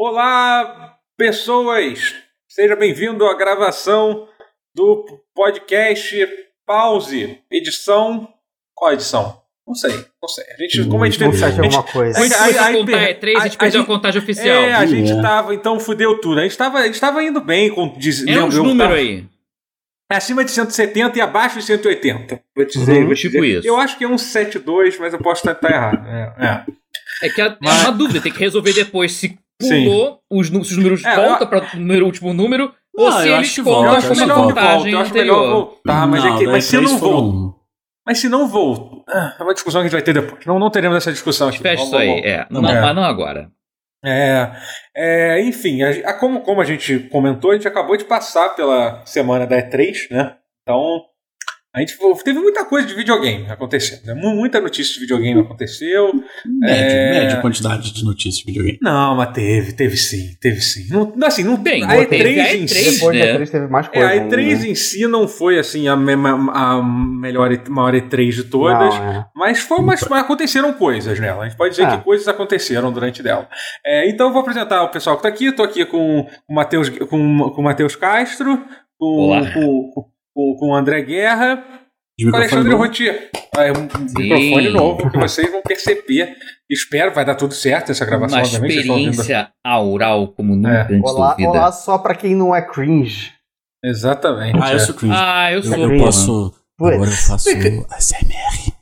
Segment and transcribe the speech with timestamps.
[0.00, 2.14] Olá, pessoas!
[2.48, 4.28] Seja bem-vindo à gravação
[4.72, 5.04] do
[5.34, 6.24] podcast
[6.64, 8.28] Pause, edição.
[8.76, 9.42] Qual edição?
[9.66, 9.90] Não sei,
[10.22, 10.44] não sei.
[10.52, 11.38] A gente, como a gente Não teve.
[11.42, 12.16] sei a gente- alguma coisa.
[12.16, 13.86] Aí- Antes aí- de aí contar per- E3, a a- gente a perdeu a gente-
[13.92, 14.46] contagem oficial.
[14.62, 15.20] É, a gente É.
[15.20, 16.38] tava, então fudeu tudo.
[16.38, 19.26] A gente tava, a gente tava indo bem com diz- É uns números tava- aí.
[20.12, 22.40] É acima de 170 e abaixo de 180.
[22.54, 23.58] Vou te dizer, Uhum, vou te tipo dizer.
[23.58, 23.66] isso.
[23.66, 26.06] Eu acho que é um 72, mas eu posso estar errado.
[26.06, 27.26] É, é.
[27.26, 29.36] É que é Mas- uma dúvida, tem que resolver depois se.
[29.58, 33.34] Pulou, os, se os números É, voltam para o último número, ou Não, se eu
[33.36, 34.60] eles acho que contam volta, Eu eu acho com acho uma que melhor que volta,
[34.60, 34.74] volta.
[34.76, 35.54] contagem Eu acho melhor anterior.
[35.64, 37.58] voltar, mas, é Não, que, da mas se E3 não voltar.
[38.06, 39.04] Mas se não voltar.
[39.08, 40.44] Ah, É uma discussão que a gente vai ter depois.
[40.46, 41.58] Não, não teremos essa discussão aqui.
[41.58, 42.46] Fecha isso aí, vamos- é.
[42.50, 42.80] Não, É.
[42.80, 43.50] Mas não agora.
[44.04, 44.50] É,
[44.96, 49.04] é, enfim, a- a- como, como a gente comentou, a gente acabou de passar pela
[49.04, 50.36] semana da E3, né?
[50.62, 51.02] Então,
[51.78, 54.04] a gente teve muita coisa de videogame acontecendo.
[54.06, 54.14] Né?
[54.14, 56.12] Mu- Muita notícia de videogame aconteceu.
[56.46, 57.10] Médio, É.
[57.24, 58.78] médio quantidade de notícias de videogame.
[58.82, 60.86] Não, mas teve, teve sim, teve sim.
[60.90, 62.90] Não, assim, não, Bem, a teve E3 a em E3, si.
[62.94, 63.26] Depois né?
[63.26, 64.08] da 3 teve mais É, coisa.
[64.08, 64.66] a E3 ainda.
[64.68, 66.12] em si não foi assim a, me-
[66.52, 68.94] a melhor, E- maior E3 de todas.
[68.94, 69.26] Não, é.
[69.34, 71.44] Mas, foi, mas, mas aconteceram coisas nela.
[71.44, 71.96] A gente pode dizer É.
[71.96, 73.48] que coisas aconteceram durante dela.
[73.84, 75.46] É, então eu vou apresentar o pessoal que está aqui.
[75.46, 78.64] Estou aqui com o Matheus com, com o Matheus Castro,
[78.98, 79.50] com, Olá.
[79.52, 80.04] com, com,
[80.58, 81.64] com o André Guerra,
[82.18, 82.74] De com Alexandre.
[82.74, 83.30] Rotier.
[83.56, 86.36] É um microfone novo que vocês vão perceber.
[86.70, 88.38] Espero vai dar tudo certo essa gravação.
[88.38, 90.94] Uma experiência aural como nunca É.
[90.94, 91.50] antes Olá, vida.
[91.50, 93.32] olá só pra quem não é cringe.
[93.84, 94.58] Exatamente.
[94.62, 94.78] Ah, eu é.
[94.78, 95.14] sou cringe.
[95.16, 95.76] Ah, eu eu, sou.
[95.76, 96.04] eu porra.
[96.04, 96.54] posso.
[96.80, 98.77] Agora eu faço ASMR.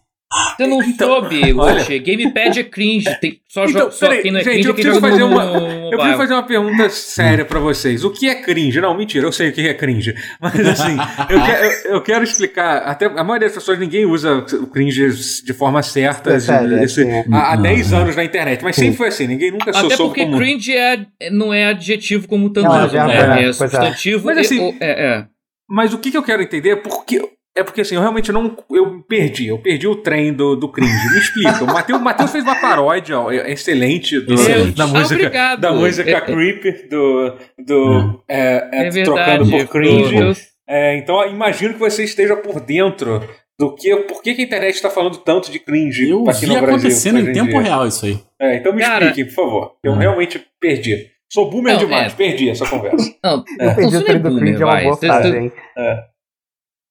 [0.57, 2.03] Você não Então, soube, olha- Rocher.
[2.03, 3.09] Gamepad é cringe.
[3.21, 5.27] Tem, só Então, só peraí, quem não é gente, cringe eu é preciso fazer no,
[5.29, 8.05] uma- no Eu preciso fazer uma pergunta séria pra vocês.
[8.05, 8.81] O que é cringe?
[8.81, 10.15] Não, mentira, eu sei o que é cringe.
[10.41, 10.97] Mas assim,
[11.31, 11.51] eu, que-
[11.89, 12.79] eu- eu quero explicar.
[12.79, 15.09] Até a maioria das pessoas, ninguém usa o cringe
[15.45, 17.25] de forma certa É sério, esse- assim, é.
[17.33, 17.99] há, há Não, 10 não.
[18.01, 18.63] anos na internet.
[18.65, 20.39] Mas sempre foi assim, ninguém nunca sou Até soube porque como.
[20.39, 23.41] cringe é, não é adjetivo como tanto Não, é né?
[23.43, 23.53] É, é, é.
[23.53, 24.27] substantivo.
[24.27, 25.27] Mas e- assim, ou- é, é.
[25.69, 27.21] Mas o que, que eu quero entender é porque.
[27.57, 28.55] É porque assim, eu realmente não.
[28.71, 30.93] Eu perdi, eu perdi o trem do, do cringe.
[31.11, 31.65] Me explica.
[31.65, 34.77] O Matheus, o Matheus fez uma paródia ó, excelente do- Excelente.
[34.77, 35.15] da música.
[35.15, 35.61] obrigado.
[35.61, 36.21] Da música É, é.
[36.21, 37.35] Creep do.
[37.67, 40.37] do é, é, É trocando por cringe.
[40.69, 43.27] É, então imagino que você esteja por dentro
[43.59, 43.97] do que.
[43.97, 46.69] Por que, que a internet está falando tanto de cringe Eu aqui vi no Brasil?
[46.77, 47.61] acontecendo em em tempo dia?
[47.63, 48.19] real isso aí.
[48.39, 49.73] É, então me Cara- explique, por favor.
[49.83, 49.97] Eu Hum.
[49.99, 51.07] realmente perdi.
[51.33, 52.17] Sou boomer Não, demais, é.
[52.17, 53.13] perdi essa conversa.
[53.25, 55.53] Não, Eu perdi o é trem do cringe, é uma boa frase, hein?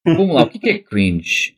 [0.06, 1.56] Vamos lá, o que que é cringe?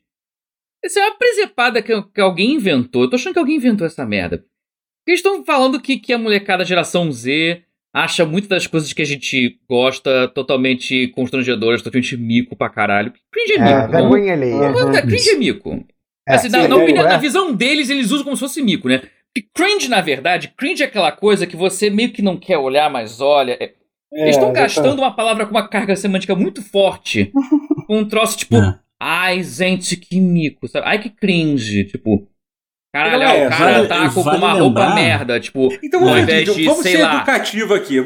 [0.83, 3.03] Essa é uma presepada que, que alguém inventou.
[3.03, 4.37] Eu tô achando que alguém inventou essa merda.
[4.39, 7.61] Porque eles estão falando que, que a molecada geração Z
[7.93, 13.11] acha muitas das coisas que a gente gosta totalmente constrangedoras, totalmente mico pra caralho.
[13.31, 13.91] Cringe é É, mico.
[13.91, 14.97] vamos- vergonha alheia.
[14.97, 15.85] é, cringe é mico.
[16.27, 17.09] É, Assim, na, na é, opinião- é.
[17.09, 18.99] na visão deles, eles usam como se fosse mico, né?
[19.33, 22.89] Porque cringe, na verdade, cringe é aquela coisa que você meio que não quer olhar,
[22.89, 23.57] mas olha.
[23.59, 23.73] É-
[24.11, 27.31] eles estão gastando uma palavra com uma carga semântica muito forte.
[27.87, 28.79] com um troço tipo, É.
[28.99, 30.85] ai, gente, que mico, sabe?
[30.87, 31.85] Ai, que cringe.
[31.85, 32.27] Tipo,
[32.93, 35.39] caralho, Não é, ó, o cara vale- tá com vale uma roupa lembrar- merda.
[35.39, 37.15] Tipo, Então ao vamos, invés de, vamos sei ser lá.
[37.17, 37.99] educativo aqui.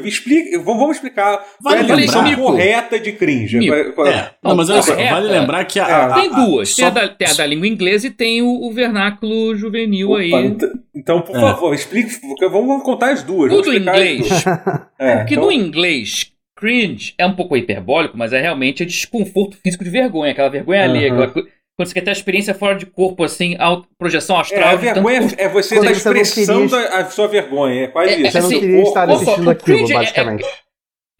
[0.64, 3.66] Vamos explicar qual Vale é a lembrar- definição correta de cringe.
[3.66, 4.30] Qual- qual- É.
[4.42, 5.88] Não, mas olha só, vale lembrar que a.
[5.88, 5.92] É.
[5.92, 6.74] a- Tem a- duas.
[6.74, 10.10] Tem, só- a da, tem a da língua inglesa e tem o, o vernáculo juvenil
[10.10, 10.32] Opa, aí.
[10.32, 10.62] ent-
[10.94, 11.40] Então, por É.
[11.40, 12.20] favor, explique.
[12.20, 13.50] porque Vamos contar as duas.
[13.52, 14.28] Tudo em inglês.
[14.28, 14.44] duas.
[14.98, 19.56] É, Porque então- no inglês, cringe é um pouco hiperbólico, mas é realmente é desconforto
[19.62, 21.22] físico de vergonha, aquela vergonha alheia, Aham.
[21.24, 24.40] aquela co- quando você quer ter a experiência fora de corpo, assim, a projeção É,
[24.40, 24.62] astral.
[24.62, 25.34] a de tanto vergonha curso.
[25.38, 27.82] é você Quando estar expressando queria- a sua vergonha.
[27.84, 28.30] É quase É, isso.
[28.32, 30.44] Você não assim, queria estar assistindo aquilo, é- basicamente.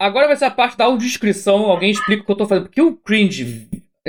[0.01, 2.65] Agora vai ser a parte da audiodescrição, alguém explica o que eu tô fazendo.
[2.65, 3.67] Porque o cringe,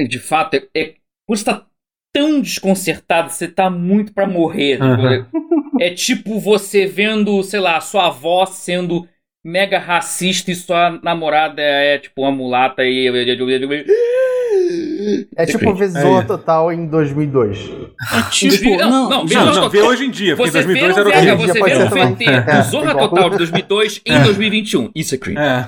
[0.08, 0.94] de fato, é, é
[1.26, 1.66] quando você tá
[2.14, 4.80] tão desconcertado, você tá muito pra morrer.
[4.82, 5.26] Aham.
[5.80, 9.06] É tipo você vendo, sei lá, sua avó sendo
[9.44, 13.08] mega racista e sua namorada é tipo uma mulata e.
[15.37, 17.59] É tipo ver Zorra Total em 2002.
[18.12, 18.77] É tipo.
[18.77, 21.34] Não, Não, não, não, vê hoje em dia, porque vê 2002 o era horrível.
[21.34, 21.55] horrível.
[21.55, 22.15] você Pode vê ser o também.
[22.15, 22.94] VT É, do Zorra.
[22.94, 24.91] Total de 2002 em 2021.
[24.94, 25.38] Isso é cringe.
[25.38, 25.67] É.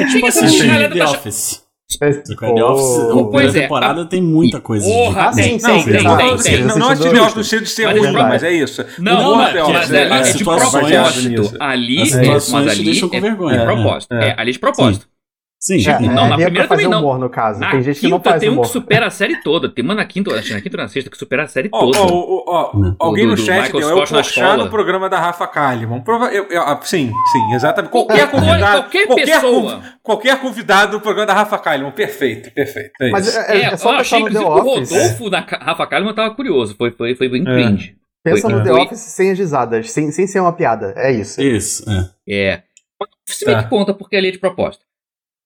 [0.00, 1.68] É tipo essa The Office.
[2.02, 4.84] É, The Office, a pô, Pois primeira é, temporada tem muita coisa.
[4.86, 6.62] Porra, sim, tem, tem, tem, não, tem, assim, tem.
[6.64, 8.84] não, não acho de The Office no ser Mas é ruim, mas é isso.
[8.98, 11.56] Não, Não, não, é é, mas é- é, é é de propósito.
[11.58, 13.58] Ali, é, mas te ali deixam com é vergonha.
[13.60, 14.12] de propósito.
[14.14, 14.28] É, é.
[14.28, 15.06] É, ali de propósito.
[15.60, 17.00] Sim, Tipo, É, não, é, na ali é primeira pra fazer também não.
[17.04, 17.58] humor, no caso.
[17.58, 18.64] Na Tem gente que não faz tem um humor.
[18.66, 19.68] que supera a série toda.
[19.68, 21.68] Tem uma na quinta, acho que na quinta ou na sexta que supera a série
[21.72, 21.98] Ó, toda.
[21.98, 22.94] ó, ó, ó, Hum.
[23.00, 24.56] alguém Do- no do chat Michael deu, é o Porchat escola.
[24.64, 26.00] no programa da Rafa Kalimann.
[26.02, 27.90] Prova, eu, eu, ah, sim, sim, exatamente.
[27.90, 28.82] Qualquer convidado.
[28.82, 29.72] qualquer qualquer, pessoa.
[29.72, 31.90] conv- qualquer convidado do programa da Rafa Kalimann.
[31.92, 32.92] Perfeito, perfeito.
[33.00, 33.38] É Mas isso.
[33.38, 34.48] é, é, É, é só eu achei que o.
[34.48, 36.76] Rodolfo Ca- Rafa Kalimann tava curioso.
[36.78, 37.44] Foi, foi, foi bem É.
[37.52, 37.96] cringe.
[38.24, 40.92] Pensa Foi- no The Office sem as risadas, sem, sem ser uma piada.
[40.96, 41.40] É isso.
[41.42, 42.10] Isso, é.
[42.28, 42.62] É.
[43.26, 43.62] Se bem Tá.
[43.64, 44.82] que conta porque é lei de proposta.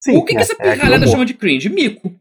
[0.02, 1.12] Sim, o que, que é, essa é pirralhada humor.
[1.12, 1.68] chama de cringe?
[1.68, 2.12] Mico.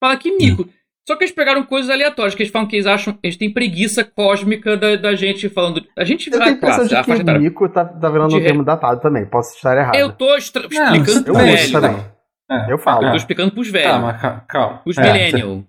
[0.00, 0.68] Fala que mico.
[1.06, 3.18] Só que eles pegaram coisas aleatórias, que eles falam que eles acham.
[3.22, 5.82] Eles têm preguiça cósmica da, da gente falando.
[5.96, 8.40] A gente Eu vai tenho a impressão classe, de que mico tá, tá virando um
[8.42, 9.24] termo datado também.
[9.26, 9.94] Posso estar errado.
[9.96, 11.80] Eu tô extra- Não, explicando você pro eu também, uso velho.
[11.80, 12.06] também.
[12.50, 12.72] É.
[12.72, 13.02] Eu falo.
[13.04, 13.10] Eu É.
[13.12, 13.90] tô explicando pros velhos.
[13.90, 14.44] Tá, mas calma.
[14.48, 14.82] calma.
[14.86, 15.64] Os É, millennial.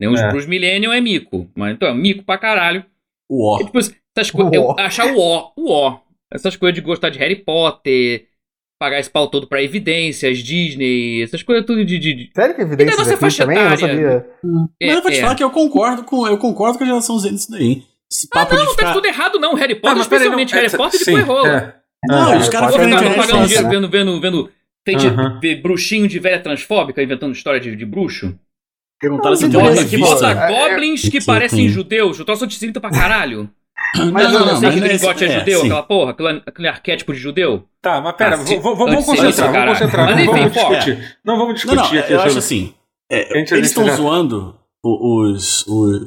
[0.00, 0.28] Né, os, É.
[0.30, 1.50] Pros millennial é mico.
[1.54, 2.84] Mas então, é mico pra caralho.
[3.28, 3.60] O ó.
[3.60, 4.52] É tipo, essas coisas.
[4.52, 4.74] Eu.
[4.78, 5.52] Achar o ó.
[5.56, 6.00] O ó.
[6.32, 8.26] Essas coisas de gostar de Harry Potter.
[8.78, 11.22] Pagar esse pau todo pra evidências, Disney.
[11.22, 11.98] Essas coisas tudo de.
[11.98, 13.58] de, de- Sério que evidências nossa aqui faixa também?
[13.58, 14.26] Eu não sabia.
[14.80, 17.18] Mas eu vou te é, falar que eu concordo com, eu concordo com a geração
[17.18, 17.82] Z nisso daí.
[18.10, 18.92] Esse papo Não, de não tá ficar...
[18.94, 19.54] tudo errado, não.
[19.54, 21.48] Harry Tá, Potter, mas peraí, não, especialmente é, Harry Potter, sim, depois rola.
[21.48, 21.74] é.
[22.06, 22.38] Não, É.
[22.38, 24.50] os caras ficam pagando dinheiro assim, vendo, vendo, vendo
[24.86, 25.40] feiti- Aham.
[25.42, 28.38] ver bruxinho de velha transfóbica inventando história de, de bruxo.
[29.00, 30.14] perguntaram se tem uma Nossa, que revista.
[30.14, 32.18] bota É, é- goblins que parecem judeus.
[32.20, 33.50] O troço antissemita pra caralho.
[34.12, 35.66] Mas não, não, não, sei que não é Gringote é, é, judeu, sim.
[35.66, 37.64] aquela porra, aquele, aquele arquétipo de judeu.
[37.80, 39.68] Tá, mas pera, Ah, se- vamos concentrar, vamos caralho.
[39.72, 40.06] concentrar.
[40.06, 40.52] Mas não enfim, vamos
[40.84, 41.18] discutir.
[41.24, 42.12] Não vamos discutir não, aqui.
[42.12, 42.74] eu acho assim.
[43.10, 44.54] é, eles estão já- zoando
[44.84, 46.06] o- os, os,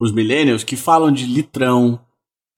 [0.00, 1.98] os millennials que falam de litrão,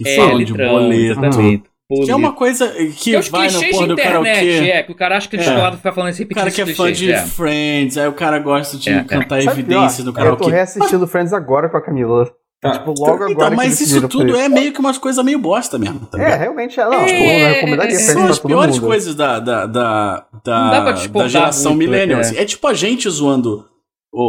[0.00, 1.20] que É, falam de litrão, boleto.
[1.20, 1.64] exatamente.
[2.04, 2.68] Que é uma coisa
[3.00, 4.70] que os vai clichês porra de do internet, karaokê.
[4.72, 5.42] é, que o cara acha que é É.
[5.44, 7.24] descolado ficar falando esse O cara que é fã de é.
[7.24, 9.04] Friends, aí o cara gosta de É, é.
[9.04, 10.50] cantar evidências no Eu tô karaokê.
[10.50, 12.28] reassistindo Friends agora com a Camila.
[12.60, 12.72] Tá.
[12.72, 15.78] Tipo, logo agora Então, que mas isso tudo é meio que umas coisas meio bosta
[15.78, 16.00] mesmo.
[16.06, 16.38] Tá É, ligado?
[16.40, 16.84] realmente é.
[16.84, 18.86] Não, É, tipo, eu recomendaria é, Friends São as piores mundo.
[18.86, 22.18] coisas da, da, da, da, da geração muito, millennial.
[22.18, 22.22] é.
[22.22, 22.36] assim.
[22.38, 23.68] É tipo a gente zoando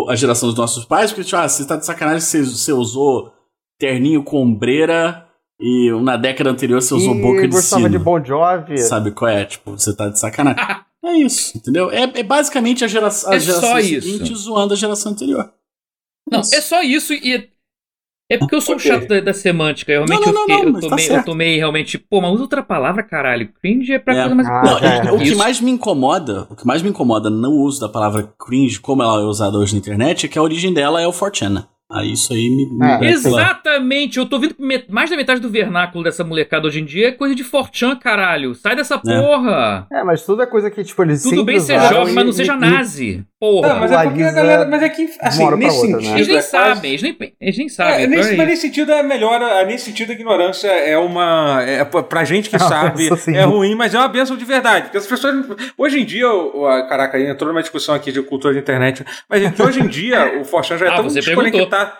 [0.09, 2.73] a geração dos nossos pais, porque, tipo, ah, você tá de sacanagem que você, você
[2.73, 3.31] usou
[3.79, 5.25] terninho com ombreira
[5.59, 7.89] e na década anterior você usou e boca de sino.
[7.89, 8.77] de Bon Jovi.
[8.79, 9.45] Sabe qual é?
[9.45, 10.61] Tipo, você tá de sacanagem.
[11.05, 11.89] é isso, entendeu?
[11.89, 14.35] É, é basicamente a, gera a É geração só seguinte isso.
[14.35, 15.49] zoando a geração anterior.
[16.29, 16.53] Não, Isso.
[16.55, 17.49] é só isso e.
[18.29, 19.91] É porque eu sou chato da, da semântica.
[19.91, 21.25] Eu realmente Não, não, eu, fiquei- não, eu, tá tomei, eu certo.
[21.25, 21.97] tomei realmente.
[21.97, 23.49] Pô, mas usa outra palavra, caralho.
[23.61, 24.19] Cringe é pra É.
[24.21, 25.11] coisa mais Ah, é.
[25.13, 28.79] o que mais me incomoda, o que mais me incomoda no uso da palavra cringe,
[28.81, 31.65] como ela é usada hoje na internet, é que a origem dela é o 4chan.
[31.89, 32.65] Aí isso aí me.
[32.69, 36.67] me É, me- Exatamente, eu tô vendo que mais da metade do vernáculo dessa molecada
[36.67, 38.53] hoje em dia é coisa de forchan, caralho.
[38.55, 39.87] Sai dessa porra.
[39.91, 42.33] É, mas tudo é coisa que, tipo, eles Tudo bem ser jovem, mas não e-
[42.33, 43.23] seja e- nazi.
[43.39, 43.69] Porra.
[43.69, 44.67] Não, mas é porque a galera.
[44.67, 45.69] Mas é que, assim, nesse outra, né?
[45.69, 46.15] sentido.
[46.15, 48.03] Eles nem é quase- sabem, eles nem, eles nem sabem.
[48.03, 51.61] É, nesse, é mas nesse sentido é melhor, é, nesse sentido a ignorância é uma,
[51.63, 54.85] é, pra- gente que É uma sabe, é ruim, mas é uma benção de verdade,
[54.85, 55.45] porque as pessoas,
[55.77, 59.41] hoje em dia, o, caraca, aí entrou numa discussão aqui de cultura de internet, mas
[59.41, 61.21] gente, hoje em dia o Forchan já é Ah, tão você
[61.85, 61.91] desconectado,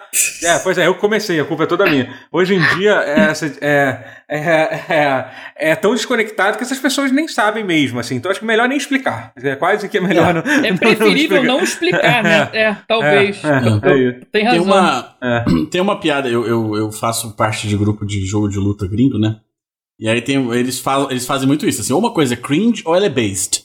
[0.43, 3.31] é, pois é, eu comecei, a culpa é toda minha, hoje em dia é,
[3.61, 4.39] é, é,
[4.89, 5.31] é,
[5.71, 8.77] é tão desconectado que essas pessoas nem sabem mesmo, assim, então acho que melhor nem
[8.77, 12.49] explicar, é quase que é melhor não, É preferível não explicar, né?
[12.53, 13.41] É, talvez.
[13.43, 14.63] É, é, é tem Tem razão.
[14.63, 15.43] uma, É.
[15.71, 19.17] tem uma piada, eu, eu, eu faço parte de grupo de jogo de luta gringo,
[19.17, 19.37] né?
[19.99, 22.83] E aí tem, eles, falam, eles fazem muito isso, assim, ou uma coisa é cringe
[22.85, 23.63] ou ela é based.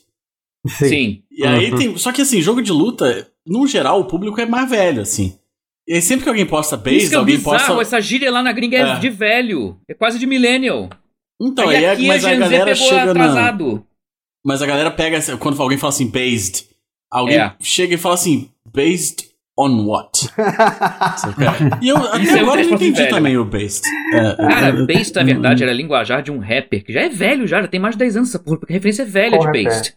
[0.66, 0.88] Sim.
[0.88, 1.22] Sim.
[1.30, 1.78] E aí Uhum.
[1.78, 1.96] tem.
[1.98, 5.36] Só que assim, jogo de luta, no geral, o público é mais velho, assim.
[5.88, 7.82] E aí sempre que alguém posta Isso based, que é alguém bizarro, posta.
[7.82, 8.98] essa gíria lá na gringa é, É.
[8.98, 9.78] de velho.
[9.88, 10.88] É quase de millennial.
[11.40, 13.10] Então, Aí é, mas a a galera pegou chega na.
[13.10, 13.84] atrasado.
[14.44, 16.66] Mas a galera pega, quando alguém fala assim, based,
[17.10, 17.54] alguém É.
[17.60, 20.28] chega e fala assim, based on what?
[21.82, 23.10] E eu Isso até é agora um não entendi velho.
[23.10, 23.82] também o based.
[24.14, 27.46] É, Cara, é, based, na verdade, era linguajar de um rapper que já é velho
[27.46, 29.40] já, já tem mais de 10 anos essa porra, porque a referência é velha Qual
[29.40, 29.64] de rapper?
[29.64, 29.94] based.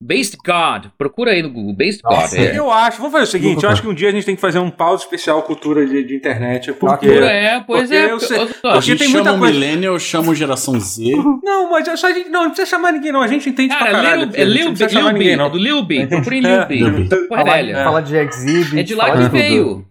[0.00, 0.92] Based God.
[0.96, 1.72] Procura aí no Google.
[1.74, 2.46] Based Nossa, God.
[2.46, 2.56] É.
[2.56, 4.40] Eu acho, vamos fazer o seguinte, eu acho que um dia a gente tem que
[4.40, 7.06] fazer um pause especial cultura de, de internet, porque...
[7.08, 8.12] Procura, é, pois porque é.
[8.12, 11.02] eu sei- Ó, A porque gente tem muita chama coisa- millennial, eu chamo geração Z.
[11.42, 13.68] Não, mas é só a gente, não, não precisa chamar ninguém não, a gente entende
[13.76, 14.24] pra Cara, caralho.
[14.26, 15.50] Lil, é a Lil, não B, chamar Lil ninguém B, não.
[15.50, 16.06] do Lil B.
[16.06, 16.74] Procura em É, Lil B.
[16.76, 17.84] Lil Fala, velha.
[17.84, 18.78] fala de Exhibit.
[18.78, 19.84] É de lá que veio.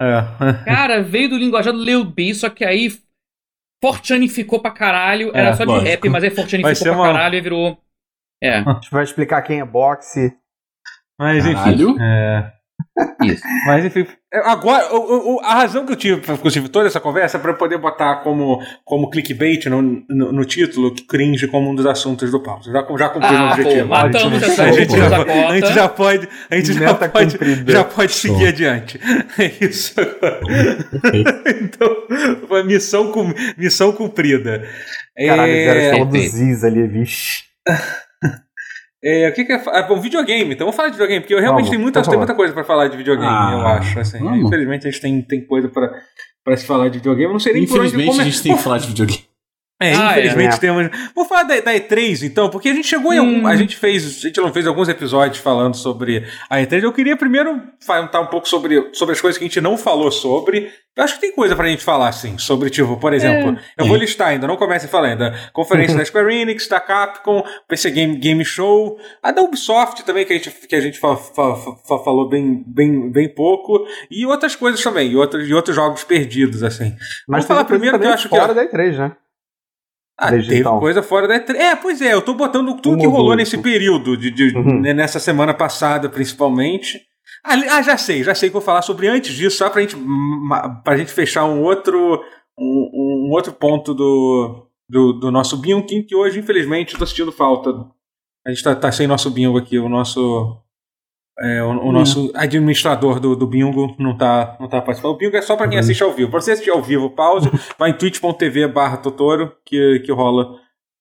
[0.00, 0.24] É.
[0.64, 2.90] Cara, veio do linguajar do Lil B, só que aí
[3.82, 5.30] fortanificou pra caralho.
[5.34, 5.88] Era É, só de lógico.
[5.90, 7.78] rap, mas aí Vai fortanificou ser pra uma- caralho e virou.
[8.44, 10.32] É, A gente vai explicar quem é boxe.
[11.18, 11.54] Mas enfim.
[11.54, 11.96] Caralho.
[12.00, 12.52] é,
[13.22, 13.42] isso.
[13.66, 14.04] mas enfim.
[14.32, 17.52] é, Agora, o- o- a razão que eu tive, inclusive, toda essa conversa é pra
[17.52, 21.86] eu poder botar como, como clickbait no, no, no título, que cringe como um dos
[21.86, 22.64] assuntos do pauta.
[22.72, 23.88] Já, já cumpri o Ah, objetivo.
[23.88, 24.36] pô, Ótimo.
[24.36, 27.38] essa a gente, já, a gente já pode, a gente já pode,
[27.72, 29.00] já pode seguir adiante.
[29.38, 29.94] É isso.
[31.62, 31.96] então,
[32.48, 33.12] foi missão,
[33.56, 34.68] missão cumprida.
[35.16, 36.18] Caralho, É, cara, falou do.
[36.18, 37.44] Ziz ali, vixe.
[39.04, 39.62] É, o que, que é.
[39.66, 40.54] Ah, bom, videogame.
[40.54, 42.64] Então vamos falar de videogame, porque eu realmente tenho muita, por tem muita coisa pra
[42.64, 44.00] falar de videogame, Ah, eu acho.
[44.00, 44.18] Assim.
[44.38, 45.92] Infelizmente a gente tem, tem coisa pra,
[46.42, 47.26] pra se falar de videogame.
[47.26, 49.33] Eu não sei nem por onde Infelizmente, a gente tem que falar de videogame.
[49.80, 50.58] É, Ah, infelizmente é.
[50.58, 50.88] temos.
[51.14, 53.40] Vou falar da, da E3, então, porque a gente chegou em algum.
[53.42, 53.46] Hum.
[53.46, 54.04] A gente fez.
[54.18, 56.82] A gente não fez alguns episódios falando sobre a E3.
[56.84, 60.12] Eu queria primeiro falar um pouco sobre, sobre as coisas que a gente não falou
[60.12, 60.70] sobre.
[60.96, 62.38] Eu acho que tem coisa pra gente falar, sim.
[62.38, 65.34] Sobre, tipo, por exemplo, eu vou listar ainda, não comece a falar ainda.
[65.52, 70.32] Conferência da Square Enix, da Capcom, PC Game, Game Show, a da Ubisoft também, que
[70.32, 74.54] a gente, que a gente fa- fa- fa- falou bem, bem, bem pouco, e outras
[74.54, 76.90] coisas também, e outros, e outros jogos perdidos, assim.
[77.26, 78.36] Mas Vamos falar primeiro que eu acho que.
[78.38, 79.12] fora da E3, né?
[80.16, 80.78] Ah, teve então.
[80.78, 81.56] coisa fora da E3.
[81.56, 84.56] É, pois é, eu tô botando tudo Um que ou rolou nesse período, de, de-
[84.56, 84.80] Uhum.
[84.80, 87.00] né, nessa semana passada, principalmente.
[87.42, 89.96] Ah, já sei, já sei que eu vou falar sobre antes disso, só pra gente,
[90.82, 92.22] pra gente fechar um outro,
[92.58, 97.06] um, um outro ponto do, do, do nosso bingo, que que hoje, infelizmente, eu tô
[97.06, 97.70] sentindo falta.
[98.46, 100.56] A gente tá, tá sem nosso bingo aqui, o nosso.
[101.40, 105.12] É, o, o nosso administrador do, do bingo não tá, não tá participando.
[105.14, 105.80] O bingo é só pra quem Uhum.
[105.80, 106.30] assiste ao vivo.
[106.30, 107.48] Pra você assistir ao vivo, pause,
[107.78, 110.58] vai em twitch.tv barra Totoro, que, que rola.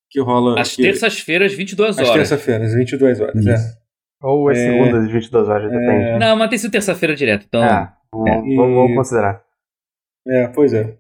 [0.10, 0.60] Que rola.
[0.62, 2.30] Às que- terças-feiras, 22 às horas.
[2.30, 3.46] terça-feiras, 22 horas.
[3.46, 3.56] É.
[4.22, 4.56] Ou é É.
[4.58, 6.20] segunda às 22 horas, depende.
[6.20, 7.64] Não, mas tem sido terça-feira direto, então.
[7.64, 9.44] É, vamos, E- vamos- vamos considerar.
[10.28, 10.98] É, pois é.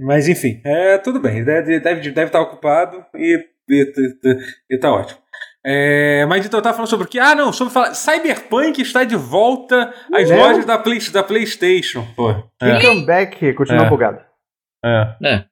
[0.00, 1.44] Mas enfim, é, tudo bem.
[1.44, 3.38] Deve, deve, deve estar ocupado e,
[3.68, 3.92] e,
[4.24, 5.19] e, e tá ótimo.
[5.64, 7.18] É, mas então eu tava falando sobre o que?
[7.18, 7.94] Ah, não, sobre falar.
[7.94, 10.36] Cyberpunk está de volta às É?
[10.36, 12.06] lojas da, Play, da PlayStation.
[12.16, 12.30] Pô.
[12.62, 13.88] É, E comeback continua É.
[13.88, 14.20] bugado.
[14.84, 15.14] é.
[15.22, 15.44] É.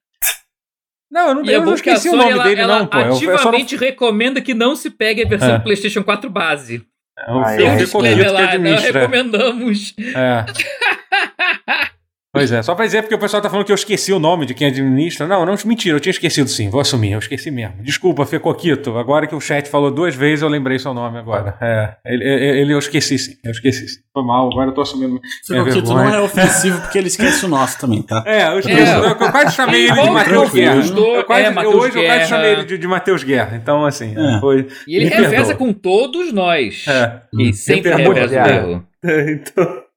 [1.11, 2.97] Não, eu não, E é eu não esqueci o nome ela, dele, ela não, pô.
[2.99, 3.33] Eu, eu só não.
[3.35, 5.57] ativamente recomenda que não se pegue a versão É.
[5.57, 6.83] do PlayStation 4 base.
[7.27, 8.13] Eu, Ai, eu ai, fico ai.
[8.13, 8.99] quieto que lá, não administra.
[8.99, 9.95] recomendamos.
[10.15, 10.45] É.
[12.39, 14.45] Pois é, só pra dizer porque o pessoal tá falando que eu esqueci o nome
[14.45, 15.27] de quem administra.
[15.27, 17.75] Não, não, mentira, eu tinha esquecido sim, vou assumir, eu esqueci mesmo.
[17.81, 21.57] Desculpa, Fê Coquito, agora que o chat falou duas vezes, eu lembrei seu nome agora.
[21.61, 23.99] É, ele, ele- eu esqueci sim, eu esqueci sim.
[24.13, 25.81] Foi mal, agora eu tô assumindo que tu vergonha.
[26.09, 28.23] não é ofensivo porque ele esquece o nosso também, tá?
[28.25, 28.95] É, eu esqueci, É.
[28.95, 30.49] eu, eu quase chamei ele de Matheus.
[30.51, 30.75] Guerra.
[30.75, 32.25] Eu quase, é, eu, hoje eu quase Guerra.
[32.25, 34.39] chamei ele de, de Matheus Guerra, então assim, É.
[34.39, 34.67] foi...
[34.87, 36.85] E ele reveza com todos nós.
[36.87, 37.21] É.
[37.37, 38.49] E sempre reveza o Guerra.
[38.55, 38.85] erro.
[39.29, 39.88] então...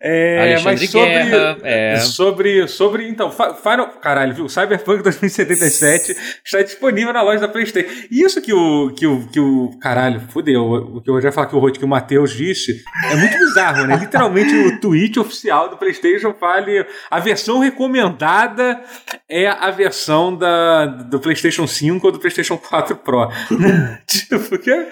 [0.00, 1.08] É, Alexandre mas sobre...
[1.08, 1.58] Guerra.
[1.62, 1.96] É.
[2.00, 4.48] Sobre, sobre, então, Final, caralho, viu?
[4.48, 7.88] Cyberpunk 2077 está disponível na loja da PlayStation.
[8.10, 11.46] E isso que o, que o, que o, caralho, fudeu, o que eu já falar
[11.46, 13.96] que o, Rod- que o Matheus disse, é muito bizarro, né?
[13.96, 18.82] Literalmente o tweet oficial do PlayStation fale, a versão recomendada
[19.28, 23.28] é a versão da, do PlayStation 5 ou do PlayStation 4 Pro.
[24.06, 24.88] tipo, que, é-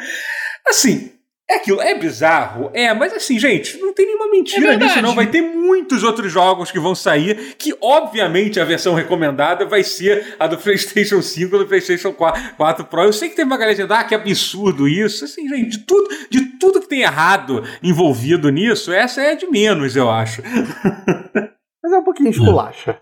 [0.69, 1.13] assim,
[1.53, 4.85] é aquilo, é bizarro, é, mas assim, gente, não tem nenhuma É mentira verdade.
[4.85, 5.15] nisso, não.
[5.15, 10.37] Vai ter muitos outros jogos que vão sair, que obviamente a versão recomendada vai ser
[10.39, 13.03] a do PlayStation 5 ou do PlayStation 4, 4 Pro.
[13.03, 15.25] Eu sei que tem uma galera dizendo, ah, que absurdo isso.
[15.25, 19.95] Assim, gente, de tudo, de tudo que tem errado envolvido nisso, essa é de menos,
[19.97, 20.43] eu acho.
[21.83, 23.01] Mas é um pouquinho esculacha.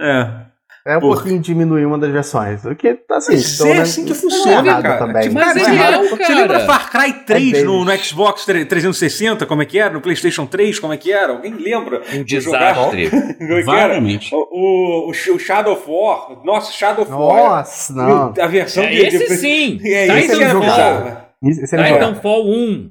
[0.00, 0.46] É.
[0.86, 1.16] É um Porra.
[1.16, 2.64] pouquinho diminuir uma das versões.
[2.64, 4.98] O que, assim, Mas pelo é menos assim que não funciona, errado cara.
[4.98, 5.30] Também.
[5.30, 6.34] Mas cara, é você, lembra, você cara.
[6.34, 7.98] lembra Far Cry 3 É no, no.
[7.98, 9.92] Xbox 360, como é que era?
[9.92, 11.32] No PlayStation 3, como é que era?
[11.32, 12.02] Alguém lembra?
[12.14, 13.10] Um desastre.
[13.40, 13.62] É que?
[13.64, 14.32] Vagamente.
[14.32, 16.44] O, o, o Shadow of War.
[16.44, 17.56] Nossa, Shadow of War.
[17.58, 18.34] Nossa, não.
[18.40, 18.96] A versão É, de.
[19.06, 19.80] esse de- sim.
[19.84, 20.22] É, Titanfall.
[20.22, 21.98] esse que é Titanfall legal.
[21.98, 22.90] Titanfall 1.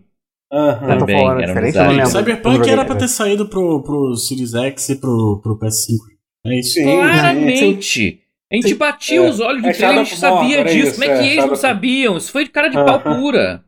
[0.52, 0.72] Aham.
[0.74, 2.08] Eu tô Também, era um diferente, não lembro.
[2.08, 3.00] Cyberpunk era pra né?
[3.00, 6.15] ter saído pro, pro Series X e pro, pro PS5.
[6.46, 6.74] É isso.
[6.74, 8.22] Sim, Claramente.
[8.52, 8.76] A gente Sim.
[8.76, 9.22] batia É.
[9.30, 10.78] os olhos É no trailer, a gente sabia é disso.
[10.88, 12.18] isso, Como é que é, eles não sabiam?
[12.18, 13.64] Isso foi de cara de pau pura.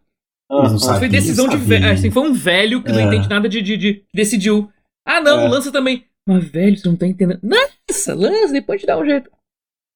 [0.49, 1.91] Foi sabia, decisão de velho.
[1.91, 3.03] Assim, foi um velho que não É.
[3.03, 4.69] entende nada de, de, de- decidiu.
[5.05, 5.47] Ah, não, É.
[5.49, 6.05] lança também.
[6.27, 7.39] Mas, velho, você não tá entendendo.
[7.43, 9.29] Lança, lança, depois te dá um jeito.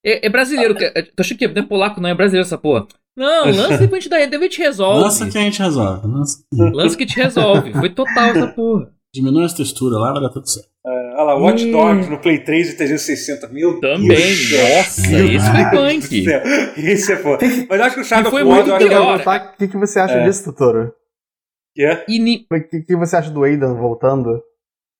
[0.03, 0.75] É, é brasileiro.
[0.75, 2.87] que- é- Tu achando que é polaco, não é brasileiro essa porra.
[3.15, 5.03] Não, lança depois a gente dá, depois a gente resolve.
[5.03, 6.07] Lança que a gente resolve.
[6.07, 6.43] Lança.
[6.53, 7.71] Lança que te resolve.
[7.73, 8.91] Foi total essa porra.
[9.13, 10.69] Diminui as texturas lá, vai dar tudo certo.
[11.23, 11.71] Olha lá, Watch Hum.
[11.71, 13.47] Dogs no Play 3 e 360.
[13.49, 14.51] Meu Também, Deus.
[14.51, 16.81] nossa, Meu isso foi Deus punk.
[16.91, 17.45] Isso é foda.
[17.69, 19.21] Mas eu acho que o Shadow E foi muito é pior.
[19.21, 20.23] o que, que você acha É.
[20.25, 20.93] disso, Totoro?
[21.75, 22.03] que é.
[22.07, 24.41] E ni- O que, que você acha do Aidan voltando?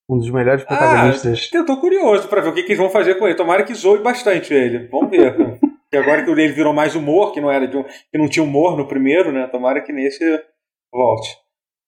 [0.09, 1.49] Um dos melhores protagonistas.
[1.53, 3.35] Eu tô curioso pra ver o que, que eles vão fazer com ele.
[3.35, 4.87] Tomara que zoe bastante ele.
[4.89, 5.33] Vamos ver.
[5.35, 8.43] Porque agora que ele virou mais humor, que não era de um, que não tinha
[8.43, 9.47] humor no primeiro, né?
[9.47, 10.19] Tomara que nesse
[10.93, 11.29] volte.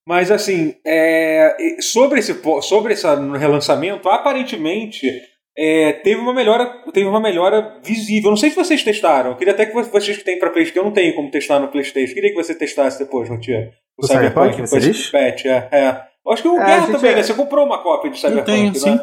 [0.08, 3.08] Mas assim, é, sobre esse sobre esse
[3.38, 5.10] relançamento, aparentemente
[5.58, 8.30] é, teve uma melhora, teve uma melhora visível.
[8.30, 9.32] Não sei se vocês testaram.
[9.32, 11.60] Eu queria até que vocês que têm para PlayStation, que eu não tenho como testar
[11.60, 12.12] no PlayStation.
[12.12, 13.72] Eu queria que você testasse depois, Rotier.
[13.98, 15.10] O Cyberpunk, você depois diz?
[15.12, 16.02] patch, é, é.
[16.26, 17.24] Eu acho que o É, Guerra também, é- né?
[17.24, 18.74] Você comprou uma cópia de Cyberpunk, tenho, né?
[18.80, 19.00] sim.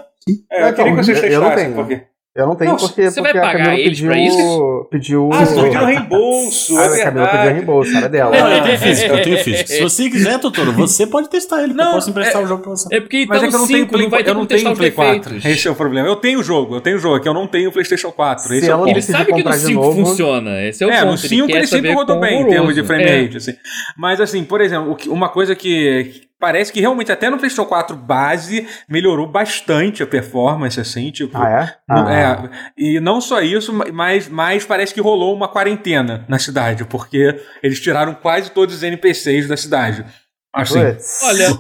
[0.50, 1.76] É, eu É, queria que então, vocês eu não testassem, tenho.
[1.76, 2.10] porque.
[2.32, 4.88] Eu não tenho Não, porque, você vai porque a pagar Camila eles pediu, pra isso?
[4.88, 5.30] pediu.
[5.32, 8.30] Ah, vocês pediram reembolso, Ah, é a Camila pediu reembolso, era dela.
[8.38, 9.68] Não, eu tenho físico, eu tenho físico.
[9.68, 11.75] Se você quiser, Totoro, você pode testar ele.
[11.75, 12.94] que eu Não, posso emprestar o jogo pra você.
[12.94, 14.46] É porque Mas então é que eu não tenho 5 Play, não vai eu não
[14.46, 15.34] tenho Play 4.
[15.34, 15.44] defeitos.
[15.44, 16.06] Esse é o problema.
[16.06, 18.12] Eu tenho o jogo, eu tenho o jogo, é que eu não tenho o PlayStation
[18.12, 18.46] 4.
[18.46, 18.90] Se Esse é o ponto.
[18.90, 20.62] Ele sabe que no comprar de 5 novo- funciona.
[20.64, 21.10] Esse é o É, ponto.
[21.10, 23.22] no 5 quer ele sempre rodou bem em termos de frame É.
[23.22, 23.54] rate, assim.
[23.99, 28.66] Mas assim, por exemplo, uma coisa que parece que realmente até no PlayStation 4 base
[28.88, 31.37] melhorou bastante a performance, assim, tipo...
[31.37, 31.76] Ah, é?
[31.88, 32.12] Ah.
[32.12, 37.38] É, e não só isso, mas, mas parece que rolou uma quarentena na cidade, porque
[37.62, 40.04] eles tiraram quase todos os NPCs da cidade.
[40.52, 40.80] Assim.
[40.80, 40.97] Olha,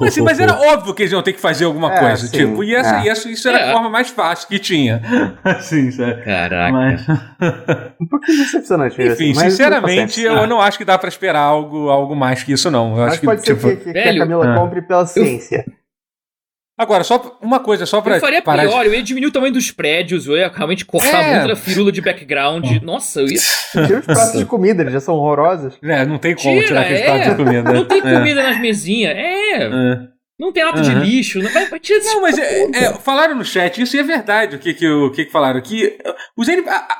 [0.00, 2.36] Mas, assim, mas era óbvio que eles iam ter que fazer alguma É, coisa, sim,
[2.38, 3.04] tipo, e, essa, é.
[3.04, 3.70] e essa- isso era É.
[3.70, 5.00] a forma mais fácil que tinha.
[5.44, 6.22] Assim, sabe?
[6.24, 6.72] Caraca.
[6.72, 7.06] Mas,
[8.00, 12.16] Um pouquinho decepcionante enfim, mas sinceramente, eu não acho que dá pra esperar algo, algo
[12.16, 12.90] mais que isso, não.
[12.92, 13.68] Eu Mas acho que, pode ser tipo...
[13.68, 14.58] que, que- que a Camila ah.
[14.58, 15.64] compre pela ciência.
[16.80, 19.32] Agora, só uma coisa, só pra Eu faria parar de- pior, eu ia diminuir o
[19.32, 21.34] tamanho dos prédios, eu ia realmente cortar É.
[21.34, 22.64] muito da firula de background.
[22.82, 23.38] Nossa, eu ia.
[23.86, 25.74] Tira os pratos de comida, eles já são horrorosos.
[25.82, 27.04] É, não tem como Tira, tirar aquele é.
[27.04, 27.72] prato de comida.
[27.72, 28.00] Não tem É.
[28.14, 29.14] comida nas mesinhas.
[29.14, 30.00] É, É.
[30.40, 31.04] não tem lata de Aham.
[31.04, 31.38] lixo.
[31.40, 34.72] Não, vai, vai Não, mas é, é, falaram no chat, isso é verdade, o que
[34.74, 35.98] que, o que, que falaram, que
[36.36, 36.48] os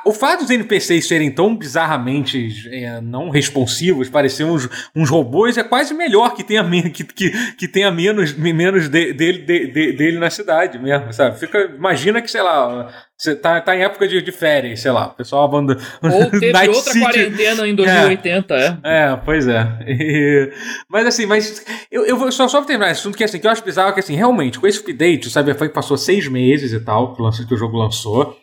[0.04, 5.62] o fato dos NPCs serem tão bizarramente é, não responsivos, parecer uns, uns robôs, é
[5.64, 10.18] quase melhor que tenha, que, que, que tenha menos, menos de- dele, de- de- dele
[10.18, 11.38] na cidade mesmo, sabe?
[11.38, 15.08] Fica, imagina que, sei lá, você tá, tá em época de, de férias, sei lá,
[15.08, 15.78] o pessoal abandona...
[16.02, 18.78] Ou teve Night outra City- quarentena em 2080, é.
[18.82, 19.66] é, pois é.
[19.86, 20.50] E-
[20.88, 21.62] mas assim, mas
[21.92, 24.00] eu, eu vou só, só terminar esse assunto, que assim, que eu acho bizarro que
[24.00, 27.22] assim, realmente, com esse update, o Cyberpunk passou seis meses e tal, que
[27.54, 28.34] o jogo lançou.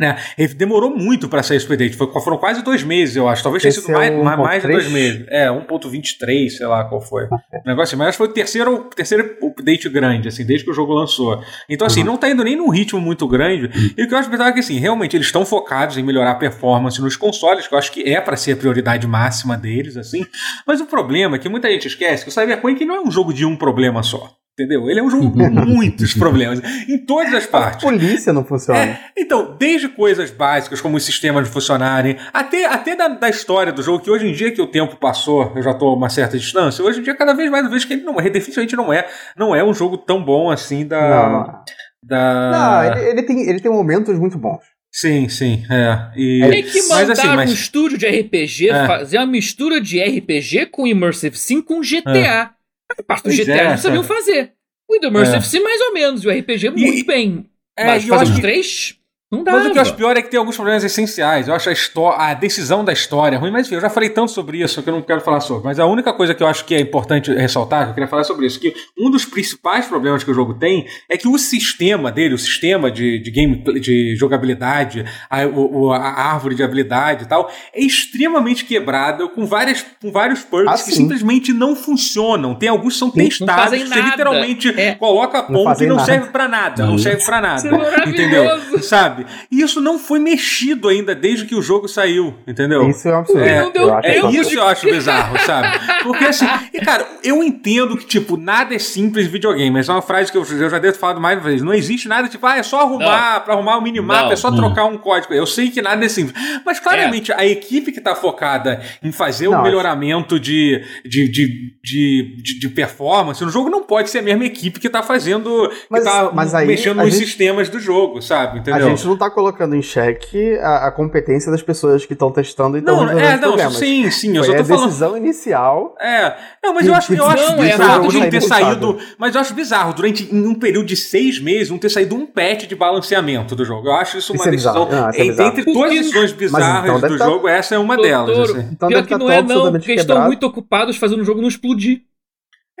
[0.00, 0.16] Né?
[0.38, 1.94] Ele demorou muito pra sair esse update.
[1.94, 3.42] Foi, foram quase dois meses, eu acho.
[3.42, 4.90] Talvez tenha sido é mais, o mais, de dois 1.3?
[4.90, 5.26] meses.
[5.28, 7.24] É, 1.23, sei lá qual foi.
[7.24, 10.74] Um negócio assim, mas foi o terceiro, o terceiro update grande, assim, desde que o
[10.74, 11.44] jogo lançou.
[11.68, 13.70] Então, assim, não tá indo nem num ritmo muito grande.
[13.94, 16.36] E o que eu acho é que, assim, realmente eles estão focados em melhorar a
[16.36, 20.24] performance nos consoles, que eu acho que é pra ser a prioridade máxima deles, assim.
[20.66, 23.34] Mas o problema é que muita gente esquece que o Cyberpunk não é um jogo
[23.34, 24.39] de um problema só.
[24.60, 24.90] Entendeu?
[24.90, 27.82] Ele é um jogo com muitos problemas, em todas as A partes.
[27.84, 28.78] polícia não funciona.
[28.78, 33.82] É, então, desde coisas básicas, como os sistemas funcionarem, até, até da, da história do
[33.82, 36.36] jogo, que hoje em dia que o tempo passou, eu já estou a uma certa
[36.36, 38.92] distância, hoje em dia cada vez mais eu vejo que ele não é, definitivamente não
[38.92, 41.00] é, não é um jogo tão bom assim da...
[41.00, 41.64] Não, não.
[42.02, 42.50] da...
[42.50, 44.60] Não, ele, ele tem, ele tem momentos muito bons.
[44.92, 46.10] Sim, sim, é.
[46.16, 46.44] E...
[46.50, 48.86] Tem que Mas mandar assim, mas- um estúdio de RPG É.
[48.88, 52.50] fazer uma mistura de RPG com Immersive Sim com GTA.
[52.98, 54.52] A parte do GTA é, eles sabiam fazer.
[54.88, 55.40] O Immersive É.
[55.40, 56.24] Sim, mais ou menos.
[56.24, 57.46] E o RPG, E- muito bem.
[57.76, 58.96] É, Mas e acho os três?
[59.30, 59.52] Não dá.
[59.52, 61.46] Mas o que eu acho pior é que tem alguns problemas essenciais.
[61.46, 64.58] Eu acho a, a decisão da história ruim, mas enfim, eu já falei tanto sobre
[64.60, 65.64] isso que eu não quero falar sobre.
[65.64, 68.24] Mas a única coisa que eu acho que é importante ressaltar, que eu queria falar
[68.24, 72.10] sobre isso, que um dos principais problemas que o jogo tem é que o sistema
[72.10, 75.98] dele, o sistema de, de game de jogabilidade, a, o- a
[76.32, 80.90] árvore de habilidade e tal, é extremamente quebrado com, várias, com vários perks Ah, que
[80.90, 81.02] sim.
[81.02, 82.54] simplesmente não funcionam.
[82.56, 84.94] Tem alguns que são Não testados, fazem que você literalmente É.
[84.96, 86.06] coloca a ponto e fazem não nada.
[86.12, 86.82] serve pra nada.
[86.84, 86.98] Não Não.
[86.98, 87.60] serve pra nada.
[87.68, 88.08] Isso é.
[88.08, 88.82] Entendeu?
[88.82, 89.19] Sabe?
[89.50, 92.88] E isso não foi mexido ainda desde que o jogo saiu, entendeu?
[92.88, 93.42] Isso é um absurdo.
[93.44, 95.78] É, não eu acho É que- isso que eu acho bizarro, sabe?
[96.02, 99.78] Porque assim, e cara, eu entendo que, tipo, nada é simples videogame.
[99.78, 101.62] Essa é uma frase que eu, eu já devo ter falado mais uma vez.
[101.62, 104.32] Não existe nada, tipo, ah, é só arrumar, pra arrumar o minimapa, Não.
[104.32, 104.56] é só Hum.
[104.56, 105.32] trocar um código.
[105.34, 106.34] Eu sei que nada é simples.
[106.64, 111.74] Mas claramente a equipe que tá focada em fazer um Não, melhoramento de, de, de,
[111.82, 115.68] de, de, de performance no jogo não pode ser a mesma equipe que tá fazendo.
[115.68, 118.58] que Mas- tá mas aí mexendo a nos gente- sistemas do jogo, sabe?
[118.58, 118.88] A Entendeu?
[118.90, 122.80] gente não tá colocando em xeque a, a competência das pessoas que estão testando e
[122.80, 123.76] estão Não, resolvendo é, não, problemas.
[123.76, 124.84] sim, sim, eu Foi só a tô falando.
[124.86, 125.94] decisão inicial.
[126.00, 128.40] É, não, mas eu acho, eu que- acho não, é bizarro fato de não ter
[128.42, 128.98] saído.
[129.18, 132.26] Mas eu acho bizarro, durante em um período de seis meses, não ter saído um
[132.26, 133.88] patch de balanceamento do jogo.
[133.88, 134.84] Eu acho isso uma Isso é decisão.
[134.86, 135.02] bizarro.
[135.02, 137.78] Não, isso é entre, todas as Porque- decisões bizarras então do tá- jogo, essa é
[137.78, 138.36] uma delas.
[138.36, 138.68] Doutor, assim.
[138.72, 141.40] Então Pior que estar não é não, porque eles estão muito ocupados fazendo o jogo
[141.40, 142.02] não explodir.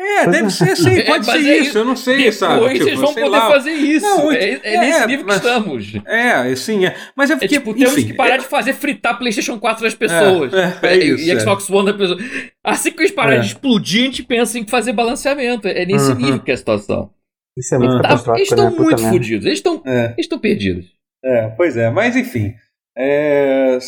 [0.02, 0.50] É, Pois deve é.
[0.50, 2.60] ser, sim, É, pode mas ser é isso, eu não sei, Depois sabe?
[2.60, 3.50] vocês Tipo, vão poder lá.
[3.50, 4.06] fazer isso.
[4.06, 5.92] Não, é, é é, nesse nível mas- que estamos.
[6.06, 6.96] É, sim, é.
[7.14, 7.48] Mas é É porque.
[7.48, 10.54] tipo, temos enfim, que parar é- de fazer fritar PlayStation 4 das pessoas.
[10.54, 11.38] É, é, é isso, e é.
[11.40, 12.18] Xbox One da pessoa.
[12.64, 13.42] Assim que eles pararem É.
[13.42, 15.68] de explodir, a gente pensa em fazer balanceamento.
[15.68, 16.16] É nesse Uhum.
[16.16, 17.10] nível que é a situação.
[17.58, 18.00] Isso é muito.
[18.00, 18.42] Tá, eles né?
[18.42, 19.44] estão Puta muito fodidos.
[19.44, 20.04] Eles estão É.
[20.06, 20.86] eles estão perdidos.
[21.22, 22.54] É, pois é, mas enfim.
[22.96, 23.78] É,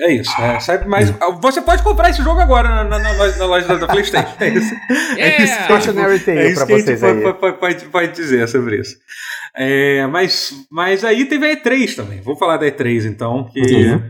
[0.00, 0.40] é isso.
[0.40, 1.10] É, sabe, mas
[1.42, 4.34] você pode comprar esse jogo agora na, na- na loja, na loja da, PlayStation.
[4.40, 4.74] É isso.
[5.18, 7.34] É, isso que- Cautionary Tale é isso pra que a gente vocês pode, aí.
[7.34, 8.96] pode, pode- pode dizer sobre isso.
[9.56, 12.20] É, mas, mas aí teve a E3 também.
[12.20, 14.02] Vou falar da E3 então, que, Uhum.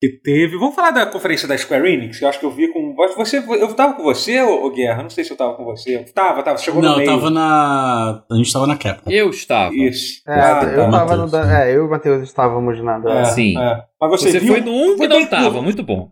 [0.00, 0.56] Que teve.
[0.56, 2.94] Vamos falar da conferência da Square Enix, que eu acho que eu vi com.
[3.16, 5.02] Você, eu tava com você, ô, Guerra?
[5.02, 5.98] Não sei se eu tava com você.
[6.14, 7.10] Tava, tava, chegou Não, no eu meio.
[7.10, 8.24] tava na.
[8.30, 9.10] A gente tava na Capcom.
[9.10, 9.74] Eu estava.
[9.74, 10.22] Isso.
[10.26, 10.90] É, Ah, eu tá.
[10.90, 11.22] tava no.
[11.24, 11.30] Matheus.
[11.32, 13.20] da- É, eu e o Matheus estávamos na.
[13.20, 13.58] É, Sim.
[13.58, 13.84] é.
[14.00, 14.52] Mas você, Você viu?
[14.54, 15.62] foi no 1 Foi que não tava, curto.
[15.62, 16.10] muito bom.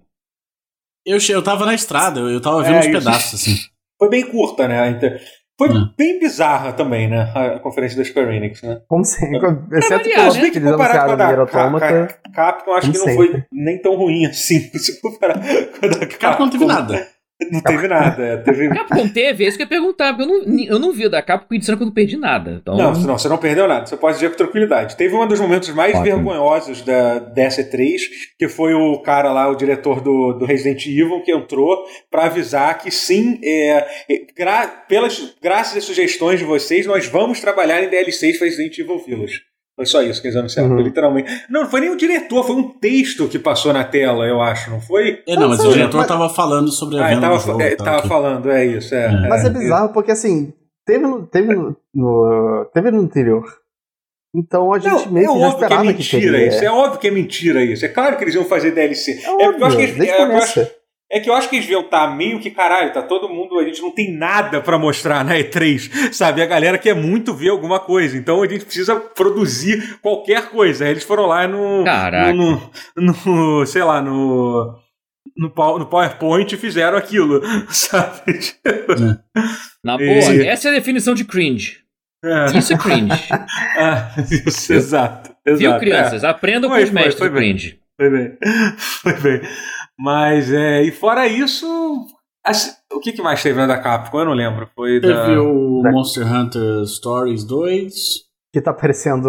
[1.07, 2.99] Eu, eu tava na estrada, eu, eu tava vendo É, uns isso.
[2.99, 3.57] pedaços, assim.
[3.99, 5.19] Foi bem curta, né?
[5.59, 5.93] Foi Hum.
[5.99, 7.33] bem bizarra também, né?
[7.35, 8.81] A conferência da Square Enix, né?
[8.87, 9.39] Como sempre.
[9.77, 10.51] Exceto variar, pelo né?
[10.51, 12.07] que eles comparado com a anunciaram no da Nier Automata.
[12.23, 13.47] Ca- Capcom, acho que não foi sempre.
[13.53, 14.61] nem tão ruim assim.
[14.79, 16.19] Se comparar com a da Capcom.
[16.19, 17.07] Capcom não teve nada.
[17.53, 18.21] Não teve nada.
[18.23, 18.69] é, Teve...
[18.69, 21.11] Capcom teve, é isso que eu ia perguntar, porque eu não, eu não vi o
[21.11, 22.59] da Capcom dizendo que eu não perdi nada.
[22.61, 23.87] Então, Não, não, você não perdeu nada.
[23.87, 24.97] Você pode dizer com tranquilidade.
[24.97, 26.05] Teve um dos momentos mais Ótimo.
[26.05, 27.97] vergonhosos da, dessa E3,
[28.39, 32.77] que foi o cara lá, o diretor do, do Resident Evil, que entrou para avisar
[32.79, 37.89] que sim, é, é, gra- pelas, graças às sugestões de vocês, nós vamos trabalhar em
[37.89, 39.43] DLCs para Resident Evil Village.
[39.79, 40.81] Foi só isso que eles anunciaram, Uhum.
[40.81, 41.31] literalmente.
[41.49, 44.71] Não, não foi nem o diretor, foi um texto que passou na tela, eu acho,
[44.73, 45.23] não foi?
[45.25, 47.63] É, não, mas o diretor mas- tava falando sobre a Ah, venda tava, do jogo.
[47.63, 48.93] é, tava que- falando, é isso.
[48.93, 49.29] É, É.
[49.29, 50.53] Mas é bizarro porque assim,
[50.85, 53.45] teve no, teve no, no- teve no anterior.
[54.35, 56.49] Então a gente Não, meio é que já óbvio que é esperava que, mentira teria.
[56.49, 56.65] isso.
[56.65, 57.85] É óbvio que é mentira isso.
[57.85, 59.13] É claro que eles iam fazer DLC.
[59.13, 60.67] É porque eu acho que eles- desde é, eu acho-.
[61.11, 63.65] É que eu acho que eles deviam estar meio que, caralho, tá todo mundo, a
[63.65, 66.43] gente não tem nada pra mostrar na E3, sabe?
[66.43, 70.85] A galera quer muito ver alguma coisa, então a gente precisa produzir qualquer coisa.
[70.85, 71.83] Aí eles foram lá no.
[71.85, 72.35] Caraca.
[72.35, 72.61] No,
[72.97, 74.75] no, no- sei lá, no.
[75.37, 77.41] No, no PowerPoint e fizeram aquilo,
[77.71, 78.39] sabe?
[79.85, 81.79] na boa, E- essa é a definição de cringe.
[82.25, 82.59] É.
[82.59, 83.09] Isso é cringe.
[83.81, 84.11] Ah,
[84.47, 85.31] isso, exato.
[85.47, 86.25] Viu, exato, crianças?
[86.25, 87.33] Aprendam Foi, com os mestres do bem.
[87.53, 87.79] cringe.
[87.97, 88.37] Foi bem.
[88.77, 89.41] Foi bem.
[89.99, 91.67] Mas, é, e fora isso,
[92.45, 94.21] assim, o que, que mais teve na da Capcom?
[94.21, 94.69] Eu não lembro.
[94.75, 95.27] Foi da...
[95.27, 97.93] Teve o da- Monster Hunter Stories 2.
[98.53, 99.29] Que tá parecendo.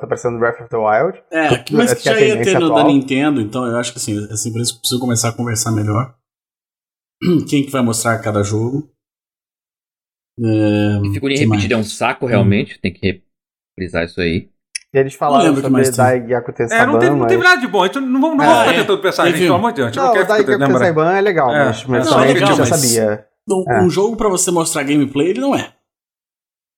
[0.00, 1.22] Tá parecendo Breath of the Wild.
[1.30, 2.84] É, que- mas que é a já ia tendência ter no da.
[2.84, 6.14] Nintendo, então eu acho que assim, essa empresa precisa começar a conversar melhor.
[7.48, 8.90] Quem que vai mostrar cada jogo?
[10.38, 12.78] É, E figurinha que repetida é um saco, realmente.
[12.80, 13.22] Tem que
[13.78, 14.50] frisar isso aí.
[14.92, 15.96] E eles falaram sobre teve.
[15.96, 17.86] Daigaku É, não teve, não teve nada de bom.
[17.86, 18.80] Então não vamos, não Ah, vamos ficar é.
[18.80, 19.86] tentando pensar nisso, Teve pelo amor de Deus.
[19.86, 20.78] A gente Não, não o lembrando.
[20.80, 23.26] Tensabama é legal, É, mas, mas não, só é a gente legal, já mas- sabia.
[23.48, 23.82] Um, É.
[23.82, 25.68] um jogo pra você mostrar gameplay, ele não é.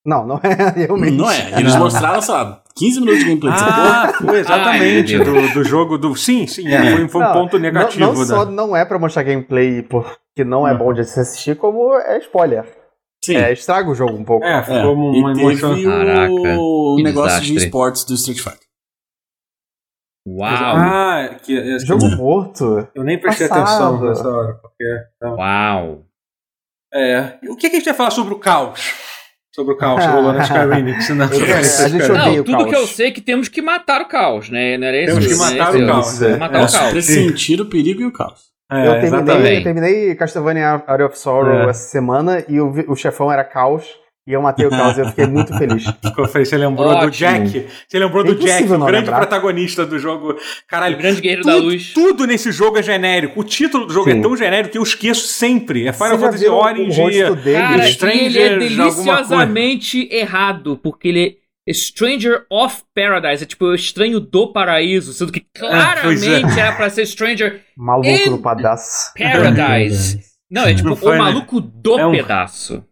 [0.05, 1.17] Não, não é realmente.
[1.17, 1.59] Não é.
[1.61, 3.53] Eles mostraram, sei lá, 15 minutos de gameplay.
[3.55, 5.17] Ah, foi exatamente.
[5.17, 6.15] Ai, meu do, do jogo do.
[6.17, 8.07] Sim, sim, é, foi, foi um Não, ponto Não, negativo.
[8.13, 10.79] não da- só não é pra mostrar gameplay porque não é Uhum.
[10.79, 12.65] bom de se assistir, como é spoiler.
[13.25, 13.37] Sim.
[13.37, 14.45] É, estraga o jogo um pouco.
[14.45, 15.75] É, É, ficou uma e emoção.
[15.75, 17.65] teve Caraca, o que negócio de desastre.
[17.67, 18.67] esportes do Street Fighter.
[20.27, 20.49] Uau!
[20.77, 22.89] Ah, que, esse- Jogo morto.
[22.95, 23.97] eu nem prestei Passado.
[23.97, 24.55] atenção nessa hora.
[24.55, 24.85] Porque,
[25.17, 26.05] então, Uau!
[26.95, 27.39] é.
[27.43, 28.93] E O que, que a gente vai falar sobre o caos?
[29.55, 31.09] Sobre o caos que rolou na Square Enix?
[31.11, 32.69] Não, Eu quero- a gente odeia Não, o tudo caos.
[32.71, 34.79] que eu sei é que temos que matar o caos, né?
[34.79, 36.33] Não era esse, Temos que não é matar o caos, Temos é.
[36.33, 36.65] que matar É.
[36.65, 36.91] o caos.
[36.93, 38.52] Pressentir o perigo e o caos.
[38.73, 39.57] É, eu, terminei, exatamente.
[39.57, 41.71] eu terminei Castlevania Area of Sorrow É.
[41.71, 43.85] essa semana e o, o chefão era caos.
[44.25, 45.85] E eu matei o caos e eu fiquei muito feliz.
[46.01, 46.49] Ficou feliz.
[46.49, 47.11] Você lembrou do Ótimo.
[47.11, 47.67] Jack?
[47.89, 49.17] Você lembrou É do Jack, o grande lembrar.
[49.17, 50.37] protagonista do jogo.
[50.69, 51.93] Caralho, O grande guerreiro da tudo, luz.
[51.93, 53.41] tudo nesse jogo é genérico.
[53.41, 54.19] O título do jogo Sim.
[54.21, 55.89] é tão genérico que eu esqueço sempre.
[55.89, 57.01] É Final Fantasy viu o Orange.
[57.01, 57.59] rosto dele?
[57.59, 63.67] Cara, Stranger e ele é deliciosamente errado, porque ele é Stranger of Paradise, é tipo
[63.67, 69.13] o estranho do paraíso, sendo que pois claramente era pra ser Stranger Maluco no pedaço.
[69.17, 70.21] Paradise.
[70.51, 71.19] Não, é tipo foi, o né?
[71.19, 72.85] maluco do É um- pedaço.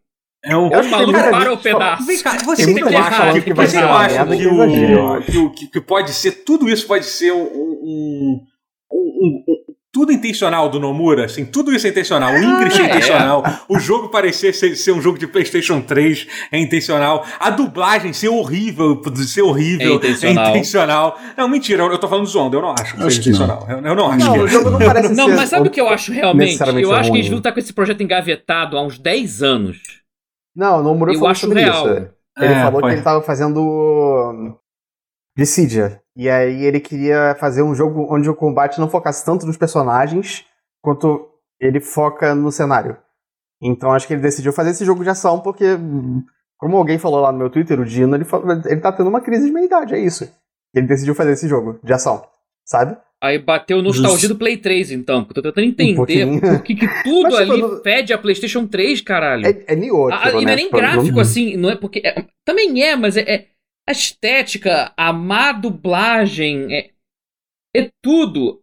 [0.42, 0.68] É um.
[0.72, 2.06] É o maluco cara, para o pedaço.
[2.06, 5.66] Vem cá, Tem você que gente acha que, vai você ser acha que, o- que-
[5.66, 8.40] que pode ser tudo isso pode ser um, um-
[8.90, 12.32] um- um- tudo intencional do Nomura, assim, tudo isso é intencional.
[12.32, 12.86] O Ingress é é.
[12.86, 13.42] intencional.
[13.68, 17.26] O jogo parecer ser, ser um jogo de PlayStation 3 é intencional.
[17.40, 20.44] A dublagem ser horrível, ser horrível É intencional.
[20.46, 21.18] é intencional.
[21.36, 23.44] Não, mentira, eu tô falando zoando, eu não acho que Acho seja que não.
[23.46, 23.66] intencional.
[23.68, 24.48] Eu, eu não acho Não, que o é.
[24.50, 26.58] jogo não parece Não, ser mas sabe o que eu acho realmente?
[26.82, 29.78] Eu acho que eles deviam estar com esse projeto engavetado há uns 10 anos.
[30.54, 31.86] Não, o Nomura Eu falou acho sobre real.
[31.86, 32.08] isso.
[32.38, 32.90] Ele É, falou foi.
[32.90, 34.56] que ele tava fazendo
[35.36, 36.00] Dissidia.
[36.16, 40.44] E aí ele queria fazer um jogo onde o combate não focasse tanto nos personagens
[40.82, 41.28] quanto
[41.60, 42.96] ele foca no cenário.
[43.62, 45.64] Então acho que ele decidiu fazer esse jogo de ação porque,
[46.58, 49.20] como alguém falou lá no meu Twitter, o Dino, ele, falou, ele tá tendo uma
[49.20, 50.30] crise de meia-idade, é isso.
[50.74, 52.24] Ele decidiu fazer esse jogo de ação,
[52.64, 52.96] sabe?
[53.22, 55.22] Aí bateu nostalgia do Play 3, então.
[55.24, 56.40] Porque eu tô tentando entender pouquinho.
[56.40, 59.46] por que, tudo Mas, tipo, ali não- fede a PlayStation 3, caralho.
[59.46, 60.52] É, é Nioh, Ah, aquilo, e não né?
[60.52, 62.00] é nem Tipo, gráfico, assim, não é porque.
[62.02, 63.46] é- também é, mas é, é
[63.90, 66.90] a estética, a má dublagem, é,
[67.76, 68.62] é tudo.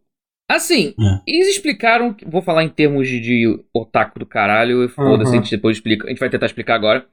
[0.49, 1.21] Assim, É.
[1.27, 2.13] eles explicaram.
[2.13, 5.39] que- Vou falar em termos de, de otaku do caralho, e foda-se, Uhum.
[5.39, 6.05] a gente depois explica.
[6.05, 7.07] A gente vai tentar explicar agora.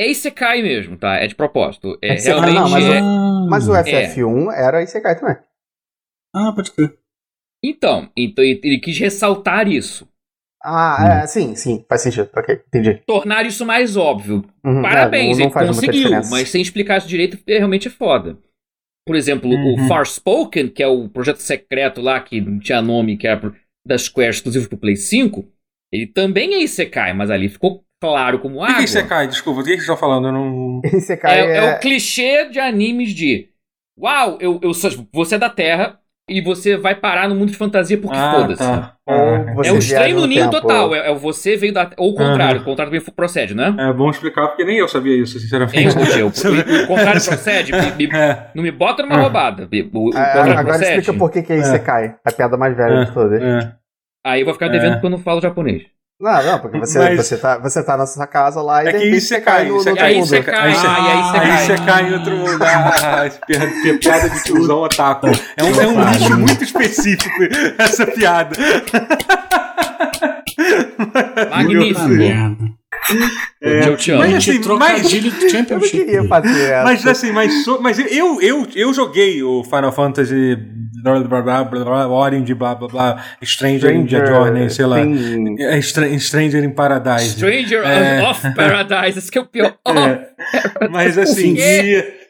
[0.00, 1.16] É Isekai mesmo, tá?
[1.16, 1.96] É de propósito.
[2.02, 2.54] É, É realmente.
[2.54, 3.00] não, mas é-
[3.48, 3.80] Mas o É.
[3.84, 5.36] FF1 era Isekai também.
[6.34, 6.98] Ah, pode crer.
[7.62, 10.08] Então, então ele quis ressaltar isso.
[10.64, 12.30] Ah, é, sim, sim, faz sentido.
[12.34, 13.02] Ok, entendi.
[13.06, 14.44] Tornar isso mais óbvio.
[14.64, 17.90] Uhum, Parabéns, é, não, não ele conseguiu, mas sem explicar isso direito, é, realmente é
[17.90, 18.38] foda.
[19.06, 19.74] Por exemplo, Uhum.
[19.74, 23.52] o Farspoken, que é o projeto secreto lá, que não tinha nome, que era
[23.86, 25.44] da Square exclusivo pro Play 5,
[25.92, 28.82] ele também é Isekai, mas ali ficou claro como O que, água.
[28.82, 29.26] que você cai?
[29.28, 30.28] Desculpa, o que, que vocês estão falando?
[30.28, 30.80] Eu não.
[30.82, 33.48] Esse é, cara é é, o clichê de animes de
[33.98, 37.56] Uau, eu, eu sou, você é da Terra e você vai parar no mundo de
[37.56, 38.62] fantasia porque Ah, foda-se.
[38.64, 38.96] tá.
[39.06, 40.60] Ou Ah, você É o viaja estranho no no ninho tempo.
[40.60, 40.94] total.
[40.94, 41.90] É, é o você veio da.
[41.96, 42.56] Ou o contrário.
[42.56, 42.62] Aham.
[42.62, 43.74] O contrário também procede, né?
[43.78, 45.88] É bom explicar, porque nem eu sabia isso, sinceramente.
[45.96, 46.22] Rudy?
[46.22, 47.72] O, o- o contrário procede?
[47.72, 49.20] Me- me- É, não me bota numa Ah.
[49.22, 49.68] roubada.
[49.72, 50.90] O, o contrário agora procede.
[51.00, 51.58] explica por que, que é É.
[51.60, 52.14] Isekai.
[52.24, 53.04] A piada mais velha É.
[53.04, 53.42] de todas.
[53.42, 53.72] é.
[54.26, 55.00] Aí eu vou ficar devendo É.
[55.00, 55.82] quando eu não falo japonês.
[56.24, 58.92] Não, não, porque você, Mas- você, tá, você tá na sua casa lá e É
[58.94, 60.44] que você é cai cai, no, isso no é E aí outro você mundo.
[60.46, 61.66] cai, Aí você- ah, aí você Aí cai.
[61.66, 62.94] você cai em outro lugar.
[63.04, 63.30] Ah,
[63.82, 65.26] pi- piada de tiozão otaku.
[65.56, 67.36] É um, é um nicho muito específico
[67.78, 68.56] essa piada.
[71.50, 72.08] Magnífico.
[73.62, 74.20] É, Eu te amo.
[74.20, 75.32] mas assim, Trocadilho
[75.70, 76.84] Eu não queria fazer essa.
[76.84, 80.56] Mas assim, mas, so- mas eu, eu, eu joguei o Final Fantasy
[81.04, 85.00] blá, blá, blá, blá, blá, Orange, blá blá blá, Stranger, in the Journey, sei lá.
[85.00, 87.30] É, Stra- Stranger in Paradise.
[87.36, 88.22] Stranger É.
[88.22, 89.18] of Paradise.
[89.18, 89.74] Esse que é o pior.
[89.86, 92.23] É, mas assim, e,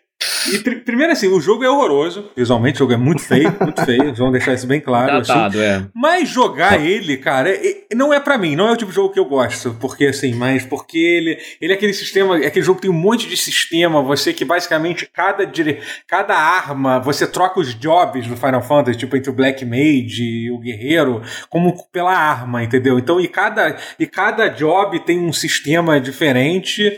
[0.52, 3.84] e pri- primeiro assim, o jogo é horroroso, visualmente o jogo é muito feio, muito
[3.84, 5.16] feio, vamos deixar isso bem claro.
[5.18, 5.32] assim.
[5.32, 5.86] Datado, é.
[5.94, 8.94] Mas jogar ele, cara, é- é- não é pra mim, não é o tipo de
[8.94, 12.64] jogo que eu gosto, porque assim, mas porque ele, ele é aquele sistema, é aquele
[12.64, 17.26] jogo que tem um monte de sistema, você que basicamente cada dire, cada arma, você
[17.26, 21.74] troca os jobs do Final Fantasy, tipo entre o Black Mage e o guerreiro, como
[21.90, 22.98] pela arma, entendeu?
[22.98, 26.92] Então, e cada e cada job tem um sistema diferente.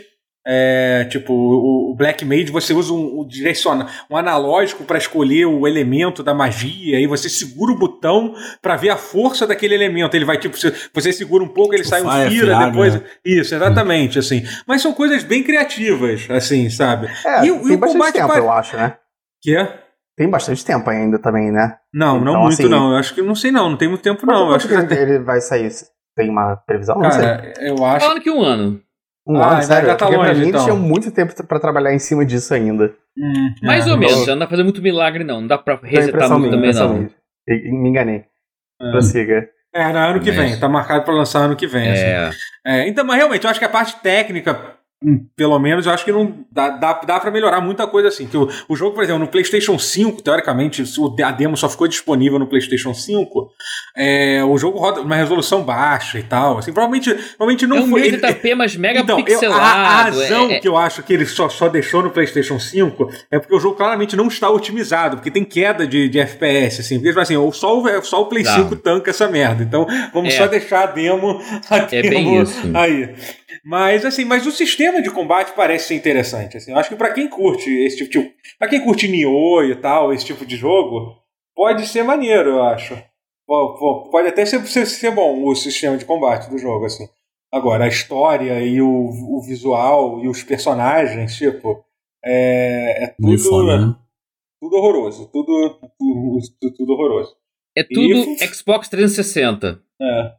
[0.49, 5.45] É, tipo, o, o Black Mage você usa um, um direciona, um analógico para escolher
[5.45, 10.15] o elemento da magia, aí você segura o botão para ver a força daquele elemento.
[10.15, 13.01] Ele vai, tipo, você, você segura um pouco, ele sai um fira, depois.
[13.25, 14.43] Isso, exatamente, assim.
[14.65, 17.07] Mas são coisas bem criativas, assim, sabe?
[17.25, 18.95] É, E o- e tem o bastante combate tempo, eu acho, né?
[19.41, 19.79] Que é?
[20.15, 21.75] Tem bastante tempo ainda também, né?
[21.93, 22.91] Não, não Então, muito, assim- não.
[22.91, 23.69] Eu acho que não sei, não.
[23.69, 24.47] Não tem muito tempo, Mas não.
[24.49, 24.97] Eu acho que tempo tem.
[24.97, 25.69] ele vai sair?
[26.15, 26.97] Tem uma previsão?
[26.99, 27.21] Não sei.
[27.21, 28.05] Cara, eu acho.
[28.05, 28.81] Falando que um ano.
[29.27, 29.89] Um Ah, ano, sério.
[29.89, 30.61] ainda tá porque pra longe, mim então.
[30.61, 32.93] eles tinham muito tempo pra trabalhar em cima disso ainda.
[33.17, 34.25] Hum, Mais é, ou menos.
[34.25, 35.41] Já não dá pra fazer muito milagre, não.
[35.41, 37.09] Não dá pra resetar muito minha, também, não.
[37.49, 37.71] minha.
[37.81, 38.23] Me enganei.
[38.81, 38.91] É.
[38.91, 39.49] Prossiga.
[39.75, 40.57] É, no ano que vem.
[40.59, 41.91] Tá marcado pra lançar ano que vem.
[41.91, 42.01] assim.
[42.03, 42.29] É.
[42.65, 44.76] É, então, mas realmente, eu acho que a parte técnica, hum,
[45.35, 48.25] pelo menos, eu acho que não dá, dá, dá pra melhorar muita coisa assim.
[48.25, 50.83] Que o, o jogo, por exemplo, no PlayStation 5, teoricamente,
[51.23, 53.51] a demo só ficou disponível no PlayStation 5,
[53.95, 56.57] é, o jogo roda uma resolução baixa e tal.
[56.57, 58.07] Assim, provavelmente, provavelmente não é um foi.
[58.07, 59.61] ele- 1080p, mas mega então, eu- pixelado.
[59.61, 62.59] a, a razão é- é- que eu acho que ele só, só deixou no PlayStation
[62.59, 66.81] 5 é porque o jogo claramente não está otimizado, porque tem queda de, de FPS,
[66.81, 66.95] assim.
[66.95, 68.55] Porque, tipo assim, ou só, o- só o Play Tá.
[68.55, 69.63] 5 tanca essa merda.
[69.63, 70.37] Então, vamos É.
[70.37, 72.59] só deixar a demo, a É bem isso.
[72.73, 73.13] aí.
[73.63, 76.57] Mas, assim, mas o sistema de combate parece ser interessante.
[76.57, 76.71] Assim.
[76.71, 78.33] Eu acho que pra quem curte esse tipo de.
[78.57, 81.15] Pra quem curte Nioh e tal, esse tipo de jogo,
[81.55, 82.97] pode ser maneiro, eu acho.
[83.47, 87.07] Pode até ser, ser, ser bom o sistema de combate do jogo, assim.
[87.53, 91.83] Agora, a história e o, o visual e os personagens, tipo,
[92.23, 93.95] é, é tudo, foda, né?
[94.61, 95.29] tudo horroroso.
[95.31, 97.35] Tudo, tudo, tudo, tudo horroroso.
[97.77, 99.81] É tudo E- Xbox 360.
[100.01, 100.33] É.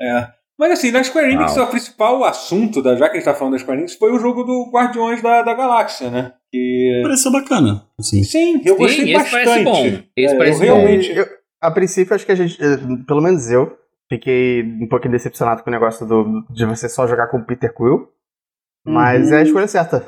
[0.00, 0.32] É.
[0.58, 3.54] Mas assim, na Square Enix, o principal assunto, da, já que a gente tá falando
[3.54, 6.32] da Square Enix, foi o jogo do Guardiões da, da Galáxia, né?
[6.52, 7.00] Que...
[7.02, 7.84] Pareceu bacana.
[7.98, 8.22] Assim.
[8.22, 9.64] Sim, eu Sim, gostei esse parece bastante.
[9.64, 10.02] bom.
[10.16, 10.80] Esse É, parece eu bom.
[10.80, 11.10] realmente.
[11.16, 11.26] Eu-
[11.60, 13.76] a princípio, acho que a gente, eh, pelo menos eu,
[14.08, 17.74] fiquei um pouquinho decepcionado com o negócio do, de você só jogar com o Peter
[17.74, 18.08] Quill.
[18.86, 19.34] Mas Uhum.
[19.34, 20.04] é a escolha certa.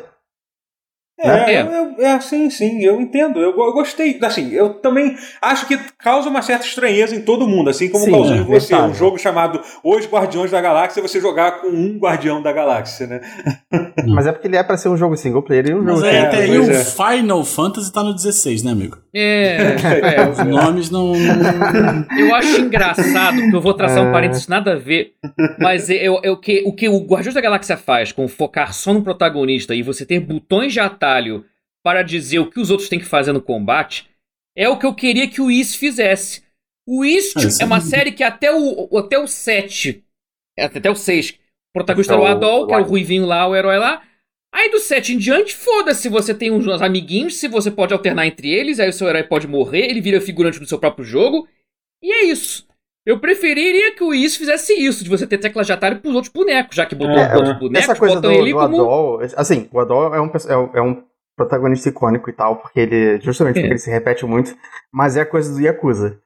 [1.18, 1.62] É, É.
[1.62, 3.40] eu- eu- é, sim, sim, eu entendo.
[3.40, 4.18] Eu, eu gostei.
[4.22, 8.10] Assim, eu também acho que causa uma certa estranheza em todo mundo, assim como Sim,
[8.10, 8.72] causou é, em você.
[8.74, 8.90] verdade.
[8.92, 13.20] Um jogo chamado Os Guardiões da Galáxia, você jogar com um Guardião da Galáxia, né?
[14.06, 16.06] Mas é porque ele é pra ser um jogo single player e um Mas jogo
[16.06, 16.84] É, até aí pois o é.
[17.16, 18.98] Final Fantasy tá no 16, né, amigo?
[19.14, 19.56] É,
[20.30, 20.44] Os é.
[20.44, 21.14] nomes não.
[21.14, 24.12] não- Eu acho engraçado, porque eu vou traçar um É.
[24.12, 25.12] parênteses nada a ver,
[25.58, 29.02] mas eu, eu, que, o que o Guardiões da Galáxia faz com focar só no
[29.02, 31.44] protagonista e você ter botões de atalho
[31.84, 34.10] para dizer o que os outros têm que fazer no combate,
[34.56, 36.42] é o que eu queria que o Is fizesse.
[36.86, 40.04] O Is É, isso é uma é- série que até o, até o 7,
[40.58, 41.34] até o 6, o
[41.72, 44.02] protagonista É o Adol, que é o ruivinho lá, o herói lá.
[44.52, 48.48] Aí do 7 em diante, foda-se, você tem uns amiguinhos, se você pode alternar entre
[48.48, 51.46] eles, aí o seu herói pode morrer, ele vira figurante do seu próprio jogo.
[52.02, 52.66] E é isso.
[53.06, 56.32] Eu preferiria que o Is fizesse isso, de você ter teclas de atalho pros outros
[56.32, 58.74] bonecos, já que botou É, outros bonecos, Essa coisa do, ele do como.
[58.82, 61.02] Adol, assim, o Adol é um, é um, é um
[61.36, 63.60] protagonista icônico e tal, porque ele, justamente É.
[63.60, 64.56] porque ele se repete muito,
[64.92, 66.18] mas é a coisa do Yakuza.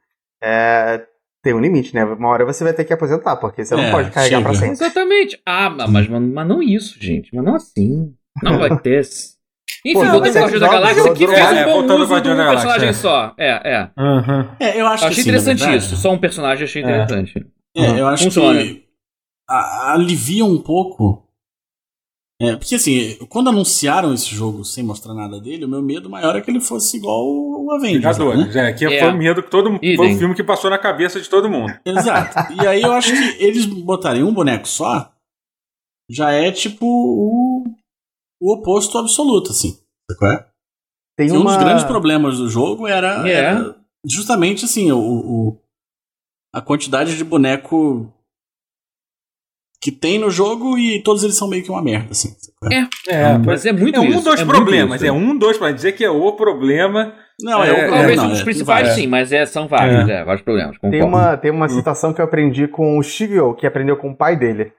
[0.43, 1.05] é,
[1.43, 2.05] tem um limite, né?
[2.05, 4.67] Uma hora você vai ter que aposentar, porque você não É, pode carregar pra chega.
[4.75, 4.85] sempre.
[4.87, 5.41] Exatamente.
[5.45, 7.35] Ah, mas, mas, mas não isso, gente.
[7.35, 8.15] Mas não assim.
[8.43, 9.37] Não like this.
[9.85, 12.37] Enfim, Pô, voltando é Guardião da Galáxia, que fez é, um bom uso de um
[12.37, 12.93] personagem é.
[12.93, 13.35] só.
[13.39, 13.91] É, é.
[13.97, 14.57] Aham.
[14.61, 15.97] É, eu acho Achei que interessante verdade, isso.
[15.97, 16.85] Só um personagem achei É.
[16.87, 17.47] interessante.
[17.77, 18.61] É, eu acho Funciona.
[18.63, 18.85] que
[19.49, 21.27] a- alivia um pouco.
[22.43, 26.35] É, porque assim, quando anunciaram esse jogo sem mostrar nada dele, o meu medo maior
[26.37, 28.17] é que ele fosse igual o Avengers.
[28.19, 28.69] Né?
[28.69, 28.99] É, que É.
[29.01, 29.81] foi o medo que todo mundo.
[29.97, 31.73] Foi o filme que passou na cabeça de todo mundo.
[31.85, 32.53] Exato.
[32.63, 35.11] E aí eu acho que eles botarem um boneco só
[36.11, 37.50] já é tipo o,
[38.41, 39.79] o oposto absoluto, assim.
[40.19, 40.47] Qual é?
[41.17, 41.55] Tem E um uma...
[41.55, 43.33] dos grandes problemas do jogo era, É.
[43.33, 43.77] era
[44.11, 45.61] justamente assim, o, o-
[46.55, 48.13] a quantidade de boneco
[49.83, 52.29] que tem no jogo e todos eles são meio que uma merda, assim.
[52.39, 52.89] sabe qual é?
[53.09, 54.23] É, Mas é muito é um isso.
[54.23, 54.97] dos é problemas.
[54.97, 55.07] isso.
[55.07, 55.77] É um dos problemas.
[55.77, 57.15] Dizer que é o problema.
[57.41, 57.97] Não, é, É, o é, problema.
[57.99, 60.23] Talvez um dos é, principais, sim, mas é, são vários, é.
[60.25, 60.77] vários problemas.
[60.79, 64.17] Tem uma, tem uma citação que eu aprendi com o Shigeo, que aprendeu com o
[64.17, 64.71] pai dele.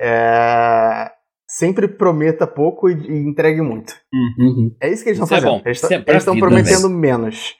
[0.00, 1.10] É,
[1.48, 3.94] Sempre prometa pouco e, e entregue muito.
[4.12, 4.74] Uhum.
[4.80, 5.58] É isso que eles estão é fazendo.
[5.58, 5.62] bom.
[5.64, 7.54] Eles é estão prometendo menos.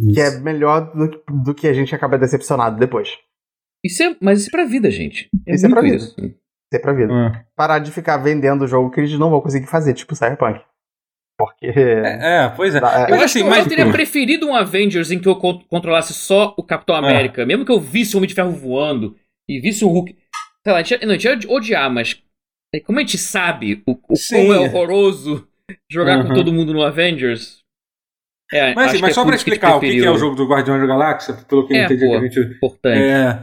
[0.00, 0.36] Que Isso.
[0.36, 3.08] é melhor do, que- do que a gente acaba decepcionado depois.
[3.84, 5.28] Isso é, mas isso é pra vida, gente.
[5.46, 5.96] É Isso é pra vida.
[5.96, 6.14] isso.
[6.20, 6.36] Isso
[6.74, 7.12] é pra vida.
[7.12, 10.60] É, Parar de ficar vendendo o jogo que eles não vão conseguir fazer, tipo Cyberpunk.
[11.36, 11.66] Porque.
[11.66, 12.80] é, pois é.
[12.80, 15.60] Dá- Eu acho assim, que eu mas- teria preferido um Avengers em que eu con-
[15.68, 16.98] controlasse só o Capitão É.
[16.98, 17.44] América.
[17.46, 19.16] Mesmo que eu visse o Homem de Ferro voando
[19.48, 20.16] e visse o Hulk.
[20.64, 22.27] Sei lá, não, a gente ia odiar, mas é,
[22.84, 23.96] como a gente sabe o, o
[24.30, 25.46] como é horroroso
[25.90, 26.34] jogar com Uhum.
[26.34, 27.58] todo mundo no Avengers.
[28.52, 29.80] É, Mas, assim, mas que só é por pra isso que a gente explicar o
[29.80, 32.10] que, é o jogo do Guardiões da Galáxia, pelo que eu É, entendi pô.
[32.12, 32.40] que a gente.
[32.56, 32.98] Importante.
[32.98, 33.38] É,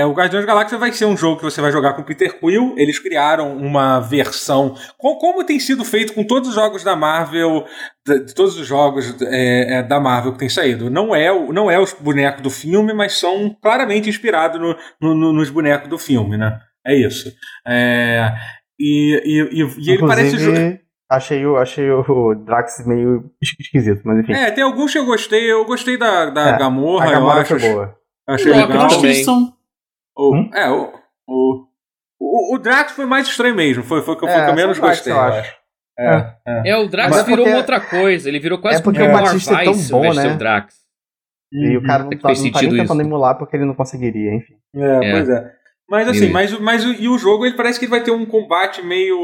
[0.00, 2.38] é, o Guardiões da Galáxia vai ser um jogo que você vai jogar com Peter
[2.38, 2.74] Quill.
[2.76, 7.64] Eles criaram uma versão, com- como tem sido feito com todos os jogos da Marvel,
[8.06, 10.90] de, todos os jogos é, é, da Marvel que tem saído.
[10.90, 15.14] Não é, o- não é os bonecos do filme, mas são claramente inspirados no- no-
[15.14, 16.60] no- nos bonecos do filme, né?
[16.86, 17.32] É isso.
[17.66, 18.30] É,
[18.78, 20.80] e, e, e- e ele parece.
[21.10, 24.32] achei, o, achei o Drax meio esquisito, mas enfim.
[24.34, 25.50] É, tem alguns que eu gostei.
[25.50, 27.58] Eu gostei da, da É, Gamorra, a eu Gamora acho.
[27.58, 27.96] foi boa.
[28.28, 28.88] Achei Loki legal.
[28.88, 29.24] Também.
[30.16, 30.50] O, Hum?
[30.54, 30.92] É, o,
[31.26, 31.66] o,
[32.20, 33.82] o, o Drax foi mais estranho mesmo.
[33.82, 35.20] Foi, foi o que eu, foi o É, que eu menos o Drax, gostei, eu
[35.20, 35.38] acho.
[35.40, 35.56] acho.
[35.98, 36.70] É, é.
[36.70, 38.28] É, o Drax Mas é virou porque- outra coisa.
[38.28, 40.26] Ele virou quase é porque como o Batista é tão bom, né?
[40.34, 40.74] o Drax.
[41.52, 43.74] E o cara não Que tá, não tá nem sentido tentando emular porque ele não
[43.74, 44.54] conseguiria, enfim.
[44.74, 45.10] É, É.
[45.12, 45.52] pois é.
[45.88, 48.10] Mas assim, mas, o- mas o, e o jogo ele parece que ele vai ter
[48.10, 49.16] um combate meio.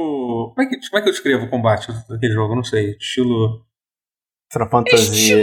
[0.55, 2.53] Como é que, como é que eu descrevo o combate daquele jogo?
[2.53, 2.97] Eu não sei.
[3.01, 3.65] Estilo.
[4.53, 5.43] Final Fantasy XV.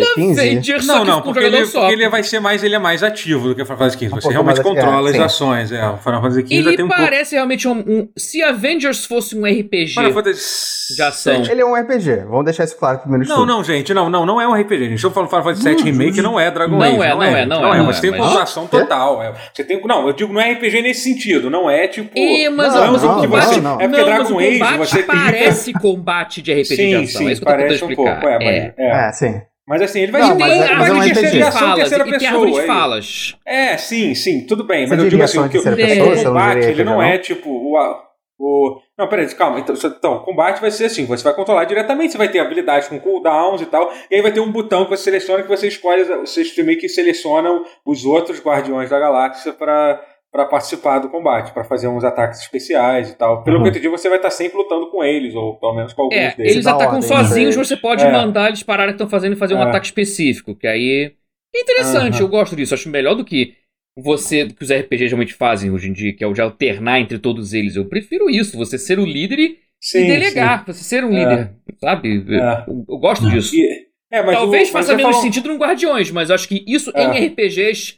[0.85, 3.47] Não, que não, um porque ele, porque ele vai ser mais, ele é mais ativo
[3.49, 4.09] do que o Final Fantasy XV.
[4.09, 5.71] Você pouco realmente controla as ações.
[5.71, 7.01] É, o Final Fantasy XV Ele ter um pouco.
[7.03, 11.33] parece realmente um, um- Se Avengers fosse um RPG Final Fantasy de ação.
[11.49, 13.47] Ele é um RPG, vamos deixar isso claro primeiro de Não, tudo.
[13.47, 14.83] não, gente, não, não, não é um RPG.
[14.89, 14.95] Gente.
[14.95, 16.95] Estamos falando Final Fantasy VII Remake, não é Dragon Não Age.
[16.95, 19.23] é, não é, não é, Não não Você é, tem mas- pontuação total.
[19.23, 19.33] é.
[19.53, 21.49] Você tem, não, eu digo não é RPG nesse sentido.
[21.49, 22.09] Não é tipo.
[22.17, 23.55] É, mas Não, é um não, combate.
[23.55, 23.81] não, não.
[23.81, 27.07] É porque não, Dragon mas o Age você parece combate de RPG de Sim, ação.
[27.21, 28.09] sim, é eu parece um pouco.
[28.09, 29.07] É, mas, é.
[29.09, 29.41] É, sim.
[29.67, 31.19] Mas assim, ele vai Não, ser mas é- mas é um árvore de RPG.
[31.21, 32.31] terceira, falas, terceira e pessoa.
[32.31, 33.35] árvore de falas.
[33.45, 34.87] É, sim, sim, tudo bem.
[34.87, 37.13] Você Mas eu digo assim, o, que, o pessoa, você não combate, ele não RPG,
[37.13, 38.03] é tipo o, a-
[38.39, 38.79] o...
[38.97, 39.59] Não, peraí, calma.
[39.59, 42.87] Então, então, o combate vai ser assim, você vai controlar diretamente, você vai ter habilidades
[42.87, 45.67] com cooldowns e tal, e aí vai ter um botão que você seleciona que você
[45.67, 49.99] escolhe, vocês meio que selecionam os outros Guardiões da Galáxia para
[50.31, 53.43] para participar do combate, para fazer uns ataques especiais e tal.
[53.43, 53.63] Pelo Uhum.
[53.63, 56.17] que eu entendi, você vai estar sempre lutando com eles, ou pelo menos com alguns
[56.17, 56.51] É, deles.
[56.53, 57.63] eles atacam ordem, sozinhos, né?
[57.63, 58.11] você pode É.
[58.11, 59.63] mandar eles pararem o que estão fazendo e fazer um É.
[59.69, 61.13] ataque específico, que aí
[61.55, 62.21] é interessante, Aham.
[62.23, 63.53] eu gosto disso, acho melhor do que
[63.97, 66.99] você, do que os RPGs geralmente fazem hoje em dia, que é o de alternar
[66.99, 67.75] entre todos eles.
[67.75, 71.19] Eu prefiro isso, você ser o líder e, Sim, e delegar, você ser um É.
[71.19, 72.23] líder, sabe?
[72.29, 72.69] É.
[72.69, 73.51] Eu, eu gosto disso.
[73.51, 73.61] sim.
[73.61, 76.63] E- mas Talvez o, mas faça menos falou- sentido no Guardiões, mas eu acho que
[76.67, 77.03] isso É.
[77.05, 77.97] em RPGs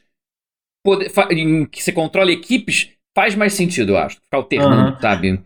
[0.83, 4.17] poder- em que você controla equipes faz mais sentido, eu acho.
[4.17, 4.99] Ficar alternando, Aham.
[5.01, 5.43] sabe?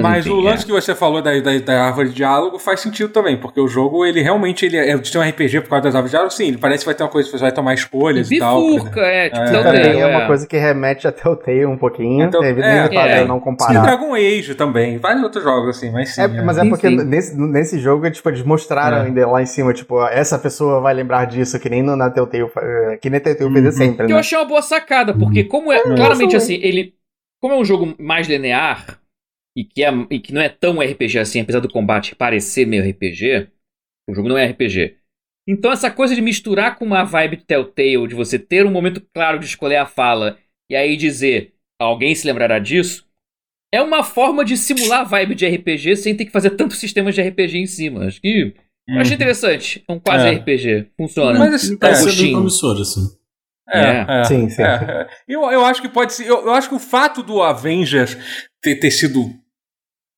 [0.00, 0.66] Mas o lance é.
[0.66, 4.04] que você falou da, da, da árvore de diálogo faz sentido também, porque o jogo,
[4.04, 6.58] ele realmente ele é, de um RPG por causa das árvores de diálogo, sim, ele
[6.58, 8.60] parece que vai ter uma coisa que você vai tomar escolhas e tal.
[8.60, 9.50] Bifurca, é, tipo, É.
[9.50, 10.26] Telltale, é uma é.
[10.26, 12.24] coisa que remete até o Telltale um pouquinho.
[12.24, 13.24] Então, é, é, é.
[13.24, 13.82] não comparar.
[13.82, 16.20] Dragon Age também, vários outros jogos assim, mas sim.
[16.20, 16.42] É, é.
[16.42, 16.96] mas é Sim, porque sim.
[17.04, 19.00] nesse, nesse jogo, tipo, eles mostraram É.
[19.06, 22.50] ainda lá em cima, tipo, essa pessoa vai lembrar disso, que nem no, na Telltale,
[22.56, 23.72] eh, que nem Telltale Uhum.
[23.72, 24.20] sempre, Que eu né?
[24.20, 26.94] achei uma boa sacada, porque como é, claramente assim, ele
[27.40, 28.98] como é um jogo mais linear
[29.56, 32.88] e que, é, e que não é tão RPG assim, apesar do combate parecer meio
[32.88, 33.48] RPG,
[34.08, 34.96] o jogo não é RPG.
[35.48, 39.00] Então essa coisa de misturar com uma vibe de Telltale, de você ter um momento
[39.14, 40.38] claro de escolher a fala
[40.70, 43.06] e aí dizer, alguém se lembrará disso,
[43.72, 47.14] é uma forma de simular a vibe de RPG sem ter que fazer tantos sistemas
[47.14, 48.06] de RPG em cima.
[48.06, 48.54] Acho que
[48.88, 49.82] eu achei interessante.
[49.88, 50.30] É um quase É.
[50.32, 50.90] RPG.
[50.96, 51.38] Funciona.
[51.38, 52.32] Mas assim, Parece é, Agostinho.
[52.32, 53.00] promissor, assim.
[53.72, 54.62] É, é, Sim, sim.
[54.62, 55.08] é, é.
[55.26, 56.26] Eu, eu acho que pode ser.
[56.26, 58.16] Eu, eu acho que o fato do Avengers
[58.62, 59.30] ter, ter sido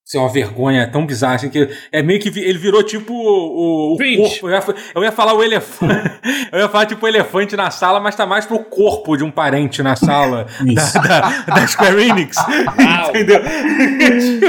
[0.09, 3.95] ser uma vergonha tão bizarra, assim, que é meio que vi- ele virou tipo o,
[3.95, 4.39] o Cringe.
[4.39, 4.47] corpo.
[4.49, 6.11] Eu ia, eu ia falar o elefante.
[6.53, 9.33] eu ia falar tipo o elefante na sala, mas tá mais pro corpo de um
[9.33, 11.03] parente na sala da, Isso.
[11.03, 12.37] da, da Square Enix.
[13.11, 13.41] Entendeu?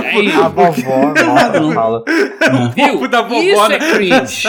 [0.06, 1.14] Aí, A vovó,
[1.60, 2.04] não fala.
[2.04, 4.48] o corpo da vovó Isso na- é cringe.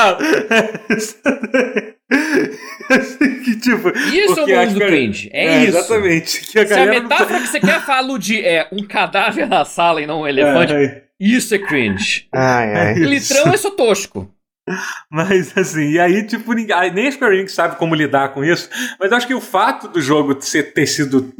[2.11, 3.39] Sala.
[3.45, 3.89] que tipo.
[3.91, 5.31] Isso é o mundo do cringe.
[5.33, 5.77] É, isso.
[5.79, 6.41] Exatamente.
[6.47, 8.83] Que a Se a galera não tá- metáfora que você quer falar de é um
[8.87, 12.27] cadáver na sala e não um elefante, É, isso é cringe.
[12.33, 12.95] Ai, ai.
[12.95, 14.33] Litrão é só tosco.
[15.11, 18.69] Mas assim, e aí, tipo, ninguém, nem a Square Enix sabe como lidar com isso.
[19.01, 21.33] Mas eu acho que o fato do jogo ser, ter sido.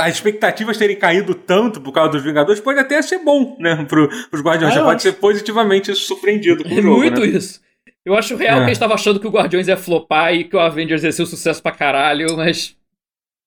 [0.00, 3.84] As expectativas terem caído tanto por causa dos Vingadores pode até ser bom, né?
[3.88, 4.72] Pro, pros Guardiões.
[4.74, 5.02] Ah, eu pode acho.
[5.02, 6.96] ser positivamente surpreendido com É o jogo.
[6.96, 7.26] muito né?
[7.26, 7.60] isso.
[8.04, 8.60] Eu acho real É.
[8.60, 11.22] que eles estavam achando que o Guardiões ia flopar e que o Avengers ia ser
[11.22, 12.76] um sucesso pra caralho, mas.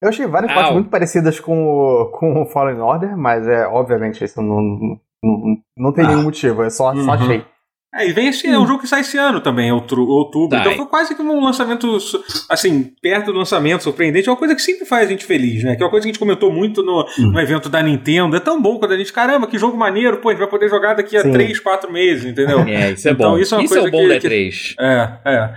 [0.02, 0.56] Eu achei várias Au.
[0.56, 5.00] partes muito parecidas com o, com o Fallen Order, mas é, obviamente, isso não, não,
[5.24, 6.10] não, não tem Ah.
[6.10, 7.12] nenhum motivo, é só, só Uhum.
[7.12, 7.46] achei.
[7.96, 10.50] É, e vem esse, é um jogo que sai esse ano também, outubro.
[10.52, 10.60] Sai.
[10.60, 11.98] Então foi quase que um lançamento,
[12.50, 14.28] assim, perto do lançamento, surpreendente.
[14.28, 15.76] É uma coisa que sempre faz a gente feliz, né?
[15.76, 17.32] Que é uma coisa que a gente comentou muito no, Hum.
[17.32, 18.36] no evento da Nintendo.
[18.36, 20.70] É tão bom quando a gente, caramba, que jogo maneiro, pô, a gente vai poder
[20.70, 21.32] jogar daqui a Sim.
[21.32, 22.60] 3, 4 meses, entendeu?
[22.68, 23.40] É, isso é Então, bom.
[23.40, 24.76] isso é uma é coisa o bom que- da que- E3.
[24.80, 25.54] É, é.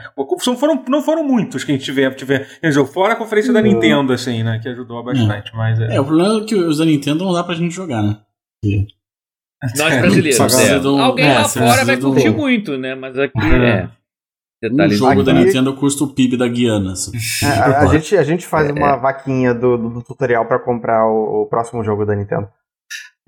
[0.46, 2.46] Não foram, não foram muitos que a gente tiver, tiver
[2.92, 3.68] fora a conferência da Não.
[3.68, 4.60] Nintendo, assim, né?
[4.62, 5.96] Que ajudou bastante, mas é.
[5.96, 8.16] É, o problema é que os da Nintendo não dá pra gente jogar, né?
[9.76, 10.88] Nós É, brasileiros, é.
[10.88, 12.94] um- Alguém é, lá fora vai de um- curtir muito, né?
[12.94, 13.88] Mas aqui é.
[14.62, 17.12] Um Detalhe jogo da Nintendo custa o PIB da Guiana, assim.
[17.42, 18.72] É, a, a gente, a gente faz É.
[18.72, 22.46] uma vaquinha do, do, do tutorial pra comprar o, o próximo jogo da Nintendo.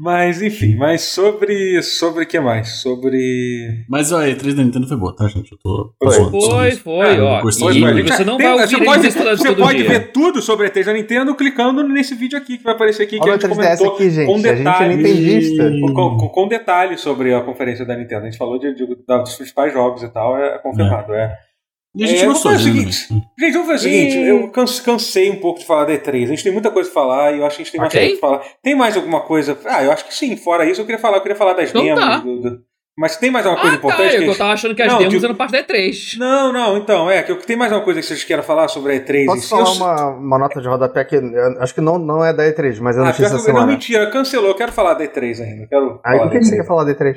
[0.04, 1.80] Mas, enfim, mas sobre.
[1.80, 2.80] Sobre o que mais?
[2.80, 3.84] Sobre.
[3.88, 5.52] Mas ó, a E3 da Nintendo foi boa, tá, gente?
[5.52, 5.94] Eu tô.
[6.02, 6.10] Foi.
[6.12, 7.40] zoando, Foi, foi, É, ó.
[7.40, 9.88] gostei E você não Tem- vai ouvir você pode, você todo pode dia.
[9.88, 13.16] ver tudo sobre a ET da Nintendo clicando nesse vídeo aqui que vai aparecer aqui,
[13.16, 14.26] que Olha a gente 3DS comentou aqui, gente.
[14.26, 15.80] com A gente é detalhes.
[15.80, 18.22] Com, com, com detalhes sobre a conferência da Nintendo.
[18.22, 21.12] A gente falou de, de- dos principais jogos e tal, é confirmado.
[21.14, 21.32] É.
[21.32, 21.51] E
[21.94, 22.92] a gente É, vamos fazer o gente.
[22.94, 23.26] seguinte.
[23.38, 26.24] Gente, vamos fazer o seguinte: E- eu canse- cansei um pouco de falar da E3.
[26.24, 27.92] A gente tem muita coisa pra falar e eu acho que a gente tem mais
[27.92, 28.00] Ok.
[28.06, 28.44] coisa pra falar.
[28.62, 29.58] Tem mais alguma coisa?
[29.66, 30.36] Ah, eu acho que sim.
[30.36, 32.00] Fora isso, eu queria falar, eu queria falar das Então demos.
[32.00, 32.16] tá.
[32.18, 32.58] do- do-
[32.98, 33.86] Mas tem mais alguma coisa Ah, tá.
[33.88, 34.10] importante?
[34.10, 36.16] que a Eu gente- tava achando que as Não, demos tipo- eram parte da E3.
[36.18, 38.96] Não, não, então, é, que tem mais alguma coisa que vocês queiram falar sobre a
[38.96, 41.16] E3 em Posso falar Eu- uma, uma nota de rodapé que
[41.58, 43.54] acho que não, não é da E3, mas é Ah, notícia pior da que, não,
[43.54, 43.72] semana.
[43.72, 44.48] mentira, cancelou.
[44.50, 45.66] Eu quero falar da E3 ainda.
[45.68, 46.60] Quero Aí falar por que você E3.
[46.60, 47.16] quer falar da E3?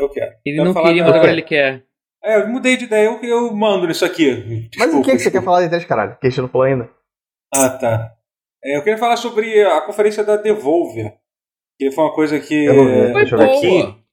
[0.00, 0.30] Eu quero.
[0.44, 1.82] Ele Quero não queria, da- mas agora ele quer.
[2.24, 4.30] É, eu mudei de ideia, eu, eu mando nisso aqui.
[4.30, 5.38] Mas o Desculpa, que, que você desculpa.
[5.38, 6.16] quer falar da E3, caralho?
[6.18, 6.90] Que a gente não falou ainda.
[7.52, 8.14] Ah, tá.
[8.64, 11.14] É, eu queria falar sobre a conferência da Devolver.
[11.78, 12.66] Que foi uma coisa que.
[12.68, 12.72] É,
[13.12, 14.04] Foi deixa eu ver aqui boa.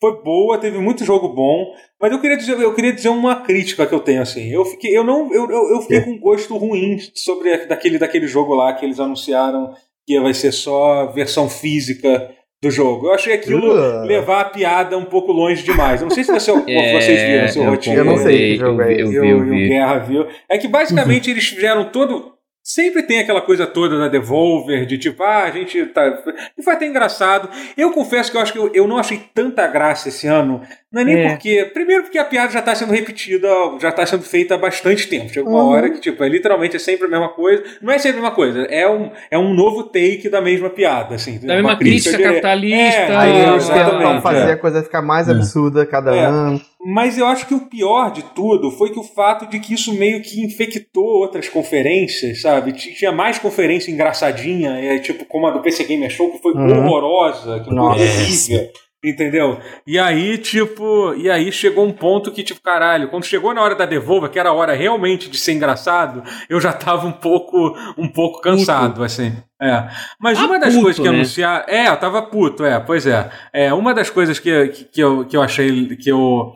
[0.00, 1.74] Foi boa, teve muito jogo bom.
[2.00, 4.48] Mas eu queria dizer, eu queria dizer uma crítica que eu tenho, assim.
[4.48, 8.54] Eu fiquei, eu não, eu, eu, eu fiquei com gosto ruim sobre daquele, daquele jogo
[8.54, 9.74] lá que eles anunciaram
[10.06, 13.06] que vai ser só versão física do jogo.
[13.06, 14.04] Eu achei aquilo Uh.
[14.04, 16.00] levar a piada um pouco longe demais.
[16.00, 17.96] Eu não sei se você, É, vocês viram, seu eu, rotinho.
[17.96, 19.68] Eu não sei que eu, jogo é eu, e vi, o, eu vi.
[19.68, 20.26] Guerra viu.
[20.48, 22.34] É que basicamente eles fizeram todo.
[22.62, 26.22] Sempre tem aquela coisa toda da Devolver, de tipo, ah, a gente tá.
[26.58, 27.48] E foi até engraçado.
[27.76, 30.60] Eu confesso que eu acho que eu, eu não achei tanta graça esse ano.
[30.92, 31.28] Não é nem É.
[31.30, 31.64] porque.
[31.72, 33.48] Primeiro porque a piada já tá sendo repetida,
[33.80, 35.30] já tá sendo feita há bastante tempo.
[35.30, 35.70] Chega uma Uhum.
[35.70, 37.64] hora que, tipo, é literalmente é sempre a mesma coisa.
[37.80, 41.14] Não é sempre a mesma coisa, é um, é um novo take da mesma piada,
[41.14, 41.38] assim.
[41.38, 42.28] Da mesma crítica direta.
[42.34, 42.78] capitalista.
[43.00, 44.52] É, Aí Ah, eles tentam exatamente, fazer é.
[44.52, 45.32] a coisa ficar mais É.
[45.32, 46.24] absurda cada É.
[46.26, 46.60] ano.
[46.84, 49.92] Mas eu acho que o pior de tudo foi que o fato de que isso
[49.94, 52.72] meio que infectou outras conferências, sabe?
[52.72, 56.86] Tinha mais conferência engraçadinha, é, tipo como a do PC Gamer Show, que foi Uhum.
[56.86, 58.70] horrorosa, que foi horrível.
[59.02, 59.58] Entendeu?
[59.86, 63.74] E aí, tipo, e aí chegou um ponto que, tipo, caralho, quando chegou na hora
[63.74, 67.74] da Devolva, que era a hora realmente de ser engraçado, eu já tava um pouco,
[67.96, 69.32] um pouco cansado, assim.
[69.60, 69.88] É.
[70.20, 71.14] Mas uma das puto, coisas que né?
[71.16, 71.64] anunciaram.
[71.66, 73.30] É, eu tava puto, é, pois é.
[73.54, 76.52] É, uma das coisas que, que, que eu, que eu achei que eu.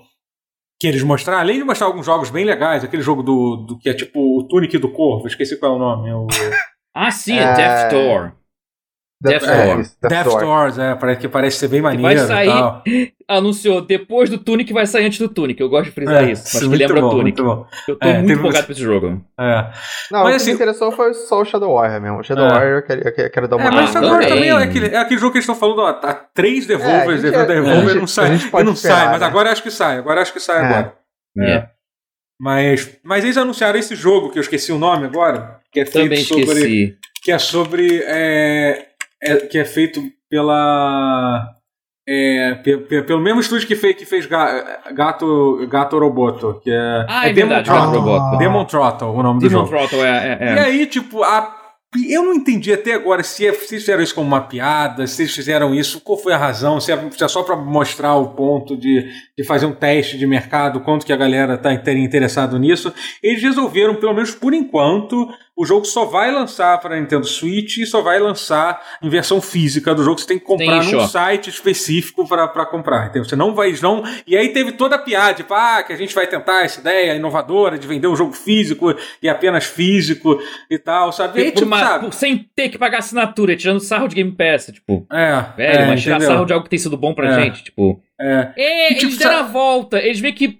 [0.84, 3.88] Que eles mostraram, além de mostrar alguns jogos bem legais, aquele jogo do, do que
[3.88, 6.10] é tipo o Tunic do Corvo, esqueci qual é o nome.
[6.10, 6.26] é O
[6.94, 7.54] Ah, sim, é.
[7.54, 8.32] Death Door.
[9.22, 10.40] Death é, Death Death Door.
[10.40, 12.82] Doors, é, parece que parece ser bem vai maneiro sair- e tal.
[13.26, 15.58] Anunciou depois do Tunic vai sair antes do Tunic.
[15.58, 16.42] Eu gosto de frisar É, isso.
[16.44, 17.40] Mas que muito lembra bom, o Tunic.
[17.42, 17.66] muito.
[17.88, 19.24] Eu tô É, muito teve- empolgado pra esse jogo.
[19.40, 19.70] É.
[20.12, 22.18] Não, Mas o que assim- me interessou foi só o Shadow Warrior mesmo.
[22.18, 22.50] O Shadow É.
[22.50, 24.48] Warrior eu quero, eu quero- dar uma É, mas Ah, Star Wars também.
[24.50, 27.40] é aquele, é aquele jogo que eles estão falando, ó, tá três É, Devolvers, Devolver,
[27.40, 28.28] a Devolver, gente- não sai, e
[28.62, 29.26] não esperar, sai, mas né?
[29.26, 30.66] agora acho que sai, agora acho que sai É.
[30.66, 30.94] agora.
[31.40, 31.66] É.
[32.38, 36.04] Mas, mas eles anunciaram esse jogo, que eu esqueci o nome agora, que é feito
[36.10, 36.42] Também sobre...
[36.44, 36.96] esqueci.
[37.22, 38.02] que é sobre.
[38.04, 38.88] é,
[39.24, 41.50] é- que é feito pela.
[42.06, 46.70] É, pe- pe- pelo mesmo estúdio que fez, que fez Ga- Gato, Gato Roboto, que
[46.70, 47.90] é, Ah, é, Demon verdade, Throttle.
[47.92, 48.38] Gato Roboto.
[48.38, 49.68] Demon Throttle, o nome do Demon jogo.
[49.78, 50.60] Throttle, é, é, E é.
[50.64, 51.56] aí, tipo, a-
[52.10, 55.34] eu não entendi até agora se, é- se fizeram isso como uma piada, se eles
[55.34, 58.76] fizeram isso, qual foi a razão, se é, se é só pra mostrar o ponto
[58.76, 59.08] de,
[59.38, 62.92] de fazer um teste de mercado, quanto que a galera tá teria interessado nisso.
[63.22, 67.86] Eles resolveram, pelo menos por enquanto, o jogo só vai lançar para Nintendo Switch e
[67.86, 70.18] só vai lançar em versão física do jogo.
[70.18, 73.04] Você tem que comprar Tem num site específico para comprar.
[73.04, 73.24] Entendeu?
[73.24, 73.72] Você não vai.
[73.80, 74.02] Não...
[74.26, 77.14] E aí teve toda a piada, tipo, ah, que a gente vai tentar essa ideia
[77.14, 80.38] inovadora de vender um jogo físico e apenas físico
[80.68, 81.38] e tal, sabe?
[81.40, 82.04] E aí, tipo, uma- sabe?
[82.06, 85.06] por- sem ter que pagar assinatura, tirando sarro de Game Pass, tipo.
[85.12, 87.44] É, Velho, é, mas tirar sarro de algo que tem sido bom pra É.
[87.44, 88.02] gente, tipo.
[88.20, 88.52] É.
[88.56, 89.98] É, E, tipo, eles deram a sabe- volta.
[90.00, 90.58] Eles meio que.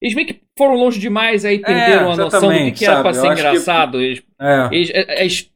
[0.00, 3.12] Eles meio que foram longe demais aí, perderam a noção do que, que era pra
[3.14, 3.26] sabe?
[3.26, 4.00] ser acho que- engraçado.
[4.00, 4.68] Eles, É.
[4.72, 5.52] eles, eles-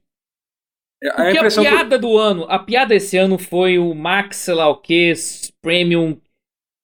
[1.05, 4.37] A porque a impressão que- piada do ano, a piada esse ano foi o Max,
[4.37, 5.13] sei lá o que,
[5.63, 6.17] Premium,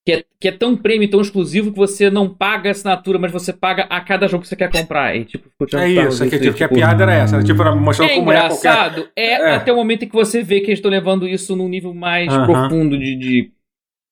[0.06, 3.52] que é, que é tão premium, tão exclusivo que você não paga assinatura, mas você
[3.52, 5.16] paga a cada jogo que você quer comprar.
[5.16, 7.44] E, tipo, É isso, é que, tipo, a piada era essa, né?
[7.44, 8.58] tipo, era mostrando É como é qualquer.
[8.58, 9.54] engraçado, é, É.
[9.54, 12.28] até o momento em que você vê que eles estão levando isso num nível mais
[12.32, 12.46] Aham.
[12.46, 13.52] profundo de, de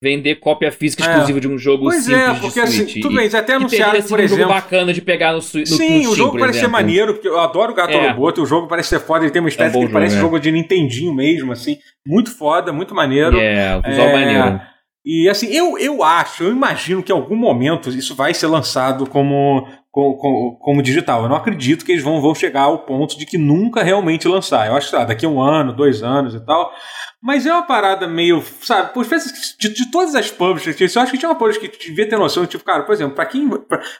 [0.02, 1.06] vender cópia física É.
[1.06, 3.02] exclusiva de um jogo Pois simples é, porque assim, Switch.
[3.02, 4.54] tudo bem, eles até anunciaram, sido por um jogo exemplo.
[4.54, 6.72] bacana de pegar no, no, Sim, no o Steam, jogo por parece ser exemplo.
[6.80, 8.08] maneiro, porque eu adoro o Gato É.
[8.10, 10.30] Roboto, o jogo parece ser foda, ele tem uma estética bom que parece jogo, é.
[10.30, 11.76] jogo de Nintendinho mesmo, assim,
[12.06, 13.38] muito foda, muito maneiro.
[13.38, 14.60] É, o visual É, maneiro.
[15.04, 19.06] E assim, eu, eu acho, eu imagino que em algum momento isso vai ser lançado
[19.06, 21.22] como, como, digital.
[21.24, 24.66] Eu não acredito que eles vão, vão chegar ao ponto de que nunca realmente lançar.
[24.66, 26.72] Eu acho que daqui a um ano, dois anos e tal.
[27.22, 31.12] Mas é uma parada meio, sabe, por espécie de, de todas as publishers, eu acho
[31.12, 33.46] que tinha uma publisher que devia ter noção, tipo, cara, por exemplo, pra quem,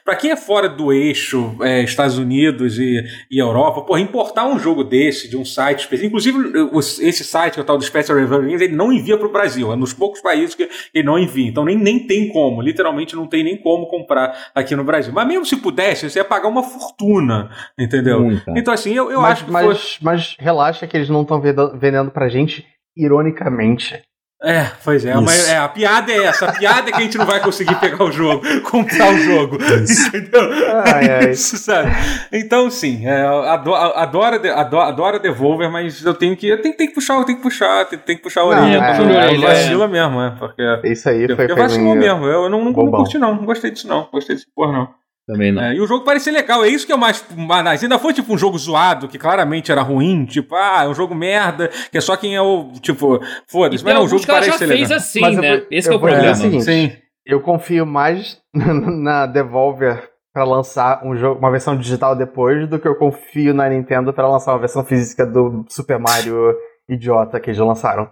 [0.03, 4.57] pra, quem é fora do eixo é, Estados Unidos e, e Europa, porra, importar um
[4.57, 7.83] jogo desse, de um site específico, inclusive o- esse site, que é o tal do
[7.83, 11.47] Special Revenge, ele não envia pro Brasil, é nos poucos países que ele não envia,
[11.47, 15.13] então nem, nem tem como, literalmente não tem nem como comprar aqui no Brasil.
[15.13, 18.21] Mas mesmo se pudesse, você ia pagar uma fortuna, entendeu?
[18.21, 18.51] Muita.
[18.55, 19.97] Então assim, eu, eu mas, acho que mas, foi...
[20.01, 22.65] mas relaxa que eles não estão vendendo pra gente
[22.95, 24.01] ironicamente.
[24.43, 25.21] É, pois é, Isso.
[25.21, 27.75] mas é, a piada é essa, a piada é que a gente não vai conseguir
[27.75, 30.41] pegar o jogo, comprar o jogo, entendeu?
[30.83, 31.29] Ai, ai.
[31.29, 31.91] Isso, sabe?
[32.33, 36.89] Então, sim, é, ado- adoro, adoro, adoro Devolver, mas eu tenho que, eu tenho, tenho
[36.89, 38.77] que puxar, eu tenho que puxar, tenho, tenho que puxar a Não, orelha.
[38.83, 39.47] é, quando- é, quando é.
[39.47, 42.65] vacila mesmo, é, porque, Isso aí foi, porque foi vacilou meio- mesmo, eu não, não,
[42.65, 43.01] não bobão.
[43.01, 45.00] curti não, não gostei disso não, gostei desse porra não.
[45.31, 45.61] Também não.
[45.63, 47.23] É, e o jogo parecia legal, é isso que é o mais.
[47.35, 50.93] mais- Ainda foi tipo um jogo zoado, que claramente era ruim, tipo, ah, é um
[50.93, 52.71] jogo merda, que é só quem é o.
[52.81, 54.97] Tipo, foda-se, mas tem não, o alguns jogo que parece já ser fez legal.
[54.97, 55.57] assim, Mas eu né?
[55.57, 56.31] vou- Esse que é eu o problema.
[56.31, 56.91] o seguinte, Sim.
[57.25, 62.87] Eu confio mais na Devolver pra lançar um jogo, uma versão digital depois do que
[62.87, 66.55] eu confio na Nintendo pra lançar uma versão física do Super Mario
[66.89, 68.09] idiota que eles lançaram.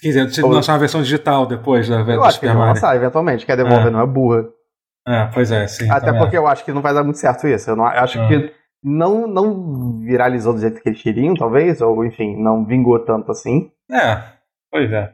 [0.00, 2.46] Quer dizer, você Ou- lançar uma versão digital depois da Eu do acho que Super
[2.46, 2.74] eles vão Mario.
[2.74, 3.90] lançar eventualmente, que a Devolver É.
[3.90, 4.44] não é burra.
[5.06, 5.90] É, pois é, sim.
[5.90, 7.70] Até porque eu acho que não vai dar muito certo isso.
[7.70, 8.26] Eu não, eu acho Ah.
[8.28, 8.52] que
[8.82, 13.70] não, não viralizou do jeito que eles queriam, talvez, ou enfim, não vingou tanto assim.
[13.90, 14.22] É,
[14.70, 15.12] pois é.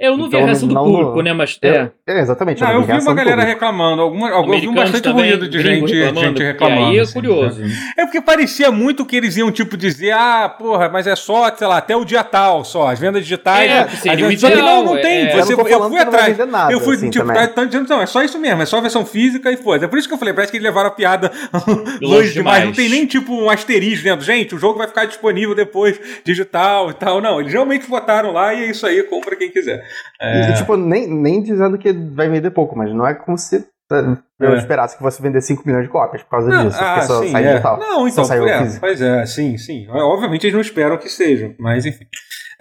[0.00, 1.32] Eu não vi Então, a reação do público, né?
[1.34, 1.82] Mas é.
[1.82, 2.62] Eu- é, exatamente.
[2.62, 3.52] Não, eu vi reação uma galera público.
[3.60, 6.86] reclamando, alguma, algum, eu vi bastante também, ruído de gente, reclamando, gente reclamando.
[6.86, 7.62] Aí é assim, curioso.
[7.98, 11.66] É porque parecia muito que eles iam, tipo, dizer, ah, porra, mas é só, sei
[11.66, 13.70] lá, até o dia tal, só, as vendas digitais.
[13.70, 13.88] É, né?
[13.90, 15.26] seria As o vendas- Só que ideal, não, não tem.
[15.26, 15.34] é.
[15.38, 16.38] Eu Você, eu, falando fui atrás.
[16.38, 17.42] nada, eu fui, assim, tipo, também.
[17.42, 19.84] tá, tá dizendo, não, é só isso mesmo, é só a versão física e foda.
[19.84, 21.30] É por isso que eu falei, parece que eles levaram a piada
[22.00, 22.64] longe demais.
[22.64, 24.24] Não tem nem, tipo, um asterisco dentro.
[24.24, 27.20] Gente, o jogo vai ficar disponível depois, digital e tal.
[27.20, 29.84] Não, eles realmente botaram lá e é isso aí, compra quem quiser.
[30.20, 30.50] É.
[30.50, 34.16] E, tipo, nem, nem dizendo que vai vender pouco, mas não é como se tá,
[34.40, 34.56] eu É.
[34.56, 37.22] esperasse que fosse vender 5 milhões de cópias por causa Não, disso, ah, porque só
[37.22, 37.50] sim, é.
[37.50, 37.78] digital.
[37.78, 38.80] Não, então, Só saiu é, físico.
[38.80, 39.86] pois é, sim, sim.
[39.90, 42.04] Obviamente eles não esperam que sejam, mas enfim.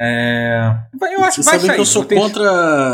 [0.02, 0.62] É,
[1.14, 1.76] Eu acho que Vocês vai sair.
[1.76, 2.42] que eu sou tem- contra.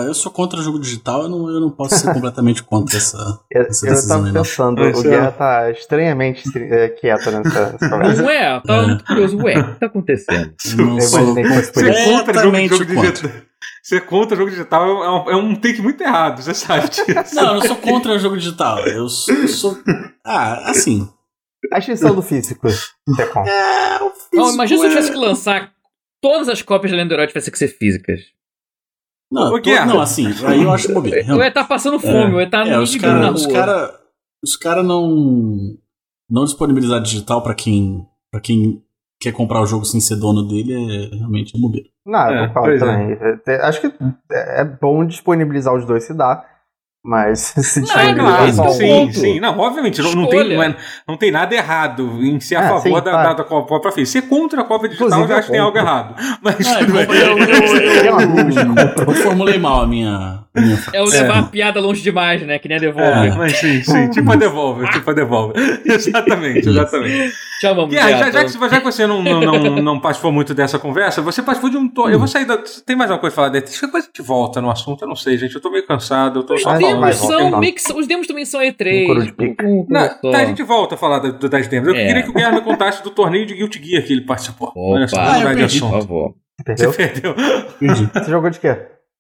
[0.07, 3.17] Eu sou contra jogo digital, eu não, eu não posso ser completamente contra essa.
[3.51, 7.77] Eu, essa eu decisão tava pensando, o é- Guerra tá estranhamente é, quieto nessa, nessa
[7.89, 8.21] conversa.
[8.23, 8.55] Não é?
[8.57, 9.37] Eu tava muito curioso.
[9.37, 10.51] Ué, o que tá acontecendo?
[10.79, 12.03] Eu não Eu sou imaginei que fosse por Ser isso.
[12.09, 12.25] contra jogo,
[12.57, 13.31] completamente jogo contra.
[13.87, 17.05] Ser contra jogo digital é um, é um take muito errado, você sabe disso.
[17.35, 18.79] Não, eu não sou contra o jogo digital.
[18.79, 19.35] Eu sou.
[19.35, 19.77] eu sou-
[20.25, 21.07] Ah, assim.
[21.71, 22.67] A extinção do físico.
[22.67, 25.71] É, o Não, físico imagina se eu é- tivesse que lançar
[26.19, 28.21] todas as cópias de Lenda Herói tivessem que ser físicas.
[29.31, 31.23] Não, O tô- não, assim, aí eu acho bobeira.
[31.27, 33.53] Eu ia estar passando fome, eu ia estar É, no os caras os rua.
[33.53, 33.99] cara,
[34.43, 35.77] os cara não,
[36.27, 38.83] não disponibilizar digital pra quem, pra quem
[39.25, 41.87] quer comprar o jogo sem ser dono dele é realmente bobeira.
[42.05, 42.79] Não, É, eu concordo é.
[42.79, 43.17] também.
[43.47, 43.93] É, Acho que
[44.31, 46.45] é bom disponibilizar os dois se dá.
[47.07, 49.13] Mas se Não, é claro, é sim, ponto.
[49.13, 49.39] sim.
[49.39, 50.75] Não, obviamente, não, não tem, não, é-
[51.07, 54.05] não tem nada errado em ser a Ah, favor sim, da, da, da própria FIA.
[54.07, 56.15] Ser contra a cópia digital, Inclusive, eu já acho que tem eu algo errado.
[56.41, 57.05] Mas Ah, tudo bem.
[57.09, 57.37] eu, eu,
[58.05, 60.39] eu, eu formulei mal a minha.
[60.93, 62.57] É o levar a piada longe demais, né?
[62.57, 63.25] Que nem a Devolver.
[63.33, 64.09] É, mas sim, sim.
[64.09, 65.81] Tipo a Devolver, tipo a Devolver.
[65.85, 67.33] exatamente, exatamente.
[67.61, 70.77] Chamamos Guerra, já, já, que, já que você não, não, não, não participou muito dessa
[70.79, 71.87] conversa, você participou de um.
[71.87, 72.57] to- Eu vou sair da.
[72.85, 73.65] Tem mais uma coisa pra falar dele?
[73.81, 75.03] Depois a gente volta no assunto.
[75.03, 75.55] Eu não sei, gente.
[75.55, 76.39] Eu tô meio cansado.
[76.39, 76.94] Eu tô só falando.
[77.01, 77.85] Demos são mix.
[77.89, 79.03] Os demos também são E3.
[79.03, 79.65] Um coro de pica.
[79.65, 81.89] Um- Não, tá, a gente volta a falar da- do- das demos.
[81.89, 82.07] Eu É.
[82.07, 84.71] queria que o Guerra me contasse do torneio de Guilty Gear que ele participou.
[84.75, 86.35] Olha só, Opa, mudar de perdi, Por favor.
[86.65, 86.91] Perdeu?
[86.91, 87.35] Você perdeu.
[87.81, 88.09] Entendi.
[88.13, 88.77] Você jogou de quê?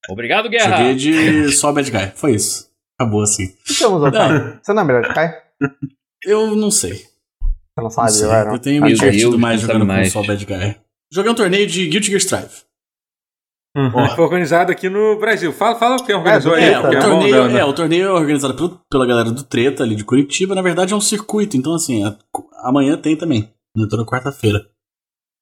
[0.09, 0.77] Obrigado, Guerra.
[0.77, 2.11] Joguei de só bad guy.
[2.15, 2.69] Foi isso.
[2.99, 3.47] Acabou assim.
[3.65, 3.83] que você
[4.73, 5.33] não é melhor de Kai?
[6.23, 6.93] Eu não sei.
[6.93, 7.03] Você
[7.77, 8.27] não Não sabe, sei.
[8.27, 8.53] vai, não?
[8.53, 10.13] Eu tenho me Meu divertido mais não jogando mais.
[10.13, 10.75] com só bad guy.
[11.11, 12.63] Joguei um torneio de Guilty Gear Strive.
[13.75, 13.91] Uhum.
[14.15, 15.51] Foi organizado aqui no Brasil.
[15.51, 16.73] Fala, fala quem organizou É, aí.
[16.73, 17.59] É, o é torneio, né?
[17.59, 20.55] é, o torneio é organizado pelo- pela galera do Treta ali de Curitiba.
[20.55, 21.57] Na verdade, é um circuito.
[21.57, 22.17] Então, assim, a-
[22.63, 23.49] amanhã tem também.
[23.75, 24.65] né, Toda quarta-feira.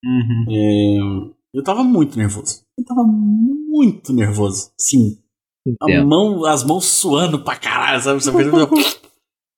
[0.04, 0.46] Uhum.
[0.50, 2.62] É, eu tava muito nervoso.
[2.78, 4.72] Eu tava muito nervoso.
[4.80, 5.20] Sim.
[5.82, 8.22] A mão, as mãos suando pra caralho, sabe?
[8.24, 8.50] Você fez-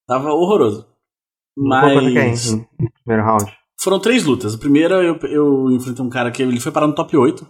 [0.08, 0.84] tava horroroso.
[1.58, 2.68] Que é Mas no
[3.06, 3.46] primeiro round?
[3.82, 4.54] foram três lutas.
[4.54, 7.48] A primeira eu, eu enfrentei um cara que ele foi parar no top 8,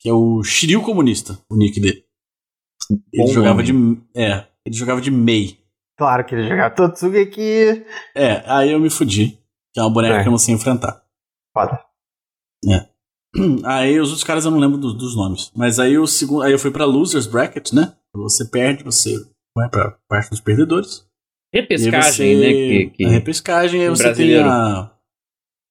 [0.00, 2.04] que é o Shiryu Comunista, o nick dele.
[3.12, 3.96] Ele Bom jogava nome.
[3.96, 4.20] de.
[4.20, 5.58] É, ele jogava de Mei.
[5.98, 7.84] Claro que ele jogava Totsugi aqui.
[8.14, 9.38] É, aí eu me fudi.
[9.72, 10.22] Que é uma boneca É.
[10.22, 11.04] que eu não sei enfrentar.
[11.56, 11.78] Foda.
[13.64, 15.52] Aí os outros caras eu não lembro do- dos nomes.
[15.54, 16.42] Mas aí o segundo.
[16.42, 17.94] Aí eu fui pra Losers Bracket, né?
[18.12, 19.14] Você perde, você
[19.56, 21.06] vai pra parte dos perdedores.
[21.54, 22.48] Repescagem, você- né?
[22.52, 23.04] Que, que...
[23.04, 24.42] A repescagem, aí você brasileiro.
[24.42, 24.92] tem a,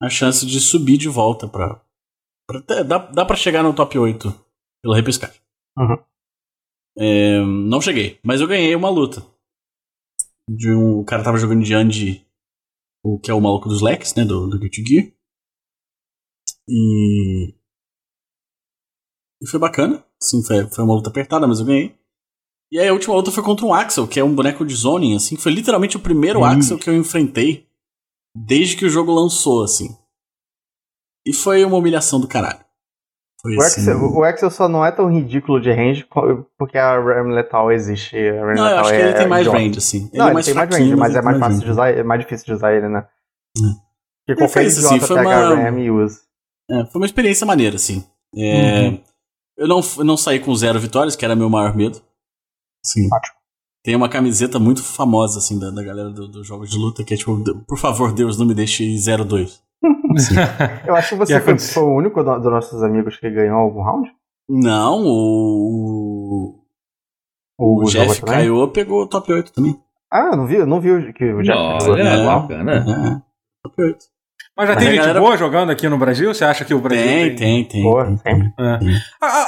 [0.04, 1.82] a chance de subir de volta pra.
[2.86, 4.34] Dá, dá pra chegar no top 8
[4.82, 5.40] pela repescagem.
[5.78, 5.98] Uhum.
[6.98, 9.26] É, não cheguei, mas eu ganhei uma luta.
[10.50, 12.26] De um, o cara tava jogando de Andy,
[13.04, 14.26] o que é o maluco dos Lex, né?
[14.26, 15.12] Do, do Guilty Gear.
[16.68, 17.54] E.
[19.42, 20.04] E foi bacana.
[20.22, 21.98] Sim, foi, foi uma luta apertada, mas eu ganhei.
[22.72, 25.16] E aí a última luta foi contra um Axel, que é um boneco de zoning,
[25.16, 25.38] assim.
[25.38, 26.46] Foi literalmente o primeiro Hum.
[26.46, 27.68] Axel que eu enfrentei
[28.36, 29.98] desde que o jogo lançou, assim.
[31.26, 32.60] E foi uma humilhação do caralho.
[33.42, 33.82] Foi O assim.
[33.82, 36.06] Axel, o Axel só não é tão ridículo de range
[36.58, 38.18] porque a RAM Letal existe.
[38.18, 39.58] A RAM Não, eu Letal acho que é ele tem mais idiota.
[39.60, 40.10] range, assim.
[40.12, 41.90] Ele Não, é ele mais tem mais range, mas ele é mais fácil de usar,
[41.90, 43.08] é mais difícil de usar ele, né?
[44.28, 46.20] Porque É, qualquer foi isso, idiota assim, pega uma- a RAM e usa.
[46.70, 48.04] É, foi uma experiência maneira, assim.
[48.36, 49.04] É, Uhum.
[49.58, 52.02] eu, não, eu não saí com zero vitórias, que era meu maior medo.
[52.86, 53.08] Sim.
[53.12, 53.36] Ótimo.
[53.84, 57.14] Tem uma camiseta muito famosa, assim, da, da galera dos do jogos de luta, que
[57.14, 59.62] é tipo, por favor, Deus, não me deixe 0-2.
[60.88, 63.58] Eu acho que você Que foi, foi o único do- dos nossos amigos que ganhou
[63.60, 64.10] algum round?
[64.50, 66.56] Não, o.
[67.58, 68.22] O, O Jeff?
[68.22, 69.78] Caio pegou o top 8 também.
[70.12, 71.94] Ah, não vi, não vi o- que o Jeff Não, jogou.
[71.96, 72.26] olha, É.
[72.26, 72.74] bacana.
[72.76, 73.22] É,
[73.68, 73.98] top 8.
[74.58, 76.34] Mas já Mas tem gente galera- boa jogando aqui no Brasil?
[76.34, 77.82] Você acha que o Brasil Tem, tem, tem.
[77.84, 78.18] Boa, tem.
[78.18, 78.54] sempre.
[78.60, 78.80] É.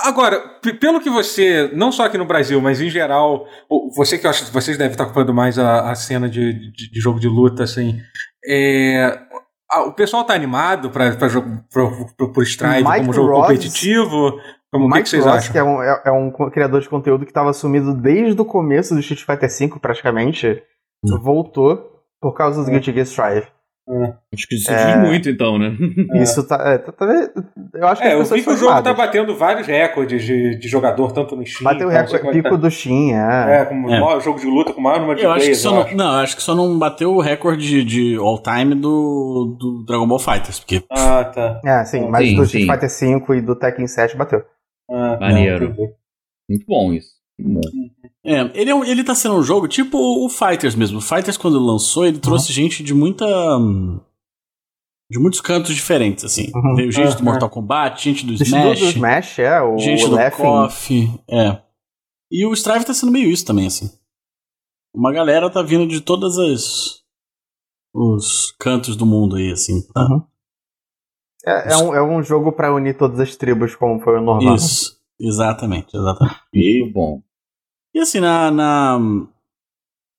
[0.07, 0.39] Agora,
[0.79, 3.45] pelo que você, não só aqui no Brasil, mas em geral,
[3.95, 6.91] você que eu acho que vocês devem estar ocupando mais a, a cena de, de-
[6.91, 7.99] de jogo de luta, assim,
[8.47, 9.19] é,
[9.71, 11.11] a- o pessoal tá animado para
[12.43, 14.31] Strive Mike como jogo Ross- competitivo?
[14.71, 15.51] Como, o que, Mike que vocês Ross, acham?
[15.51, 18.93] que é um, é, é um criador de conteúdo que estava sumido desde o começo
[18.93, 20.63] do Street Fighter V, praticamente,
[21.03, 21.19] Hum.
[21.21, 23.47] voltou por causa do Guilty Gear Strive.
[24.33, 24.85] Acho que isso É.
[25.01, 25.75] diz muito, então, né?
[26.21, 27.05] Isso tá, é, tá, tá?
[27.73, 30.57] Eu acho que É, as eu vi que o jogo tá batendo vários recordes de,
[30.57, 31.63] de jogador, tanto no Steam.
[31.71, 33.61] Bateu o não recorde, é pico do Steam, é.
[33.61, 33.99] É, como É.
[33.99, 35.73] maior jogo de luta com o maior número de Eu acho que players, só eu
[35.75, 35.95] não, acho.
[35.97, 40.07] não, eu acho que só não bateu o recorde de, de all-time do, do Dragon
[40.07, 41.59] Ball Fighters, porque Ah, tá.
[41.65, 42.67] É, sim, mas Sim, do Street.
[42.69, 44.41] Fighter V e do Tekken 7 bateu.
[44.89, 45.65] Ah, Maneiro.
[45.65, 45.89] entendi.
[46.49, 47.09] Muito bom isso.
[47.39, 48.00] Muito bom.
[48.23, 50.99] É, ele, é um- ele tá sendo um jogo tipo o Fighters mesmo.
[50.99, 53.25] O Fighters, quando lançou, ele trouxe gente de muita.
[55.11, 56.49] de muitos cantos diferentes, assim.
[56.55, 56.75] Uhum.
[56.75, 57.25] Veio gente do Uhum.
[57.25, 60.45] Mortal Kombat, gente do Do Smash, do Smash, é, o gente do Leffen.
[60.45, 61.19] KOF.
[61.29, 61.61] É.
[62.31, 63.89] E o Strive tá sendo meio isso também, assim.
[64.95, 67.01] Uma galera tá vindo de todas as.
[67.93, 69.81] os cantos do mundo aí, assim.
[69.91, 70.25] pra- Uhum.
[71.45, 74.55] É, é um, é um jogo pra unir todas as tribos, como foi o normal.
[74.55, 74.97] Isso.
[75.19, 76.39] Exatamente, exatamente.
[76.53, 77.21] E bom.
[77.93, 78.99] E assim, na, na.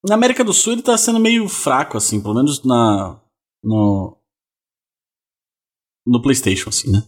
[0.04, 3.20] Na América do Sul ele tá sendo meio fraco, assim, pelo menos na.
[3.62, 4.16] No.
[6.06, 6.98] No PlayStation, assim, né?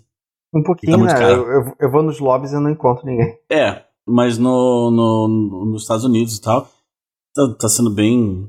[0.54, 1.18] Um Tá pouquinho, muito né?
[1.18, 1.42] caro.
[1.42, 3.36] Eu, eu- eu vou nos lobbies e eu não encontro ninguém.
[3.50, 6.62] É, mas no, no, nos Estados Unidos e tal,
[7.34, 8.48] tá, tá sendo bem.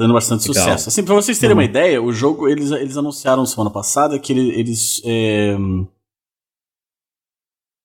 [0.00, 0.64] dando bastante Legal.
[0.64, 0.88] sucesso.
[0.88, 1.60] Assim, pra vocês terem Uhum.
[1.60, 5.02] uma ideia, o jogo, eles, eles anunciaram semana passada que ele- eles.
[5.04, 5.54] é,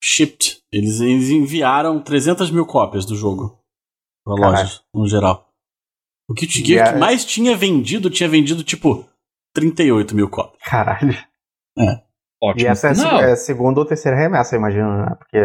[0.02, 0.59] shipped.
[0.72, 3.59] Eles, enviaram 300 mil cópias do jogo
[4.24, 5.49] Pra lojas, no geral.
[6.30, 9.03] O Guilty E Gear a- que mais tinha vendido, tinha vendido tipo
[9.55, 10.61] 38 mil cópias.
[10.63, 11.17] Caralho.
[12.41, 12.61] Ótimo.
[12.63, 15.15] E essa é a, é a segunda ou terceira remessa, eu imagino, né?
[15.17, 15.38] Porque,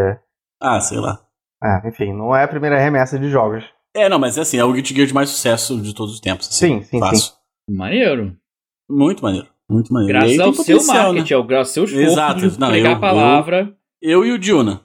[0.60, 1.20] Ah, sei lá.
[1.62, 3.64] é, enfim, não é a primeira remessa de jogos.
[3.96, 6.20] É, não, mas é assim, é o Guilty Gear de mais sucesso de todos os
[6.20, 6.48] tempos.
[6.48, 6.78] assim.
[6.80, 7.00] Sim, sim, sim.
[7.00, 7.32] Fácil.
[7.70, 8.36] Maneiro.
[8.90, 9.48] Muito maneiro.
[9.70, 10.18] Muito maneiro.
[10.18, 11.56] Graças ao seu potencial, marketing, né?
[11.56, 12.50] ao seu esforço Exato.
[12.50, 13.74] de Não, eu- a palavra.
[14.02, 14.84] Eu e o Juna.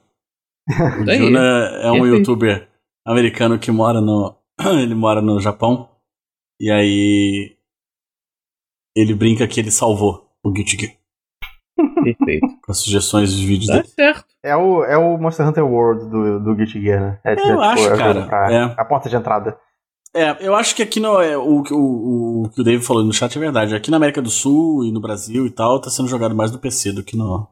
[1.01, 1.15] O.
[1.17, 1.39] Juna
[1.84, 2.67] é um youtuber
[3.05, 4.36] americano que mora no.
[4.82, 5.89] ele mora no Japão.
[6.59, 7.55] E aí.
[8.95, 10.93] Ele brinca que ele salvou o Guilty Gear.
[12.03, 12.47] Perfeito.
[12.65, 13.88] Com as sugestões de vídeos Tá dele.
[13.88, 14.26] certo.
[14.43, 17.20] É o, é o Monster Hunter World do, do Guilty Gear, né?
[17.26, 18.63] É, eu acho, o jogo cara, pra- é.
[18.78, 19.57] A porta de entrada.
[20.15, 23.03] É, eu acho que aqui no, é, o, que- o, o que o David falou
[23.03, 23.76] no chat é verdade.
[23.76, 26.59] Aqui na América do Sul e no Brasil e tal, tá sendo jogado mais no
[26.59, 27.47] PC do que no.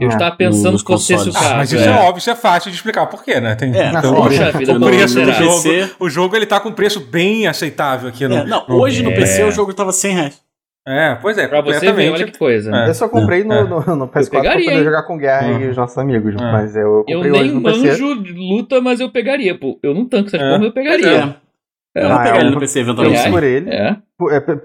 [0.00, 1.46] Eu É, estava pensando que fosse esse o caso.
[1.52, 1.86] Ah, mas isso é.
[1.86, 1.90] é.
[2.00, 3.54] óbvio, isso é fácil de explicar por quê, né?
[3.54, 5.62] Tem, É, não, Poxa vida, o preço do jogo.
[5.62, 5.90] PC.
[6.00, 8.34] O jogo ele tá com preço bem aceitável aqui no.
[8.38, 9.14] É, não, no- hoje no É.
[9.14, 10.42] PC o jogo tava 100 reais.
[10.86, 12.70] É, pois é, Pra você ver, olha que coisa.
[12.76, 12.88] É.
[12.90, 13.62] eu só comprei no, é.
[13.64, 14.84] no, no PS4 pra pegaria, poder hein?
[14.84, 15.60] jogar com Guerra Uhum.
[15.60, 16.34] e os nossos amigos.
[16.34, 16.38] É.
[16.52, 17.78] Mas eu Eu comprei nem hoje no PC.
[17.86, 19.78] manjo de luta, mas eu pegaria, pô.
[19.82, 20.44] Eu não tanco essas É.
[20.44, 21.36] porra, mas eu pegaria.
[21.96, 22.04] É.
[22.06, 23.30] Ah, pegar é ele no PC eventualmente.
[23.30, 23.70] Por ele.
[23.70, 23.96] É.
[24.30, 24.58] É, pe-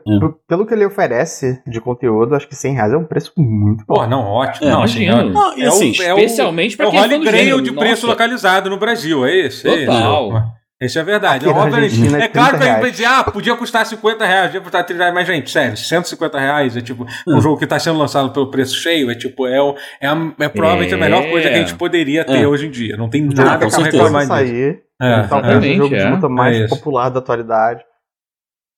[0.47, 3.95] Pelo que ele oferece de conteúdo, acho que 100 reais é um preço muito bom.
[3.95, 4.67] Pô, não, ótimo.
[4.67, 7.03] É, não, é- Não, é o- assim, é o- Especialmente É pra o quem é
[7.03, 7.85] fã Holy do Grail de Nossa.
[7.85, 9.67] preço localizado no Brasil, é esse.
[9.67, 9.85] É.
[9.85, 10.43] Total.
[10.81, 11.45] Esse é verdade.
[11.45, 14.85] Aqui é é claro que a 30 gente ah, podia custar 50 reais, podia custar
[14.85, 18.31] 30 reais, mas, gente, sério, 150 reais é tipo, um jogo que está sendo lançado
[18.31, 21.29] pelo preço cheio, é tipo, é, o, é, a- é provavelmente a melhor É.
[21.31, 22.47] coisa que a gente poderia ter É.
[22.47, 22.95] hoje em dia.
[22.95, 24.77] Não tem O nada com pra reclamar disso.
[25.01, 25.11] Sair.
[25.23, 26.09] É, talvez exatamente, o jogo de é.
[26.09, 27.83] luta mais É popular da atualidade.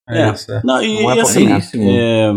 [0.10, 0.32] é, É.
[0.32, 0.62] isso, é.
[0.64, 1.48] Não, e, Não é e assim,
[1.90, 2.32] é,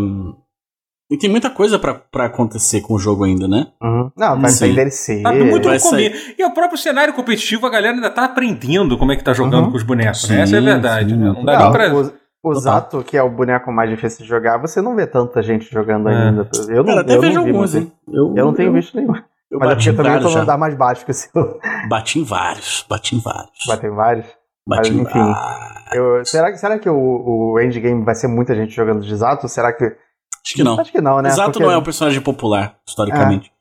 [1.10, 3.66] e tem muita coisa pra, pra acontecer com o jogo ainda, né?
[3.82, 4.10] Uhum.
[4.16, 5.22] Não, vai sair DLC.
[5.22, 6.34] Tá muito Vai no começo.
[6.38, 9.64] E o próprio cenário competitivo, a galera ainda tá aprendendo como é que tá jogando
[9.66, 9.70] Uhum.
[9.70, 10.40] com os bonecos, Sim, né?
[10.42, 11.16] Essa é a verdade, sim.
[11.18, 11.26] né?
[11.26, 11.94] Não dá Não, nem pra.
[11.94, 12.12] o,
[12.42, 12.54] o.
[12.54, 16.08] Zato, que é o boneco mais difícil de jogar, você não vê tanta gente jogando
[16.08, 16.28] É.
[16.28, 16.48] ainda.
[16.68, 17.92] Eu não, Cara, até eu vejo não vi alguns, hein?
[18.08, 19.12] Eu, Eu não tenho eu, visto nenhum.
[19.50, 21.60] Eu Mas é bati em também vários andar mais baixo que o seu.
[21.88, 23.58] Bati em vários, bati em vários.
[23.66, 24.26] Bateu em vários.
[24.66, 25.18] Bati em Mas, enfim.
[25.32, 25.92] vários.
[25.94, 29.48] Eu- será, que- será que o, o endgame vai ser muita gente jogando de Zato?
[29.48, 29.84] Será que.
[29.84, 30.80] Acho que não.
[30.80, 31.28] Acho que não, né?
[31.28, 33.52] Exato Porque não é um personagem popular, historicamente.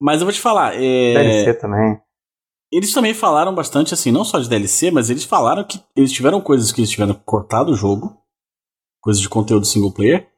[0.00, 1.98] Mas eu vou te falar, é, DLC também.
[2.72, 6.40] eles também falaram bastante, assim, não só de DLC, mas eles falaram que eles tiveram
[6.40, 8.14] coisas que eles tiveram que cortar do jogo,
[9.02, 10.28] coisas de conteúdo single player,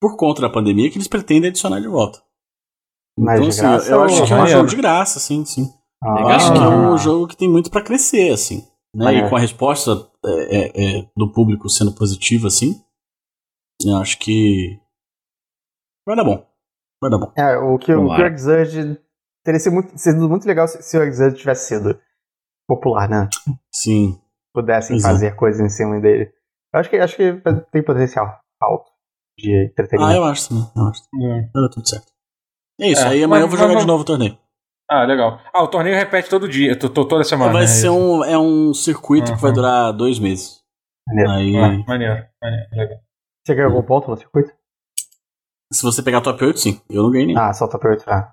[0.00, 2.22] por conta da pandemia, que eles pretendem adicionar de volta.
[3.18, 5.72] Mas Então, assim, graça eu ou- acho que é um jogo de graça, sim, sim.
[6.02, 8.58] Ah, Eu acho que é um jogo que tem muito pra crescer, assim.
[8.94, 9.04] Né?
[9.04, 9.26] Maneiro.
[9.26, 9.90] E com a resposta
[10.24, 12.80] é, é, é, do público sendo positiva, assim,
[13.84, 14.78] eu acho que
[16.06, 16.46] vai dar bom.
[17.00, 17.32] Vai dar bom.
[17.36, 18.28] É, o que, o, Tomara.
[18.32, 18.98] Exurge
[19.44, 21.98] teria sido muito, sido muito legal se, se o Exurge tivesse sido
[22.68, 23.28] popular, né?
[23.72, 24.18] Sim.
[24.54, 25.14] Pudessem Exato.
[25.14, 26.32] fazer coisas em cima dele.
[26.72, 28.90] Eu acho que, acho que tem potencial alto
[29.38, 30.16] de Ah, entretenimento.
[30.16, 30.70] eu acho também.
[30.76, 31.02] Eu acho.
[31.22, 31.40] É.
[31.52, 32.06] Vai dar tudo certo.
[32.80, 34.38] É isso, É, aí amanhã eu mas- vou jogar mas- de novo o torneio.
[34.88, 35.40] Ah, legal.
[35.52, 37.52] Ah, o torneio repete todo dia, to- to- toda semana.
[37.52, 37.66] vai né?
[37.68, 39.54] ser um, é um circuito que vai Uhum.
[39.56, 40.60] durar dois meses.
[41.08, 41.30] Maneiro.
[41.32, 42.98] Aí, Ah, maneiro, maneiro, legal.
[43.44, 44.52] Você ganhou algum ponto no circuito?
[45.72, 46.80] se você pegar top 8, sim.
[46.88, 47.40] Eu não ganhei nenhum.
[47.40, 48.04] Ah, só top 8.
[48.08, 48.32] Ah.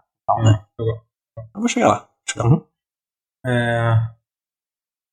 [0.80, 2.00] Eu vou chegar lá.
[2.00, 2.62] Vou chegar lá.
[3.46, 4.14] É...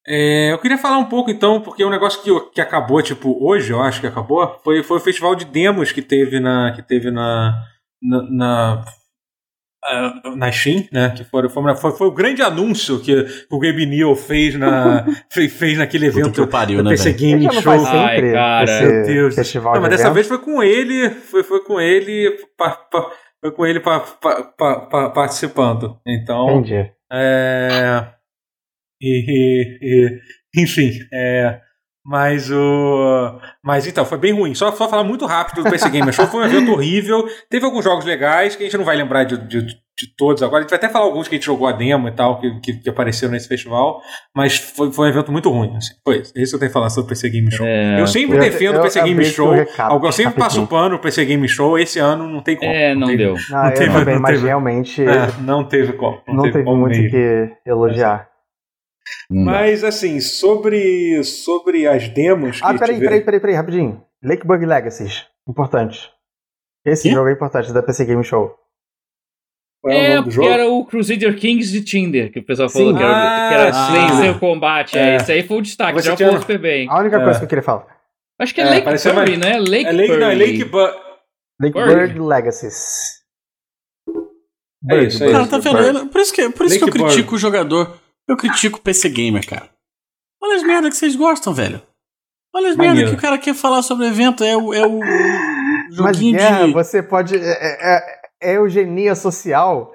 [0.06, 3.72] É, eu queria falar um pouco então, porque um negócio que, que acabou, tipo, hoje
[3.72, 6.72] eu acho que acabou, foi, foi o festival de demos que teve na.
[6.74, 7.64] que teve na.
[8.02, 8.84] na, na
[9.84, 11.10] ah, na Steam, né?
[11.16, 13.12] Que foi, foi, foi, foi o grande anúncio que,
[13.50, 17.18] o Gabe Newell fez, na, fez, fez naquele evento que pariu, do né, PC velho?
[17.18, 17.62] Game Show.
[17.62, 19.34] faz sempre Ai, cara, Meu Deus.
[19.34, 23.10] festival Não, mas de dessa vez foi com ele, foi, foi com ele, pa- pa-
[23.40, 25.98] foi com ele pa- pa- pa- pa- participando.
[26.06, 26.90] Então, Entendi.
[27.10, 28.06] é,
[29.00, 31.58] e, e- e- enfim, é,
[32.04, 34.54] mas o, mas então foi bem ruim.
[34.54, 37.24] Só, só falar muito rápido do PC Gamer Show, foi um evento horrível.
[37.48, 40.60] Teve alguns jogos legais que a gente não vai lembrar de, de, de todos agora.
[40.60, 42.58] A gente vai até falar alguns que a gente jogou a demo e tal que,
[42.60, 44.00] que, que apareceram nesse festival,
[44.34, 45.76] mas foi, foi um evento muito ruim.
[45.76, 45.92] Assim.
[46.02, 46.32] Foi isso.
[46.34, 47.66] É isso que eu tenho que falar sobre o PC Game Show.
[47.66, 49.48] É, Eu sempre Eu- defendo eu o PC Game Show.
[49.48, 50.66] o recap, Eu sempre passo rapidinho.
[50.68, 51.78] pano pro PC Game Show.
[51.78, 52.70] Esse ano não tem como.
[52.72, 53.34] é, não teve, deu.
[53.52, 56.18] Ah, eu teve- não mas teve- realmente É, não teve como.
[56.26, 58.29] não teve como muito o que elogiar.
[59.30, 62.60] Mas assim, sobre, sobre as demos.
[62.62, 64.04] Ah, que peraí, tiveram- peraí, peraí, peraí, rapidinho.
[64.22, 65.26] Lakebug Legacies.
[65.48, 66.10] Importante.
[66.84, 68.54] Esse jogo é importante da PC Game Show.
[69.82, 70.48] Qual é, o É, nome do porque jogo?
[70.48, 72.96] era o Crusader Kings de Tinder, que o pessoal falou Sim.
[72.98, 74.98] que era, que era Ah, sem, o combate.
[74.98, 75.12] É.
[75.12, 75.16] É.
[75.16, 76.88] Esse aí foi o destaque, Você já tinha- super bem.
[76.90, 77.24] A única É.
[77.24, 77.86] coisa que eu queria falar.
[78.38, 79.58] Acho que é, É, Lake Furry, mais- né?
[79.58, 80.34] Lake É Lake, não, é.
[80.34, 81.10] Lake Bu-
[81.62, 83.20] Lakebird Legacies.
[84.90, 85.50] É isso, é Bird, Cara, isso.
[85.50, 85.92] tá vendo?
[86.00, 86.10] Bird.
[86.10, 87.99] Por isso que, por isso que eu Lake critico o jogador.
[88.30, 89.68] Eu critico o PC Gamer, cara.
[90.42, 91.82] Olha as merdas que vocês gostam, velho.
[92.54, 94.42] Olha as merdas que o cara quer falar sobre o evento.
[94.44, 96.72] É o, é o Mas joguinho guerra, de.
[96.72, 97.36] você pode.
[97.36, 99.94] É, é, é- é eugenia social.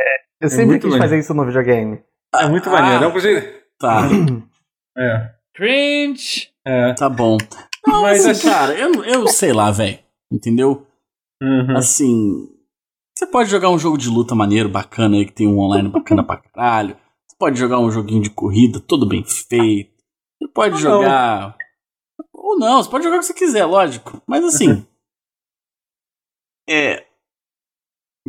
[0.00, 0.04] É,
[0.40, 1.04] eu sempre muito quis maneiro.
[1.08, 2.02] fazer isso no videogame.
[2.34, 2.72] É muito Ah.
[2.72, 3.04] maneiro.
[3.04, 4.02] É coisa- Tá,
[4.98, 6.50] É, Cringe!
[6.66, 6.94] é.
[6.94, 7.36] tá bom.
[7.86, 9.98] Não, Mas mas assim, assim- cara, eu, eu sei lá, velho.
[10.32, 10.86] Entendeu?
[11.42, 11.76] Uhum.
[11.76, 12.48] Assim.
[13.16, 16.24] Você pode jogar um jogo de luta maneiro, bacana aí, que tem um online bacana
[16.24, 16.96] pra caralho.
[17.44, 19.92] Você pode jogar um joguinho de corrida, todo bem feito.
[20.40, 21.56] Você pode Ou jogar.
[22.32, 24.22] Ou não, você pode jogar o que você quiser, lógico.
[24.26, 24.86] Mas assim.
[26.68, 27.04] é.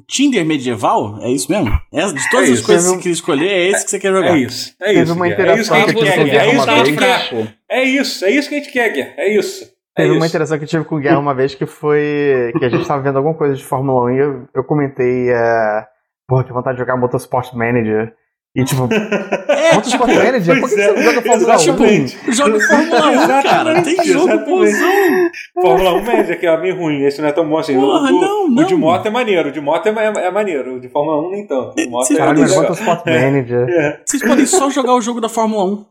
[0.05, 1.21] Tinder medieval?
[1.21, 1.69] É isso mesmo?
[1.93, 4.11] É, de todas É as coisas que você queria escolher, é esse que você quer
[4.11, 4.35] jogar.
[4.35, 4.75] É isso.
[4.81, 5.13] É isso.
[5.13, 6.19] uma é isso que a gente quer.
[6.19, 7.57] É isso que a gente quer.
[7.69, 8.25] É isso.
[8.25, 9.13] É isso que a gente quer, Guerra.
[9.17, 9.63] É isso.
[9.97, 12.51] É Teve uma interação que eu tive com o Guerra uma vez que foi.
[12.59, 15.29] que a gente tava vendo alguma coisa de Fórmula 1 e eu, eu comentei.
[15.29, 15.87] É,
[16.27, 18.13] Porra, que vontade de jogar Motorsport Manager.
[18.55, 18.87] E tipo,
[19.51, 20.59] É, Motorsport Manager?
[20.61, 21.59] Por que Pois você não joga Fórmula 1?
[21.59, 22.17] exatamente.
[22.31, 23.81] joga Fórmula 1, cara.
[23.81, 25.31] Tem Exatamente, jogo exatamente.
[25.61, 27.03] Fórmula 1 média, que é meio ruim.
[27.03, 27.75] Esse não é tão bom assim.
[27.75, 28.63] Porra, o, o- não, o não.
[28.63, 29.49] de moto é maneiro.
[29.49, 30.75] O de moto é, é, é maneiro.
[30.75, 31.71] O de Fórmula 1 nem tanto.
[31.71, 32.23] O de moto Vocês é
[33.25, 33.69] Manager.
[33.69, 33.99] É.
[34.05, 35.85] Vocês podem só jogar o jogo da Fórmula 1.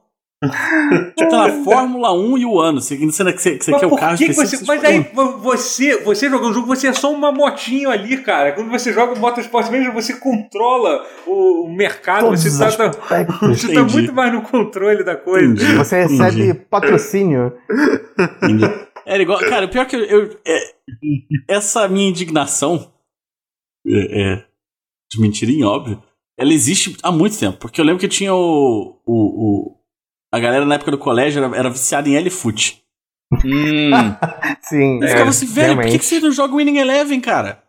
[1.17, 2.81] Tipo, tá na Fórmula 1 e o ano.
[2.81, 4.65] Você, você, você, você Mas quer o carro que que você.
[4.67, 8.53] Mas aí, vo- você, você jogando o jogo, você é só uma motinho ali, cara.
[8.53, 12.25] Quando você joga o Motorsport Manager, você controla o, mercado.
[12.27, 15.47] Todos Você tá, tá- você tá muito mais no controle da coisa.
[15.53, 15.75] Entendi.
[15.77, 16.55] Você recebe Entendi.
[16.71, 17.53] patrocínio.
[18.43, 18.65] Entendi.
[19.07, 19.39] Era igual.
[19.41, 20.05] Cara, o pior que eu.
[20.05, 20.75] eu- é-
[21.49, 22.91] essa minha indignação.
[23.87, 24.45] É, é,
[25.13, 26.03] de mentirinha, óbvio.
[26.39, 27.59] Ela existe há muito tempo.
[27.59, 28.99] Porque eu lembro que tinha o.
[29.07, 29.77] o, o-
[30.35, 32.83] a galera na época do colégio era, era viciada em L-Foot.
[33.33, 33.91] Hum,
[34.63, 34.99] Sim.
[35.01, 35.99] Eu é, ficava assim, velho, por que, realmente.
[36.01, 37.63] que você não joga o Winning Eleven, cara?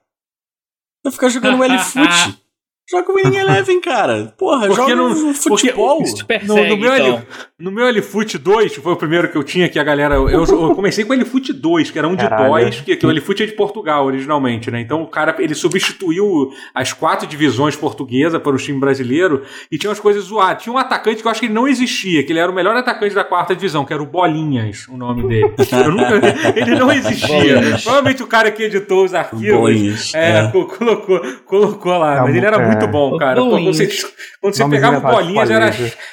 [1.03, 2.43] Eu ficar jogando L-Foot.
[2.89, 4.33] Joga o Winning Eleven, cara.
[4.37, 6.01] Porra, Porque joga não- o futebol.
[6.03, 7.05] isso te No, persegue, no meu, então.
[7.15, 7.23] L,
[7.59, 10.15] no meu L-Foot 2, que foi o primeiro que eu tinha, que a galera.
[10.15, 12.65] Eu, eu comecei com o L-Foot 2, que era um de Caralho.
[12.65, 14.79] DOS, que, que o L-Foot é de Portugal originalmente, né?
[14.81, 19.89] Então o cara ele substituiu as quatro divisões portuguesas para o time brasileiro e tinha
[19.89, 20.61] umas coisas zoadas.
[20.63, 22.75] Tinha um atacante que eu acho que ele não existia, que ele era o melhor
[22.75, 25.51] atacante da quarta divisão, que era o Bolinhas, o nome dele.
[25.71, 26.15] Eu nunca-
[26.55, 27.27] ele não existia.
[27.55, 27.83] Bolinhas.
[27.83, 29.57] Provavelmente o cara que editou os arquivos.
[29.59, 30.47] Bolinhas, É, é.
[30.51, 32.17] co- colocou, colocou lá.
[32.17, 32.74] É, mas ele era é.
[32.79, 33.41] Muito bom, cara.
[33.41, 33.87] Pô, Quando você,
[34.41, 35.71] quando você pegava inventados bolinhas, era,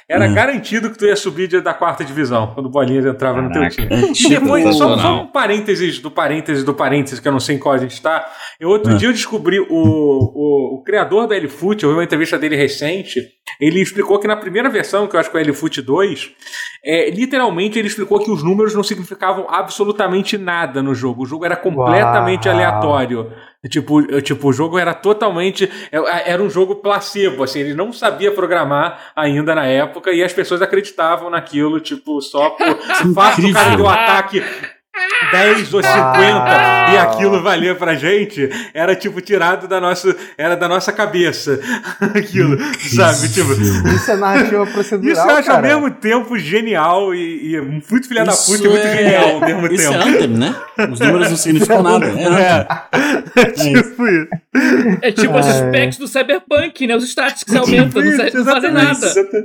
[0.08, 0.34] era Hum.
[0.34, 3.60] garantido que tu ia subir de- da quarta divisão, quando o Bolinhas entrava no teu
[3.62, 3.74] Caraca.
[3.76, 3.88] time.
[3.94, 7.40] É E tipo- depois, só, só um parênteses do parênteses do parênteses, que eu não
[7.40, 8.26] sei em qual a gente tá.
[8.60, 8.96] Eu, outro Ah.
[8.96, 13.20] dia eu descobri o, o, o criador da L-Foot, eu vi uma entrevista dele recente,
[13.60, 16.30] ele explicou que na primeira versão, que eu acho que é o L-Foot 2,
[16.84, 21.22] é, literalmente ele explicou que os números não significavam absolutamente nada no jogo.
[21.22, 22.56] O jogo era completamente Uau.
[22.56, 23.30] aleatório.
[23.68, 25.70] Tipo, eu- tipo, o jogo era totalmente.
[25.92, 30.32] é- Era um jogo placebo, assim, ele não sabia programar ainda na época e as
[30.32, 32.76] pessoas acreditavam naquilo, tipo, só por o
[33.14, 34.42] fato do cara deu ataque
[35.32, 36.12] 10 ou 50
[36.92, 40.14] e aquilo valia pra gente, era tipo tirado da nossa.
[40.36, 41.58] Era da nossa cabeça.
[42.14, 42.58] aquilo,
[42.94, 43.28] sabe?
[43.30, 43.52] Tipo.
[43.52, 45.72] Isso é narrativa procedural, Isso eu acho cara.
[45.74, 49.30] ao mesmo tempo genial e, e muito filha da Isso puta e muito é- genial
[49.30, 49.94] ao mesmo Isso tempo.
[50.04, 50.54] é Anthem, né?
[50.92, 52.06] Os números não significam nada.
[52.06, 52.72] É Anthem.
[53.36, 53.44] É,
[53.82, 54.28] tipo isso.
[55.00, 56.96] É tipo os specs do Cyberpunk, né?
[56.96, 58.90] Os se aumentam, não, fazem nada.
[59.06, 59.44] exata-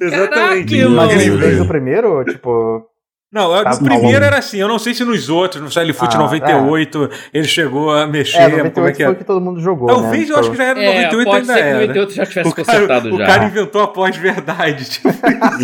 [0.00, 0.76] Exatamente.
[0.76, 2.86] Caraca, Mas ele fez o primeiro, tipo.
[3.30, 5.94] Não, é- Tá no primeiro era assim, eu não sei se nos outros, no Silent
[5.94, 9.14] Foot Ah, 98, ele chegou a mexer, É, como é 98 que foi é?
[9.14, 9.86] o que todo mundo jogou.
[9.86, 10.34] Talvez né?
[10.34, 11.72] eu acho que já era É, 98 pode ainda ser que era.
[11.80, 13.26] 98 já tivesse O cara, consertado o já.
[13.26, 14.84] cara inventou a pós-verdade.
[14.88, 15.08] Tipo,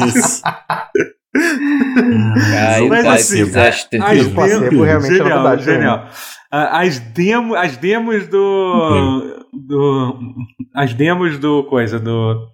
[0.07, 0.43] Isso.
[0.43, 0.91] Cara,
[2.89, 4.01] Mas tá, assim, desastre.
[4.03, 6.09] as o placebo demos- realmente era genial, verdade, genial.
[6.53, 10.19] Ah, As demos, as demos do, do,
[10.75, 12.47] as demos do coisa do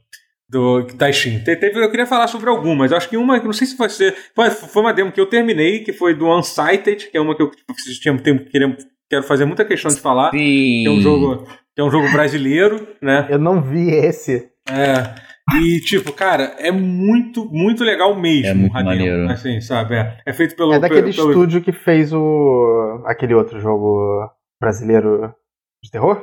[0.51, 1.39] do da Steam.
[1.45, 2.91] Te- Teve, eu queria falar sobre algumas.
[2.91, 5.27] Eu acho que uma, não sei se vai ser, foi, foi uma demo que eu
[5.27, 8.77] terminei, que foi do Unsighted, que é uma que eu tipo, tinha, tenho, queria,
[9.09, 10.31] quero fazer muita questão de falar.
[10.33, 10.39] Sim.
[10.83, 11.45] Que é um jogo,
[11.75, 13.27] que é um jogo brasileiro, né?
[13.31, 14.49] Eu não vi esse.
[14.69, 15.15] É.
[15.57, 18.47] E, tipo, cara, é muito, muito legal mesmo.
[18.47, 19.29] É muito a demo, maneiro.
[19.31, 19.97] Assim, sabe?
[19.97, 20.73] É, é feito pelo.
[20.75, 23.03] É daquele pelo- estúdio que fez o.
[23.07, 24.29] aquele outro jogo
[24.61, 25.35] brasileiro
[25.83, 26.23] de terror?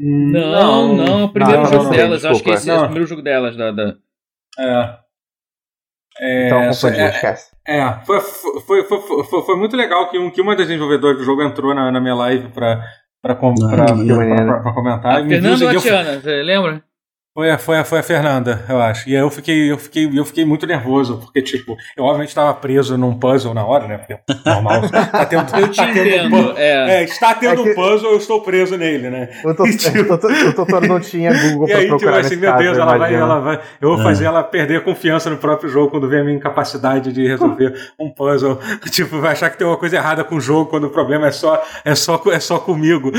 [0.00, 2.58] Não, não, o primeiro não, jogo não, delas, eu acho que desculpa.
[2.58, 3.56] esse é o primeiro jogo delas.
[3.56, 3.94] Da, da...
[4.58, 4.98] É.
[6.20, 7.50] É, Então confundi, é, esquece.
[7.66, 11.24] é, foi, foi, foi, foi, foi- muito legal que, um, que uma das desenvolvedoras do
[11.24, 12.84] jogo entrou na, na minha live pra,
[13.22, 14.46] pra, com- Ah, pra, que pra, maneiro.
[14.46, 15.16] pra- pra comentar.
[15.16, 16.82] Ah, me viu Fernando seguir, eu- Latiana, você lembra?
[17.38, 19.08] Foi a, foi, a, foi a Fernanda, eu acho.
[19.08, 22.52] E aí eu fiquei, eu fiquei, eu fiquei muito nervoso, porque, tipo, eu obviamente estava
[22.52, 23.96] preso num puzzle na hora, né?
[23.96, 24.88] Porque normal.
[24.90, 26.96] Tá tendo, Eu te tá tendo entendo, um é.
[26.96, 29.28] é, está tendo É que- um puzzle, eu estou preso nele, né?
[29.44, 32.50] O Totoro, E, tipo, não tinha Google E pra aí, tipo, procurar assim, nesse meu
[32.50, 33.60] caso, Deus, eu ela vai, ela vai.
[33.80, 34.02] Eu vou É.
[34.02, 37.72] fazer ela perder a confiança no próprio jogo quando vê a minha incapacidade de resolver
[38.00, 38.58] um puzzle.
[38.90, 41.30] Tipo, vai achar que tem uma coisa errada com o jogo quando o problema é
[41.30, 43.12] só, é só, é só comigo.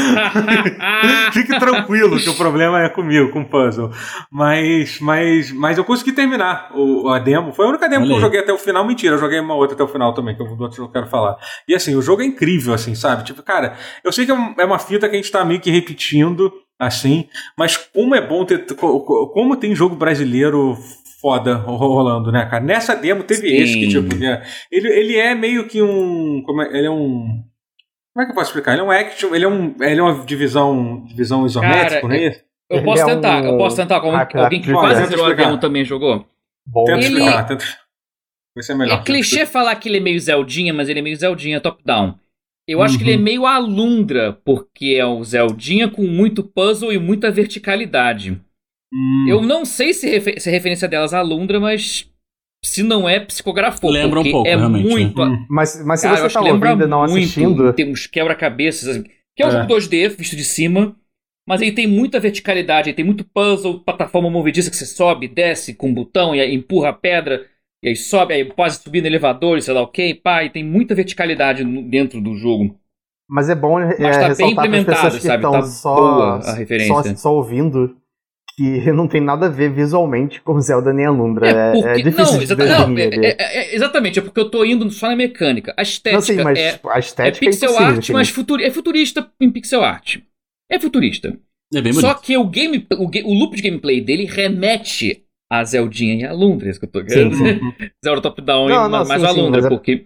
[1.31, 3.91] Fique tranquilo que o problema é comigo, com o puzzle.
[4.31, 7.51] Mas, mas, mas eu consegui terminar o, a demo.
[7.53, 8.85] Foi a única demo Olha que eu joguei até o final.
[8.85, 11.07] Mentira, eu joguei uma outra até o final também, que eu do outro eu quero
[11.07, 11.37] falar.
[11.67, 13.23] E assim, o jogo é incrível, assim, sabe?
[13.23, 15.71] Tipo, cara, eu sei que é é uma fita que a gente tá meio que
[15.71, 18.65] repetindo, assim, mas como é bom ter.
[18.75, 20.77] co- co- Como tem jogo brasileiro
[21.21, 22.63] foda ro- rolando, né, cara?
[22.63, 23.55] Nessa demo teve Sim.
[23.57, 26.41] esse que, tipo, é- ele, ele é meio que um.
[26.45, 27.43] Como é, ele é um.
[28.13, 28.71] Como é que eu posso explicar?
[28.73, 32.15] Ele é um action, ele é, um, ele é uma divisão, divisão isométrica, Cara, não
[32.15, 32.41] é isso?
[32.69, 33.99] Eu Ele posso é tentar, um eu posso tentar.
[33.99, 35.49] Como hack alguém que quase Tenta zerou a explicar.
[35.49, 36.25] demo também jogou.
[36.67, 37.65] Bom, Tenta Ele- explicar, tenta.
[38.55, 38.99] Vai ser melhor.
[38.99, 42.15] É clichê falar que ele é meio Zeldinha, mas ele é meio Zeldinha top-down.
[42.67, 43.23] Eu acho que ele é Uhum.
[43.23, 48.39] meio Alundra, porque é o Zeldinha com muito puzzle e muita verticalidade.
[48.93, 49.25] Hum.
[49.27, 52.07] Eu não sei se, refe- se a referência delas é Alundra, mas
[52.63, 53.89] se não é, psicografou.
[53.89, 55.21] Lembra um pouco, é realmente, muito.
[55.23, 55.45] Hum.
[55.49, 58.89] Mas, mas se Cara, você tá ouvindo e não muito, assistindo, Tem uns quebra-cabeças.
[58.89, 59.03] assim,
[59.35, 59.51] Que é um É.
[59.53, 60.95] jogo 2D, visto de cima.
[61.49, 65.73] Mas ele tem muita verticalidade, ele tem muito puzzle, plataforma movediça que você sobe, desce
[65.73, 67.43] com um botão e aí empurra a pedra,
[67.83, 70.49] e aí sobe, aí pode subir no elevador, e sei lá o que, pá, e
[70.51, 72.75] tem muita verticalidade dentro do jogo.
[73.27, 75.41] mas é bom é, Mas tá bem implementado, que sabe?
[75.43, 77.15] Tá só, boa a referência.
[77.15, 77.95] só, só ouvindo
[78.55, 81.47] que não tem nada a ver visualmente com Zelda nem Alundra.
[81.47, 82.03] É, é porque.
[82.03, 85.15] difícil não, exata- não, é- é- é- exatamente, é porque eu tô indo só na
[85.15, 85.71] mecânica.
[85.77, 88.71] A Não, estética sim, mas é, a é estética pixel impossível art, mas futuri- é
[88.71, 90.17] futurista em pixel art.
[90.69, 91.37] É futurista.
[91.73, 92.21] É bem Só bonito.
[92.21, 96.69] que o, game, o, o loop de gameplay dele remete a Zeldinha e a Lundra,
[96.69, 97.43] isso que eu tô Sim, querendo sim.
[97.43, 97.59] dizer.
[98.03, 99.97] Zelda top-down e Não, não, mais sim, a sim, Lundra, mas é- porque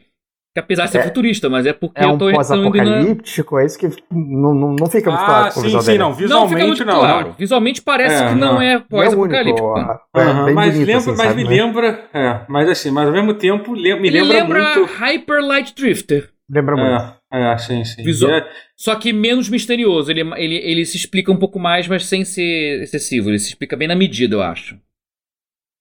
[0.55, 2.37] que apesar de ser É- futurista, mas é porque É eu um tô indo na...
[2.37, 6.09] pós-apocalíptico, é isso que não, não, não fica muito Ah, claro sim, visual sim, não.
[6.09, 6.99] Não fica Visualmente, muito não.
[6.99, 7.35] claro.
[7.39, 8.61] Visualmente parece É, que não, não.
[8.61, 9.73] é Não é pós-apocalíptico.
[9.75, 9.99] né?
[10.15, 11.49] É mas bonito, lembra, assim, mas sabe, me né?
[11.49, 12.09] lembra.
[12.13, 14.93] É, mas assim, mas ao mesmo tempo me Ele lembra, lembra muito.
[14.93, 16.29] Hyper Light Drifter.
[16.49, 17.22] Lembra muito.
[17.33, 18.03] É, é, sim, sim.
[18.03, 20.11] Visual- É, Só que menos misterioso.
[20.11, 23.29] Ele, ele, ele se explica um pouco mais, mas sem ser excessivo.
[23.29, 24.79] Ele se explica bem na medida, eu acho.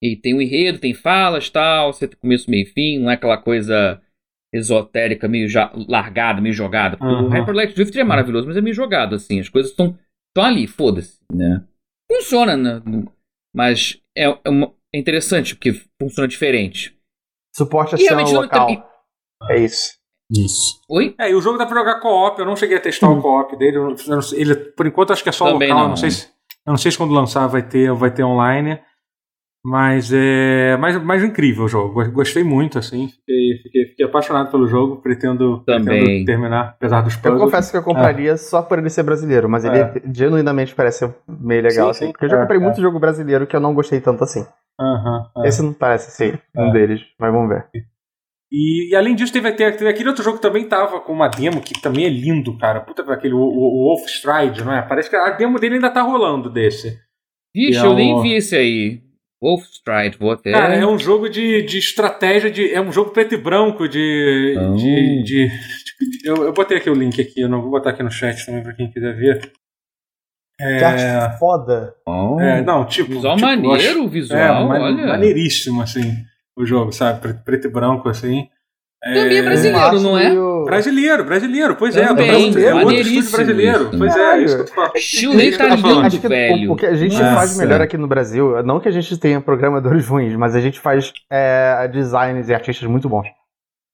[0.03, 3.15] E tem um enredo, tem falas tal, você tem começo, meio e fim, não é
[3.15, 4.03] aquela coisa
[4.53, 6.97] esotérica, meio já largada, meio jogada.
[6.97, 7.29] Porque O Aham.
[7.31, 9.39] Hyper Light Drifter é maravilhoso, mas é meio jogado, assim.
[9.41, 9.97] As coisas estão
[10.37, 11.65] ali, foda-se, né?
[12.11, 12.83] Funciona, né?
[13.55, 16.99] Mas é, é, uma- é interessante, porque funciona diferente.
[17.55, 18.69] Suporte a cena local.
[19.51, 20.02] É isso.
[20.35, 20.81] Isso.
[20.89, 21.15] Oi?
[21.19, 23.57] É, e o jogo dá pra jogar co-op, eu não cheguei a testar o co-op
[23.57, 23.77] dele.
[23.77, 25.79] eu eu ele, por enquanto, acho que é só Também local.
[25.79, 25.85] não.
[25.85, 26.27] Eu não sei se,
[26.67, 28.81] eu não sei se quando lançar vai ter, vai ter online.
[29.65, 30.77] Mas é.
[30.79, 31.95] Mas, mas incrível o jogo.
[31.95, 33.07] Go- Gostei muito, assim.
[33.09, 34.97] Fiquei, fiquei, fiquei apaixonado pelo jogo.
[34.97, 35.85] Pretendo, Também.
[36.01, 37.41] pretendo terminar, apesar dos Eu puzzles.
[37.43, 40.03] confesso que eu compraria só por ele ser brasileiro, mas ele É.
[40.13, 42.07] genuinamente parece meio legal, Sim, assim.
[42.07, 42.13] sim.
[42.13, 42.63] Porque eu já É, comprei é.
[42.63, 44.45] muito jogo brasileiro que eu não gostei tanto assim.
[44.81, 45.49] Aham, é.
[45.49, 46.73] Esse não parece ser um É.
[46.73, 47.67] deles, mas vamos ver.
[48.55, 51.27] E, e além disso, teve, teve, teve aquele outro jogo que também tava com uma
[51.29, 52.81] demo que também é lindo, cara.
[52.81, 54.83] Puta, aquele o, o, o Wolf Stride, não é?
[54.83, 56.99] Parece que a demo dele ainda tá rolando desse.
[57.57, 59.01] Vixe, é eu nem o- vi esse aí.
[59.43, 60.53] Wolf Stride, vou até.
[60.53, 64.55] Cara, é um jogo de, de estratégia, de, é um jogo preto e branco de.
[64.59, 64.75] Oh.
[64.75, 68.03] de, de- de- eu, eu botei aqui o link aqui, eu não vou botar aqui
[68.03, 69.51] no chat também pra quem quiser ver.
[70.59, 71.95] Que arte foda.
[72.07, 73.11] Oh, É, não, tipo.
[73.15, 75.07] visual tipo, maneiro, acho- visual, é, ma- olha.
[75.09, 76.15] maneiríssimo, assim,
[76.57, 77.35] o jogo, sabe?
[77.45, 78.49] Preto, e branco, assim.
[79.03, 80.65] Também é brasileiro, não é?
[80.65, 82.07] Brasileiro, brasileiro, pois é.
[82.07, 83.83] Também, é outro estúdio brasileiro.
[83.89, 83.99] isso.
[83.99, 84.97] Pois é, isso que eu tô falando.
[84.97, 86.73] Estilo dele tá lindo, que velho.
[86.73, 87.35] o que a gente Nossa.
[87.35, 90.79] faz melhor aqui no Brasil, não que a gente tenha programadores ruins, mas a gente
[90.79, 93.27] faz é, designers e artistas muito bons.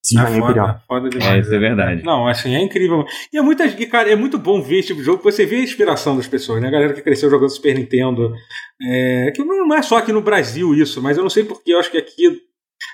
[0.04, 0.16] Sim.
[0.16, 0.66] Minha opinião.
[0.66, 1.36] Foda, foda demais.
[1.36, 2.02] É, isso é verdade.
[2.04, 3.04] Não, assim, é incrível.
[3.32, 5.44] E é muita, e, cara, é muito bom ver esse tipo de jogo, porque você
[5.44, 6.68] vê a inspiração das pessoas, né?
[6.68, 8.32] A galera que cresceu jogando Super Nintendo.
[8.80, 11.78] É, que não é só aqui no Brasil isso, mas eu não sei porque, eu
[11.80, 12.22] acho que aqui,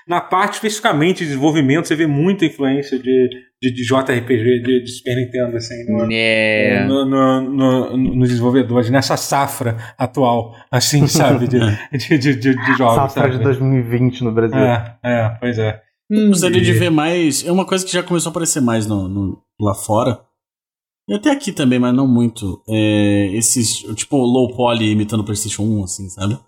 [0.07, 3.29] na parte especificamente de desenvolvimento, você vê muita influência de,
[3.61, 6.85] de, de JRPG, de, de Super Nintendo, assim, no, É.
[6.87, 11.47] no, no, no- nos desenvolvedores, nessa safra atual, assim, sabe?
[11.47, 11.59] De,
[11.97, 12.95] de, de, de, de jogos.
[13.13, 13.37] Safra sabe?
[13.37, 14.57] de 2020 no Brasil.
[14.59, 15.81] É, é, pois é.
[16.11, 17.43] Hum, Gostaria de ver mais.
[17.45, 20.23] É uma coisa que já começou a aparecer mais no, no- lá fora.
[21.07, 22.63] E até aqui também, mas não muito.
[22.67, 26.39] É, esses, tipo, low poly imitando o PlayStation 1, assim, sabe?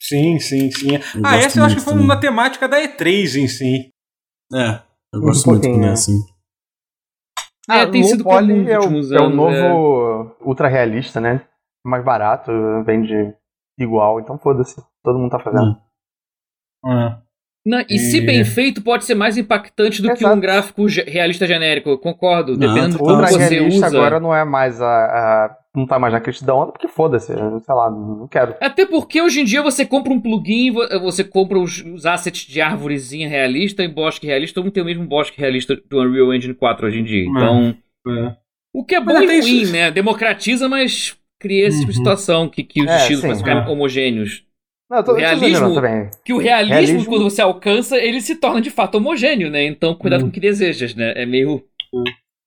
[0.00, 0.94] Sim, sim, sim.
[0.96, 2.04] Eu ah, essa eu acho que foi também.
[2.04, 3.88] uma temática da E3 em si.
[4.52, 4.82] É,
[5.12, 5.92] eu Um gosto muito pouquinho, também, né?
[5.92, 6.18] assim.
[7.70, 11.20] É, tem Low sido poly nos é, o, últimos é o anos, novo ultra realista,
[11.20, 11.46] né?
[11.86, 12.50] Mais barato,
[12.84, 13.14] vende
[13.78, 14.74] igual, então foda-se.
[15.04, 15.80] Todo mundo tá fazendo.
[16.84, 17.22] Ah.
[17.64, 20.36] Não, e se E- bem feito, pode ser mais impactante do que Exato.
[20.36, 21.90] um gráfico realista genérico.
[21.90, 22.52] Eu concordo.
[22.52, 23.86] Não, Dependendo de O como você usa.
[23.86, 27.26] agora não é mais a, a- Não tá mais na crista da onda, porque foda-se.
[27.32, 28.54] Sei lá, não quero.
[28.60, 32.46] Até porque hoje em dia você compra um plugin, vo- você compra os, os assets
[32.46, 34.56] de árvorezinha realista e bosque realista.
[34.56, 37.24] Todo mundo tem o mesmo bosque realista do Unreal Engine 4 hoje em dia.
[37.26, 37.74] Então,
[38.08, 38.36] É.
[38.74, 39.90] o que é bom Mas e ruim, isso- né?
[39.90, 42.04] Democratiza, mas cria esse tipo de Uhum.
[42.04, 43.70] situação que, que os É, estilos sim, podem ficar é.
[43.70, 44.44] homogêneos.
[44.92, 46.10] Não, eu tô, Realismo- exagerando também.
[46.22, 49.64] Que o realismo, Realismo- quando você alcança, ele se torna de fato homogêneo, né?
[49.64, 50.24] Então, cuidado Hum.
[50.24, 51.14] com o que desejas, né?
[51.16, 51.62] É meio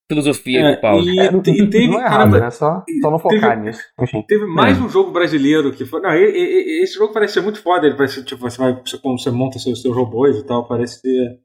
[0.08, 1.04] filosofia É, do Paulo.
[1.10, 2.52] e, É, e teve, não é errado, caramba, né?
[2.52, 3.82] Só, só não focar nisso.
[4.00, 4.22] Enfim.
[4.28, 4.82] Teve mais É.
[4.82, 6.00] um jogo brasileiro que foi.
[6.02, 7.88] Não, e- e- e- esse jogo parece ser muito foda.
[7.88, 8.80] Ele parece, tipo, você vai.
[8.86, 11.40] Você, como você monta seus, seus robôs e tal, parece ser.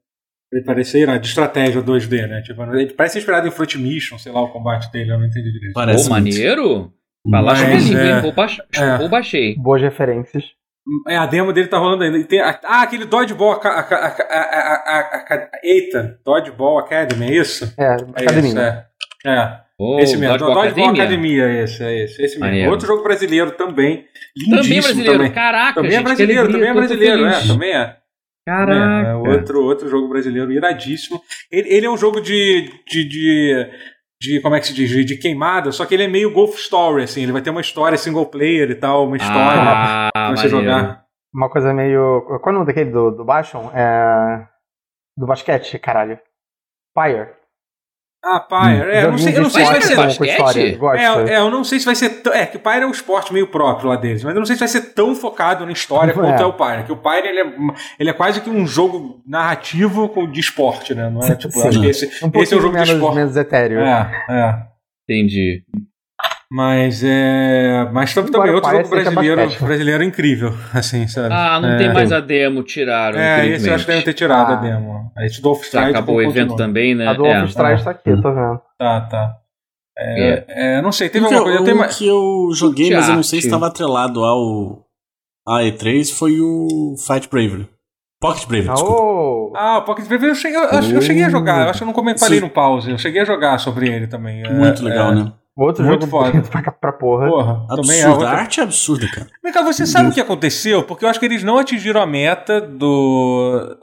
[0.53, 2.41] Ele parece ser irado, de estratégia 2D, né?
[2.41, 5.51] Tipo, ele parece inspirado em Fruit Mission, sei lá, o combate dele, eu não entendi
[5.51, 5.73] direito.
[5.73, 6.91] Parece Pô, maneiro?
[7.25, 8.21] Vai lá, Mas, é, hein?
[8.21, 8.57] Vou, baix...
[8.75, 9.07] é.
[9.07, 9.55] Baixei.
[9.55, 10.43] Boas referências.
[11.07, 12.17] É, a demo dele tá rolando ainda.
[12.17, 17.71] E tem, ah, aquele Dodgeball a- a- a- Eita, Dodgeball Academy, é isso?
[17.77, 18.49] É, É academia.
[18.49, 18.85] Isso, é.
[19.25, 20.37] É, Oh, esse mesmo.
[20.37, 21.03] Dodgeball Dodgeball, Academia.
[21.45, 22.39] Academia, esse, é esse, esse mesmo.
[22.41, 22.71] Maneiro.
[22.71, 24.05] Outro jogo brasileiro também.
[24.37, 25.17] Lindíssimo Também brasileiro.
[25.17, 25.31] também.
[25.31, 27.47] Caraca, Também é gente, brasileiro, alegria, também é brasileiro, é, feliz.
[27.47, 27.95] também é.
[28.45, 29.07] Caraca.
[29.09, 31.21] É, outro, outro jogo brasileiro iradíssimo.
[31.51, 33.67] Ele, ele é um jogo de, de, de,
[34.21, 34.89] de- Como é que se diz?
[34.89, 37.23] De, de queimada, só que ele é meio Golf Story, assim.
[37.23, 40.49] Ele vai ter uma história single player e tal, uma história Ah, pra você maneiro.
[40.59, 41.05] jogar.
[41.33, 42.21] Uma coisa meio.
[42.41, 43.71] Qual é o nome daquele do, do Bashon?
[43.73, 44.47] É.
[45.17, 46.19] Do basquete, caralho.
[46.93, 47.29] Fire.
[48.23, 48.91] Ah, Pyre.
[48.91, 49.81] É, eu não sei, eu não sei se vai
[50.53, 50.79] ser.
[51.27, 52.09] É, é, eu não sei se vai ser.
[52.21, 54.45] tão- É, que o Pyre é um esporte meio próprio lá deles, mas eu não
[54.45, 56.43] sei se vai ser tão focado na história quanto É.
[56.43, 56.83] é o Pyre.
[56.83, 57.53] Que o Pyre ele é,
[57.99, 61.09] ele é quase que um jogo narrativo com- de esporte, né?
[61.09, 63.15] Não é tipo, eu acho que esse, um esse é o jogo de menos, esporte.
[63.15, 63.79] menos etéreo.
[63.79, 64.55] É, é.
[65.09, 65.63] Entendi.
[66.53, 67.89] Mas é.
[67.93, 71.33] Mas Embora também outro jogo é brasileiro, brasileiro incrível, assim, sabe?
[71.33, 73.17] Ah, não é, tem mais a demo, tiraram.
[73.17, 74.57] É, esse eu acho que devem ter tirado Ah.
[74.57, 75.11] a demo.
[75.17, 77.07] Aí esse Dolph Já Stride acabou o evento também, né?
[77.07, 77.35] A do É.
[77.39, 78.59] Wolfenstein tá aqui, eu tô vendo.
[78.77, 79.35] Tá, tá.
[79.97, 81.71] É, é, não sei, teve o que, alguma coisa.
[81.71, 84.85] eu, o que eu joguei, mas eu não sei se estava atrelado ao
[85.47, 87.69] a E3 foi o Fight Bravery.
[88.19, 89.01] Pocket Bravery, desculpa.
[89.01, 89.53] Oh!
[89.55, 90.63] Ah, o Pocket Bravery eu cheguei, eu,
[90.95, 91.63] eu cheguei a jogar.
[91.63, 92.91] Eu acho que eu não comentei falei no pause.
[92.91, 94.45] Eu cheguei a jogar sobre ele também.
[94.45, 95.33] É, Muito legal, é, né?
[95.61, 96.41] Outro Muito jogo foda.
[96.49, 97.27] pra, pra porra.
[97.27, 98.07] Porra, também é Absurda.
[98.07, 98.29] A outra.
[98.29, 99.27] arte é absurda, cara.
[99.43, 100.83] Vem cá, você sabe o que aconteceu?
[100.83, 103.77] Porque eu acho que eles não atingiram a meta do,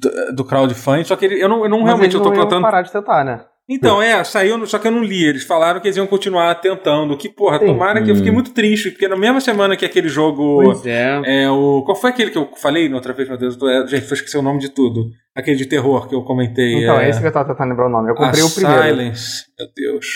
[0.00, 2.62] do, do crowdfunding, só que ele- eu não, eu não Mas realmente eu tô plantando.
[2.62, 3.44] parar de tentar, né?
[3.70, 5.24] Então, é, saiu, só que eu não li.
[5.24, 7.16] Eles falaram que eles iam continuar tentando.
[7.16, 7.66] Que, porra, Sim.
[7.66, 8.34] tomara que eu fiquei Hum.
[8.34, 10.62] muito triste, porque na mesma semana que aquele jogo.
[10.64, 11.22] Pois é.
[11.44, 11.82] É o.
[11.86, 13.54] Qual foi aquele que eu falei na outra vez, meu Deus?
[13.54, 15.06] Eu tô- é, gente, eu esqueci o nome de tudo.
[15.34, 16.82] Aquele de terror que eu comentei.
[16.82, 17.06] Então, é...
[17.06, 18.08] é esse que eu tava tentando lembrar o nome.
[18.10, 18.82] Eu A comprei o primeiro.
[18.82, 19.44] Silence.
[19.58, 20.06] Meu Deus.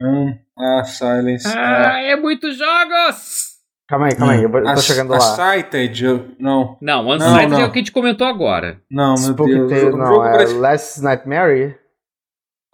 [0.00, 1.46] Hum, a Silence.
[1.48, 3.48] Ah, é muitos jogos!
[3.88, 5.20] Calma aí, calma aí, eu, eu a, tô chegando a lá.
[5.20, 6.04] Sighted.
[6.04, 7.60] eu- Não, Não, Unsighted não.
[7.60, 8.80] é o que a gente comentou agora.
[8.90, 9.70] não, meu Spooky Deus.
[9.70, 11.78] Tale, o não, jogo é parece- Last Nightmare?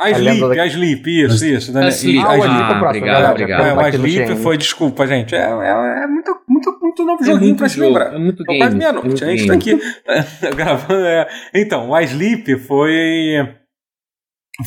[0.01, 1.73] A a Sleep, da- a Sleep, isso, isso.
[1.73, 2.19] da- Sleep.
[2.19, 2.51] a Ah, o Sleep.
[2.67, 3.65] Próximo, obrigado, obrigado.
[3.65, 5.37] é o Sleep foi, desculpa, gente.
[5.37, 8.13] É, é, é muito, muito, muito novo É joguinho muito pra se jogo, lembrar.
[8.15, 8.59] É muito game.
[8.59, 9.07] quase é meia-noite.
[9.07, 9.81] muito A gente tá aqui
[10.57, 11.07] gravando.
[11.07, 11.29] é.
[11.55, 13.55] Então, o Sleep foi.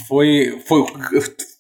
[0.08, 0.62] Foi.
[0.66, 0.84] Foi.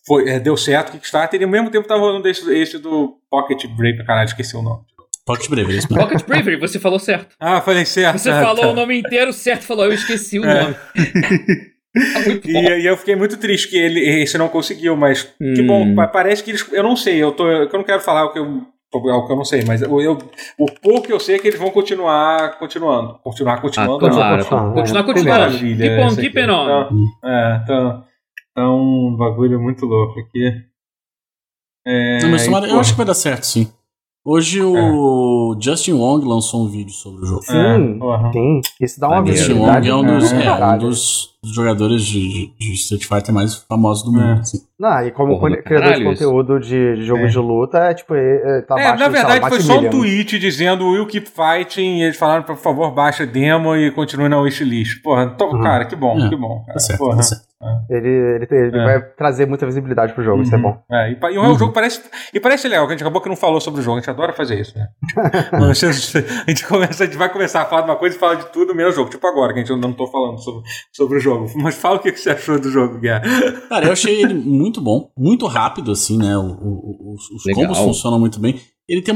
[0.08, 3.18] Foi é, deu certo o Kickstarter e ao mesmo tempo tava rolando esse, esse do
[3.30, 4.04] Pocket Break.
[4.06, 4.82] Caralho, esqueci o nome.
[5.26, 6.08] Pocket Bravery, isso mesmo.
[6.08, 7.36] Pocket Bravery, você falou certo.
[7.38, 8.18] Ah, falei certo.
[8.18, 8.68] Você ah, falou tá.
[8.70, 10.62] o nome inteiro certo, falou, eu esqueci o É.
[10.64, 10.76] nome.
[10.76, 11.60] Tá
[12.46, 15.68] E, e eu fiquei muito triste que ele esse não conseguiu, mas que Hum.
[15.68, 16.66] bom, pa- parece que eles.
[16.72, 18.46] Eu não sei, eu, tô, eu não quero falar o que eu,
[18.94, 20.18] o que eu não sei, mas eu, eu-
[20.60, 23.18] o pouco que eu sei é que eles vão continuar continuando.
[23.24, 23.92] Continuar Ah, continuando.
[24.08, 24.12] não.
[24.12, 24.44] claro.
[24.44, 25.40] continuando, Continuar continuando.
[25.42, 26.52] Maravilha, Keep on, essa keep aqui.
[26.52, 26.64] on.
[26.64, 26.90] Então,
[27.26, 28.04] é, então,
[28.58, 30.52] então, um bagulho muito louco aqui.
[31.86, 33.72] É, Não, mas e, tomara- eu acho que vai dar certo, sim.
[34.26, 37.44] Hoje o Justin Wong lançou um vídeo sobre o jogo.
[37.44, 37.56] Sim,
[38.02, 38.62] É, sim.
[38.82, 39.26] Isso dá uma.
[39.26, 39.54] Justin.
[39.54, 44.04] Wong é um dos, do é, um dos jogadores de, de Street Fighter mais famosos
[44.04, 44.40] do mundo.
[44.40, 44.42] É.
[44.42, 44.58] assim.
[44.78, 47.28] Não, e como Porra do criador de conteúdo de, de jogo É.
[47.28, 49.90] de luta, é tipo, é, é, tá É, abaixo, na lá, verdade foi só um
[49.90, 54.28] tweet dizendo Will Keep Fighting e eles falaram, por favor, baixa a demo e continue
[54.28, 55.02] na wishlist.
[55.04, 55.62] Porra, to- Uhum.
[55.62, 56.60] cara, que bom, É, que bom.
[56.66, 56.74] Cara.
[56.74, 57.16] Tá certo, Porra.
[57.16, 57.47] tá certo.
[57.90, 58.84] Ele, ele, ele É.
[58.84, 60.64] vai trazer muita visibilidade pro jogo, isso é Uhum.
[60.64, 60.78] bom.
[60.92, 61.58] É, e, e o Uhum.
[61.58, 62.02] jogo parece.
[62.34, 64.10] E parece legal, que a gente acabou que não falou sobre o jogo, a gente
[64.10, 64.88] adora fazer isso, né?
[65.54, 68.20] a, gente, a gente começa, a gente vai começar a falar de uma coisa e
[68.20, 69.10] falar de tudo menos jogo.
[69.10, 70.62] Tipo agora, que a gente não tô falando sobre,
[70.94, 71.48] sobre o jogo.
[71.56, 73.22] Mas fala o que você achou do jogo, Guerra.
[73.70, 76.38] Cara, eu achei ele muito bom, muito rápido, assim, né?
[76.38, 77.64] O- o- os os Legal.
[77.64, 78.60] combos funcionam muito bem.
[78.88, 79.14] Ele tem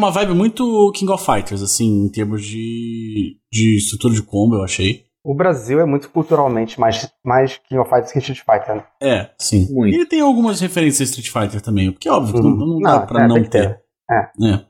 [5.23, 8.85] O Brasil é muito culturalmente mais, mais King of Fighters que Street Fighter, né?
[9.01, 9.71] É, sim.
[9.71, 9.93] Muito.
[9.93, 12.79] E ele tem algumas referências a Street Fighter também, porque é óbvio que não, não
[12.79, 13.69] dá Não, pra é, não tem que ter.
[13.69, 13.83] ter.
[14.11, 14.65] É.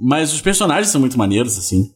[0.00, 1.92] Mas os personagens são muito maneiros, assim.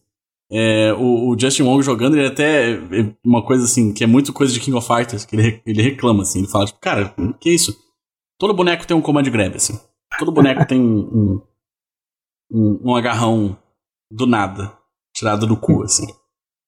[0.50, 2.72] É, o, o Justin Wong jogando, ele até.
[2.72, 5.80] é Uma coisa assim, que é muito coisa de King of Fighters, que ele, ele
[5.82, 6.40] reclama, assim.
[6.40, 7.74] Ele fala, tipo, cara, que isso?
[8.38, 9.78] Todo boneco tem um command grab, assim.
[10.18, 11.42] Todo boneco tem um, um,
[12.52, 13.56] um, um agarrão
[14.10, 14.76] do nada,
[15.14, 16.06] tirado do cu, assim.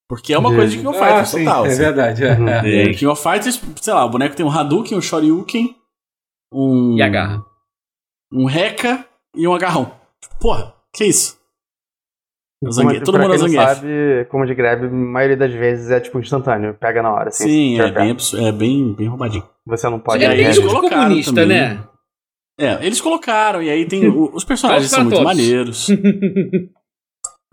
[0.09, 1.65] Porque é uma De- coisa de King of Ah, Fighters, sim, total.
[1.65, 1.79] é assim.
[1.79, 2.25] verdade.
[2.25, 2.49] É, Uhum.
[2.49, 2.83] é.
[2.83, 5.75] É, King of Fighters, sei lá, o boneco tem um Hadouken, um Shoryuken,
[6.53, 6.97] um.
[6.97, 7.45] E agarra.
[8.33, 9.05] Um Rekka
[9.35, 9.93] e um agarrão.
[10.23, 11.39] Tipo, Porra, que isso?
[12.61, 13.75] Como- Zangief, todo mundo é quem não Zangief.
[13.77, 17.29] sabe, como de grab, a maioria das vezes é tipo instantâneo, pega na hora.
[17.29, 18.17] Assim, Sim, é bem,
[18.47, 19.47] é bem, bem roubadinho.
[19.67, 20.23] Você não pode.
[20.23, 21.49] E é eles colocaram comunista, também.
[21.49, 21.85] né?
[22.59, 24.09] É, eles colocaram, e aí tem.
[24.09, 25.89] Os personagens são muito maneiros.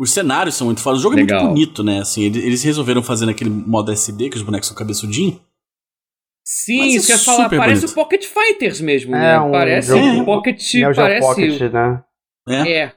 [0.02, 0.98] Os cenários são muito foda.
[0.98, 1.42] O jogo é Legal.
[1.44, 2.00] muito bonito, né?
[2.00, 5.40] Assim, eles, resolveram fazer naquele modo SD, que os bonecos são cabeçudinhos.
[6.44, 7.44] Sim, Mas é isso que eu ia falar.
[7.44, 7.92] super Parece bonito.
[7.92, 9.40] o Pocket Fighters mesmo, É, né?
[9.40, 10.74] um Parece jogo- o Pocket.
[10.74, 11.28] Neo parece.
[11.28, 12.04] Pocket, né?
[12.48, 12.70] né?
[12.72, 12.96] É.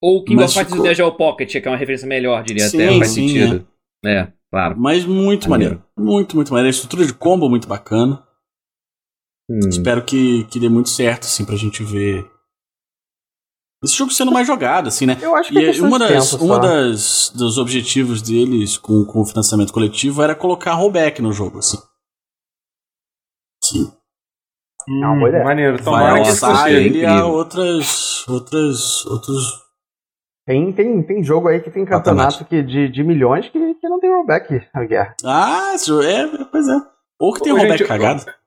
[0.00, 2.44] Ou o King Mas of Fighters ficou- do Neo Pocket, que é uma referência melhor,
[2.44, 2.98] diria Sim, até.
[2.98, 3.68] Faz sim, sentido.
[4.04, 4.78] É, claro.
[4.78, 5.82] Mas muito Maneiro.
[5.96, 6.12] maneiro.
[6.16, 6.68] Muito, muito maneiro.
[6.68, 8.24] A estrutura de combo é muito bacana.
[9.50, 9.68] Hum.
[9.68, 12.24] Espero que, que dê muito certo, assim, pra gente ver.
[13.82, 15.18] Esse jogo sendo mais jogado, assim, né?
[15.20, 19.20] Eu acho que E é uma das, tempo uma das dos objetivos deles com, com
[19.20, 21.78] o financiamento coletivo era colocar rollback no jogo, assim.
[23.64, 23.92] Sim.
[24.88, 25.44] Hum, É.
[25.44, 25.82] Maneiro.
[25.82, 27.32] Vai Tomara que ele a incrível.
[27.32, 29.62] outras, outras, outros...
[30.46, 34.00] Tem, tem, tem jogo aí que tem campeonato que, de, de milhões que, que não
[34.00, 35.14] tem rollback guerra.
[35.24, 36.76] Ah, é, pois é.
[37.20, 38.22] Ou que tem Ô, rollback gente, cagado.
[38.22, 38.41] Ô,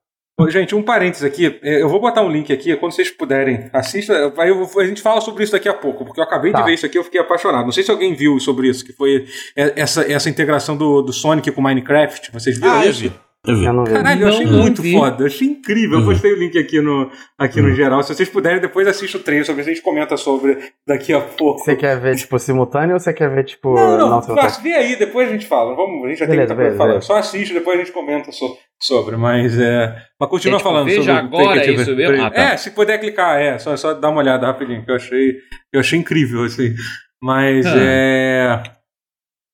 [0.50, 1.60] Gente, um parênteses aqui.
[1.64, 4.34] é, Eu vou botar um link aqui, quando vocês puderem, assista.
[4.38, 6.60] Aí eu a gente fala sobre isso daqui a pouco, porque eu acabei Tá.
[6.60, 7.64] de ver isso aqui e eu fiquei apaixonado.
[7.64, 9.26] Não sei se alguém viu sobre isso, que foi
[9.56, 12.32] é, essa, essa integração do, do Sonic com Minecraft.
[12.34, 13.00] Vocês viram Ah, eu isso?
[13.02, 13.14] vi.
[13.48, 13.66] Eu vi.
[13.66, 13.92] Eu não vi.
[13.94, 14.94] Caralho, eu Não, achei não muito vi.
[14.94, 16.00] foda, eu achei incrível.
[16.00, 18.02] Eu postei o link aqui no, aqui no geral.
[18.04, 20.58] Se vocês puderem, depois assista o trailer, sobre a gente comenta sobre
[20.88, 21.60] daqui a pouco.
[21.64, 24.42] Você quer ver, tipo, simultâneo ou você quer ver, tipo, Não, não, simultâneo?
[24.42, 25.76] Fácil, vê aí, depois a gente fala.
[25.76, 26.92] Vamos, a gente já tem Beleza, muita coisa beleza, falando.
[26.94, 27.06] beleza.
[27.08, 29.16] Só assiste, depois a gente comenta so- sobre.
[29.18, 29.96] Mas é.
[30.20, 32.24] Mas continua É, tipo, falando veja sobre o agora Take isso mesmo?
[32.24, 32.42] Ah, tá.
[32.42, 33.58] É, se puder clicar, é.
[33.58, 35.34] Só, só dar uma olhada rapidinho, que eu achei,
[35.74, 36.74] eu achei incrível, assim.
[37.22, 37.76] Mas Ah.
[37.78, 38.64] é.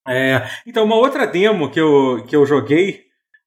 [0.07, 3.01] É, então, uma outra demo que eu, que eu joguei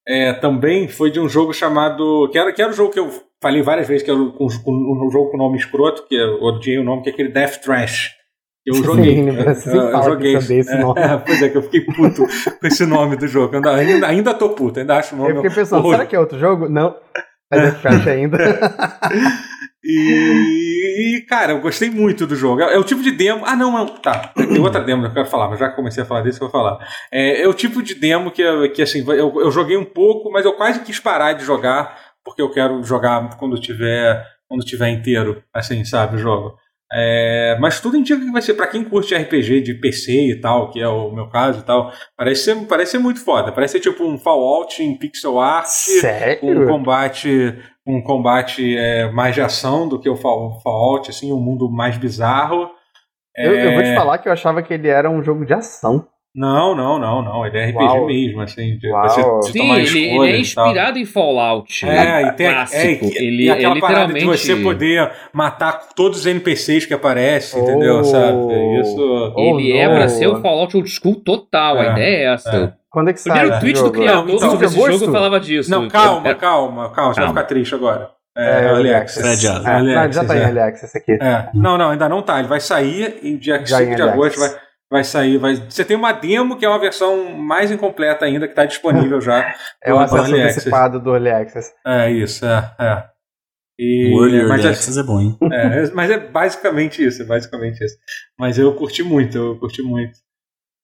[0.07, 2.29] é, também foi de um jogo chamado.
[2.31, 3.09] Que era, que era o jogo que eu
[3.43, 6.79] falei várias vezes, que era com, com um jogo com nome escroto, que eu odiei
[6.79, 8.11] o nome, que é aquele Death Trash.
[8.67, 9.17] Eu joguei.
[9.57, 10.35] Sim, eu, eu- eu joguei.
[10.37, 10.99] esse nome.
[11.03, 12.25] É, pois é, que eu fiquei puto
[12.61, 13.57] com esse nome do jogo.
[13.57, 15.31] Ainda, ainda, ainda tô puto, ainda acho o nome.
[15.33, 15.97] Eu fiquei pensando, horroroso.
[15.99, 16.69] será que é outro jogo?
[16.69, 16.97] Não.
[17.53, 18.39] É Death Crash ainda.
[19.85, 22.63] E, e, cara, eu gostei muito do jogo.
[22.63, 23.45] É, é o tipo de demo.
[23.45, 23.87] Ah, não, não.
[23.87, 24.33] Tá.
[24.35, 26.49] Tem outra demo que eu quero falar, mas já que comecei a falar desse, eu
[26.49, 26.79] vou falar.
[27.13, 30.47] É, é o tipo de demo que, que assim, eu, eu joguei um pouco, mas
[30.47, 35.43] eu quase quis parar de jogar, porque eu quero jogar quando tiver, quando tiver inteiro,
[35.53, 36.57] assim, sabe, o jogo.
[36.97, 40.71] É, mas tudo indica que vai ser para quem curte RPG de PC e tal,
[40.71, 41.93] que é o meu caso e tal.
[42.17, 43.51] Parece ser, parece ser muito foda.
[43.51, 46.67] Parece ser tipo um Fallout em pixel art um Sério?
[46.69, 51.71] combate um combate é, mais de ação do que o Fall- Fallout, assim, um mundo
[51.71, 52.71] mais bizarro.
[53.41, 55.55] Eu, eu vou te É, falar que eu achava que ele era um jogo de
[55.55, 56.09] ação.
[56.35, 57.47] Não, não, não, não.
[57.47, 58.07] Ele é RPG Uau.
[58.07, 59.09] mesmo, assim, de, Uau.
[59.09, 61.87] você, de Sim, tomar ele, ele é e inspirado em Fallout.
[61.87, 62.83] É, e tem, clássico.
[62.83, 64.47] é, e- ele e é aquela parada de literalmente.
[64.47, 67.65] você poder matar todos os NPCs que aparecem, Oh.
[67.65, 68.03] entendeu?
[68.05, 68.81] Sabe?
[68.81, 69.35] Isso.
[69.37, 69.95] Ele Oh, é não.
[69.95, 71.77] pra ser o Fallout Old School total.
[71.79, 72.51] É, A ideia é essa.
[72.57, 72.73] é.
[72.91, 73.33] Quando é que O sai?
[73.39, 73.93] primeiro tweet do jogo?
[73.93, 75.71] criador Não, então, sobre esse jogo falava disso.
[75.71, 77.13] Não, calma, É- calma, calma.
[77.15, 77.41] Você vai Calma.
[77.41, 78.11] ficar triste agora.
[78.37, 79.29] É, É, Early Early Access.
[79.29, 79.47] Access.
[79.69, 80.43] É, Early não, já tá Access, em é.
[80.45, 81.13] Early Access aqui.
[81.23, 82.41] É, não, não, ainda não tá.
[82.41, 84.39] Ele vai sair em dia Já 5 em de agosto.
[84.41, 84.64] Vai, Access.
[84.95, 85.39] Vai sair.
[85.39, 85.57] Vai...
[85.57, 89.53] Você tem uma demo que é uma versão mais incompleta ainda, que tá disponível já.
[89.83, 91.73] É o acesso Early antecipado do Early Access.
[91.85, 92.73] É isso, é.
[92.79, 93.05] é.
[93.77, 95.37] E, O Early mas, Early é, Access é bom, hein?
[95.53, 97.97] é, mas é basicamente isso, é basicamente isso.
[98.39, 100.13] Mas eu curti muito, eu curti muito.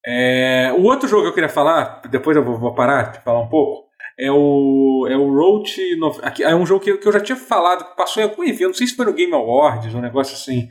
[0.05, 3.41] É, o outro jogo que eu queria falar, depois eu vou, vou parar de falar
[3.43, 3.85] um pouco,
[4.19, 5.79] é o, é o Roach.
[5.97, 8.43] no- aqui- É um jogo que, que eu já tinha falado, que passou em algum
[8.43, 10.69] evento, não sei se foi no Game Awards, um negócio assim.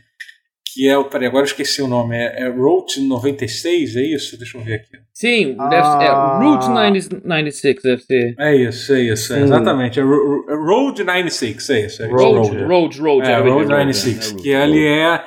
[0.73, 1.05] Que é o.
[1.05, 2.15] Peraí, agora eu esqueci o nome.
[2.15, 4.37] É, é Roach 96, é isso?
[4.37, 4.89] Deixa eu ver aqui.
[5.13, 5.67] Sim, Ah.
[5.67, 6.11] deve ser, é,
[6.43, 8.35] Route 90 96 deve ser.
[8.39, 9.99] É isso, é isso, é, exatamente.
[9.99, 12.03] É Ro- Road 96, é isso.
[12.03, 12.15] É isso.
[12.15, 12.63] Road, Road.
[12.65, 13.27] Road, Road.
[13.27, 14.33] É, é, Road Road, 96.
[14.33, 14.41] né?
[14.41, 15.23] Que ele é.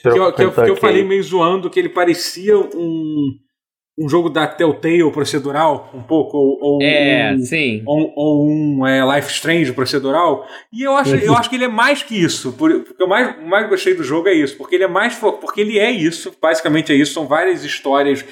[0.00, 3.28] Que eu, que, eu, que eu falei meio zoando que ele parecia um,
[3.96, 7.82] um jogo da Telltale procedural, um pouco, ou, ou É, um, sim.
[7.86, 10.46] ou, ou um é, Life Strange procedural.
[10.72, 12.52] E eu acho, eu acho que ele é mais que isso.
[12.52, 14.56] Por, porque eu mais, mais gostei do jogo é isso.
[14.56, 17.14] Porque ele é mais porque ele é isso, basicamente é isso.
[17.14, 18.24] São várias histórias,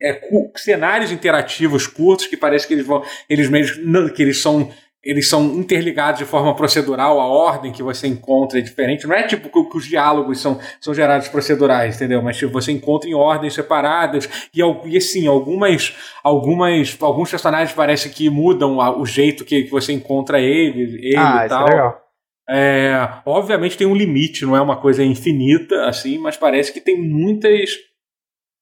[0.00, 0.20] é,
[0.54, 3.02] cenários interativos curtos que parece que eles vão.
[3.28, 3.84] Eles mesmos.
[3.84, 4.70] não, que eles são.
[5.02, 9.06] Eles são interligados de forma procedural, a ordem que você encontra é diferente.
[9.06, 12.20] Não é tipo que, os diálogos são, são gerados procedurais, entendeu?
[12.20, 18.10] Mas tipo, você encontra em ordens separadas e, e assim, algumas, algumas, alguns personagens parece
[18.10, 21.66] que mudam o jeito que, que você encontra ele, ele ah, e tal.
[21.66, 22.08] É legal.
[22.50, 26.98] É, obviamente tem um limite, não é uma coisa infinita, assim, mas parece que tem
[26.98, 27.72] muitas,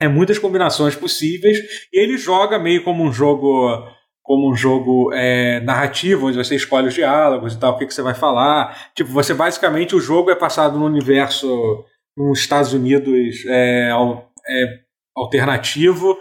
[0.01, 1.57] é, muitas combinações possíveis.
[1.93, 3.87] E ele joga meio como um jogo
[4.27, 7.95] como um jogo é, narrativo, onde você escolhe os diálogos e tal, o que, que
[7.95, 8.91] você vai falar.
[8.95, 11.85] Tipo, você basicamente o jogo é passado no universo
[12.17, 13.91] nos Estados Unidos é,
[14.49, 14.65] é
[15.17, 16.19] alternativo,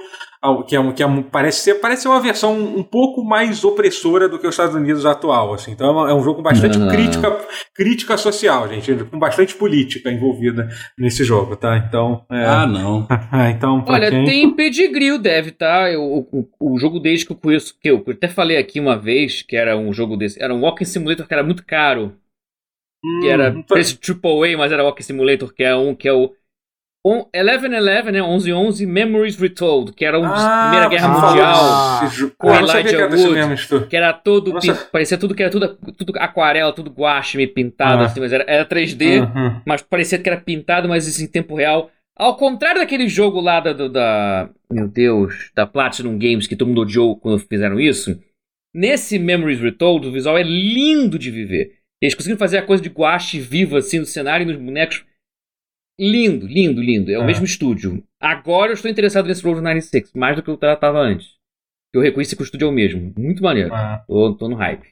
[0.68, 4.38] que, é, que é, parece, ser, parece ser uma versão um pouco mais opressora do
[4.40, 5.54] que os Estados Unidos atual.
[5.54, 5.72] Assim.
[5.72, 6.88] Então é um jogo com bastante Não.
[6.88, 7.38] crítica,
[7.74, 10.68] crítica social, gente, com bastante política envolvida
[10.98, 11.78] nesse jogo, tá?
[11.78, 12.26] Então.
[12.32, 13.08] É, Ah, não.
[13.50, 14.26] então pra Olha, quem...
[14.26, 15.92] tem pedigree o Dev, tá?
[15.92, 18.98] Eu- O, o, o jogo desde que eu conheço, que eu até falei aqui uma
[18.98, 22.16] vez, que era um jogo desse, era um Walking Simulator que era muito caro,
[23.20, 26.34] que era Hum, preço AAA, mas era Walking Simulator, que é um que é o
[27.06, 28.22] 1111, né?
[28.22, 33.32] 1111 Memories Retold, que era um Ah, Primeira Guerra Mundial, com Ah, Elijah Wood.
[33.48, 37.54] mesmo que era todo pin- parecia tudo que era tudo, tudo aquarela, tudo guache, meio
[37.54, 38.06] pintado Ah.
[38.08, 39.62] assim, mas era, era 3D Uhum.
[39.66, 41.92] mas parecia que era pintado, mas isso em tempo real.
[42.18, 44.50] Ao contrário daquele jogo lá da, da.
[44.72, 48.18] Meu Deus, da Platinum Games que todo mundo odiou quando fizeram isso.
[48.74, 51.74] Nesse Memories Retold, o visual é lindo de viver.
[52.02, 55.04] Eles conseguiram fazer a coisa de guache viva assim no cenário e nos bonecos.
[56.00, 57.12] Lindo, lindo, lindo.
[57.12, 57.26] É o É.
[57.26, 58.04] mesmo estúdio.
[58.20, 61.36] Agora eu estou interessado nesse Road 96, mais do que eu tratava antes.
[61.94, 63.14] Eu reconheci que o estúdio é o mesmo.
[63.18, 63.74] Muito maneiro.
[63.74, 64.04] É.
[64.08, 64.86] Tô, tô no hype.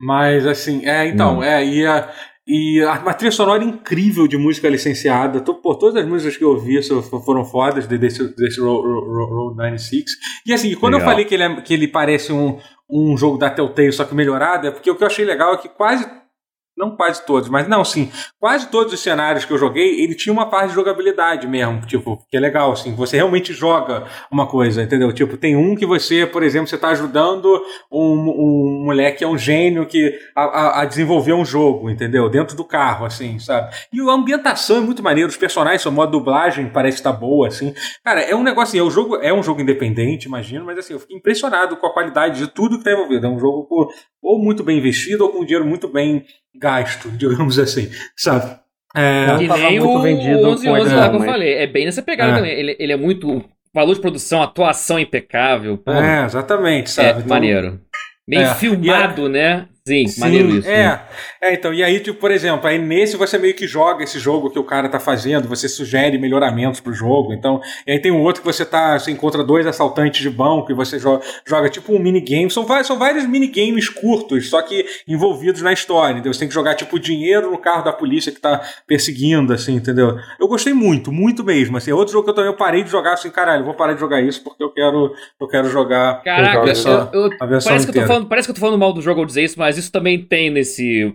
[0.00, 1.42] Mas assim, é, então, Hum.
[1.42, 2.14] é, e a,
[2.46, 5.40] e a, uma trilha sonora incrível de música licenciada.
[5.40, 6.78] To- Pô, todas as músicas que eu ouvi
[7.26, 10.04] foram fodas de- desse, desse Road, Road, Road 96.
[10.46, 11.12] E assim, quando eu Legal.
[11.12, 14.68] falei que ele, é- que ele parece um, um jogo da Telltale, só que melhorado,
[14.68, 16.08] é porque o que eu achei legal é que quase.
[16.78, 18.08] Não quase todos, mas não, sim.
[18.38, 21.80] Quase todos os cenários que eu joguei, ele tinha uma parte de jogabilidade mesmo.
[21.86, 22.94] Tipo, que é legal, assim.
[22.94, 25.12] Você realmente joga uma coisa, entendeu?
[25.12, 27.60] Tipo, tem um que você, por exemplo, você tá ajudando
[27.90, 32.28] um, um moleque, é um gênio que a, a- desenvolver um jogo, entendeu?
[32.28, 33.74] Dentro do carro, assim, sabe?
[33.92, 37.74] E a ambientação é muito maneiro, os personagens, sua modo dublagem parece estar boa, assim.
[38.04, 40.92] Cara, é um negócio assim, é, o jogo, é um jogo independente, imagino, mas assim,
[40.92, 43.26] eu fiquei impressionado com a qualidade de tudo que tá envolvido.
[43.26, 43.92] É um jogo pô,
[44.22, 46.24] ou muito bem investido ou com dinheiro muito bem
[46.58, 48.58] gasto, digamos assim, sabe?
[48.96, 51.54] É, que nem muito o vendido 11 com 11 a lá que eu falei.
[51.54, 52.36] É bem nessa pegada É.
[52.36, 52.52] também.
[52.52, 53.44] Ele, ele é muito.
[53.74, 55.76] Valor de produção, atuação impecável.
[55.76, 57.18] Pô, é, exatamente, é sabe?
[57.18, 57.80] Então- maneiro.
[58.26, 58.54] Bem É.
[58.54, 59.66] filmado, né?
[59.88, 60.68] Sim, Sim, maneiro isso.
[60.68, 60.82] É.
[60.84, 61.00] né?
[61.40, 64.50] é, então, e aí, tipo, por exemplo, aí nesse você meio que joga esse jogo
[64.50, 68.20] que o cara tá fazendo, você sugere melhoramentos pro jogo, então, e aí tem um
[68.22, 71.94] outro que você tá, você encontra dois assaltantes de banco e você joga, joga tipo
[71.94, 76.32] um minigame, são, vários- são vários minigames curtos, só que envolvidos na história, entendeu?
[76.34, 80.18] Você tem que jogar, tipo, dinheiro no carro da polícia que tá perseguindo, assim, entendeu?
[80.40, 82.90] Eu gostei muito, muito mesmo, assim, é outro jogo que eu também eu parei de
[82.90, 86.60] jogar, assim, caralho, vou parar de jogar isso porque eu quero, eu quero jogar Caraca,
[86.60, 88.60] Legal, só eu- eu- a versão parece, que eu tô falando, parece que eu tô
[88.60, 91.12] falando mal do jogo ao dizer isso, mas isso também tem nesse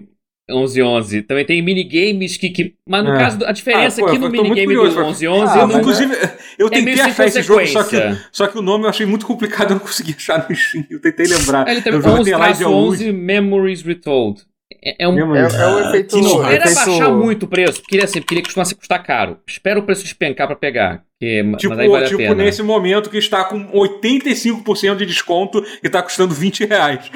[0.49, 1.21] 1111.
[1.23, 2.49] Também tem minigames que.
[2.49, 3.17] que mas no É.
[3.19, 5.51] caso, a diferença Ah, pô, aqui no tô muito minigame do pra- 1111.
[5.53, 6.15] Ah, eu mas não- Inclusive,
[6.59, 7.97] eu É tentei achar esse jogo, só que,
[8.31, 10.85] só que o nome eu achei muito complicado, eu não consegui achar no Steam.
[10.89, 11.67] Eu tentei lembrar.
[11.67, 12.87] Ele tem 11 tem Elijah Wood.
[13.03, 14.41] 11 Memories Retold.
[14.83, 15.13] É, é um.
[15.13, 16.15] Mesmo É, é o efeito.
[16.15, 18.41] que não era efeito- baixar muito o preço, porque ele assim, porque ele
[18.75, 19.37] custar caro.
[19.47, 21.03] Espera o preço despencar pra pegar.
[21.21, 22.35] Que, Tipo, mas aí vale a tipo pena.
[22.35, 27.09] nesse momento que está com 85% de desconto e está custando 20 reais.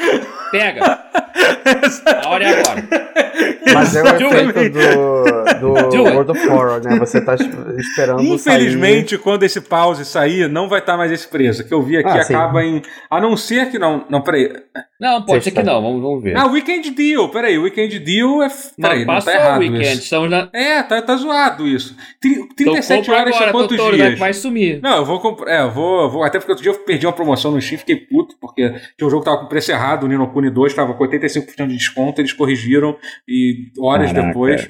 [0.52, 1.00] Pega!
[2.24, 2.88] A hora é agora.
[3.74, 4.80] Mas é o Do efeito
[5.60, 6.04] do, do.
[6.04, 6.98] World of Horror, né?
[7.00, 7.48] Você tá es-
[7.78, 11.64] esperando Infelizmente, quando esse pause sair, não vai estar mais esse preço.
[11.68, 12.34] Que eu vi aqui Ah, sim.
[12.34, 12.82] acaba em.
[13.10, 14.06] A não ser que não.
[14.10, 14.52] Não, peraí.
[15.00, 15.72] Não, pode ser que Sexta.
[15.72, 16.36] não, vamos, vamos ver.
[16.36, 17.30] Ah, Weekend Deal.
[17.30, 18.48] Peraí, Weekend Deal é.
[18.82, 20.02] Peraí, Não, não, tá o errado weekend, isso.
[20.04, 20.50] estamos na.
[20.54, 21.96] É, tá, tá zoado isso.
[22.20, 24.18] Tri- Então 37 compra horas agora, é quantos Totoro, dias?
[24.20, 24.80] vai sumir.
[24.82, 25.52] Não, eu vou comprar.
[25.52, 26.24] É, eu vou, vou.
[26.24, 29.10] Até porque outro dia eu perdi uma promoção no Steam, fiquei puto, porque tinha um
[29.10, 32.22] jogo que tava com preço errado, o Nino Kuni 2 tava com 85% de desconto,
[32.22, 32.96] eles corrigiram
[33.28, 34.28] e horas Caraca.
[34.28, 34.70] depois.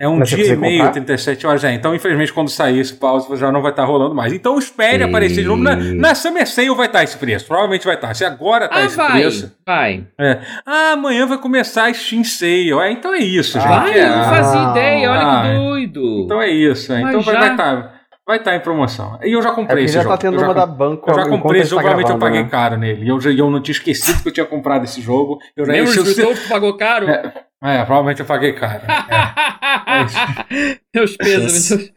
[0.00, 0.92] É um Mas dia e meio, comprar?
[0.94, 1.62] 37 horas.
[1.62, 4.32] É, então, infelizmente, quando sair esse pause, já não vai estar rolando mais.
[4.32, 5.08] Então, espere Sim.
[5.08, 5.62] aparecer de novo.
[5.62, 7.46] Na, na Summer Sale vai estar esse preço.
[7.46, 8.12] Provavelmente vai estar.
[8.14, 9.56] Se agora tá Ah, esse vai, preço.
[9.64, 10.04] vai.
[10.18, 10.40] É.
[10.66, 12.72] Ah, amanhã vai começar a Steam Sale.
[12.72, 13.68] É, então é isso, gente.
[13.68, 14.04] Vai, É.
[14.04, 16.22] eu não fazia ideia, olha Ah, que doido.
[16.24, 16.92] Então é isso.
[16.92, 17.00] é.
[17.02, 17.91] Mas Então vai estar
[18.26, 19.18] vai tá em promoção.
[19.22, 20.14] E eu já É comprei porque esse já jogo.
[20.14, 22.12] tá tendo eu já uma com- da banco eu já comprei esse jogo, tá provavelmente
[22.14, 22.48] eu paguei né?
[22.48, 23.04] caro nele.
[23.04, 25.38] E eu, já- eu não tinha esquecido que eu tinha comprado esse jogo.
[25.56, 27.08] Eu já eu- eu- Retold tu pagou caro?
[27.08, 27.32] É,
[27.62, 28.82] é, provavelmente eu paguei caro.
[28.84, 30.78] É.
[30.94, 31.90] Meus pesos.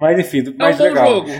[0.00, 1.06] Mas enfim, Então, mais bom legal.
[1.06, 1.30] jogo.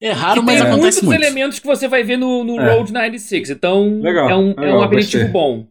[0.00, 1.18] É raro, que mas tem muitos muito.
[1.22, 2.74] elementos que você vai ver no, no É.
[2.74, 3.48] Road 96.
[3.50, 5.32] Então, Legal, é um, é um aperitivo gostei.
[5.32, 5.66] bom.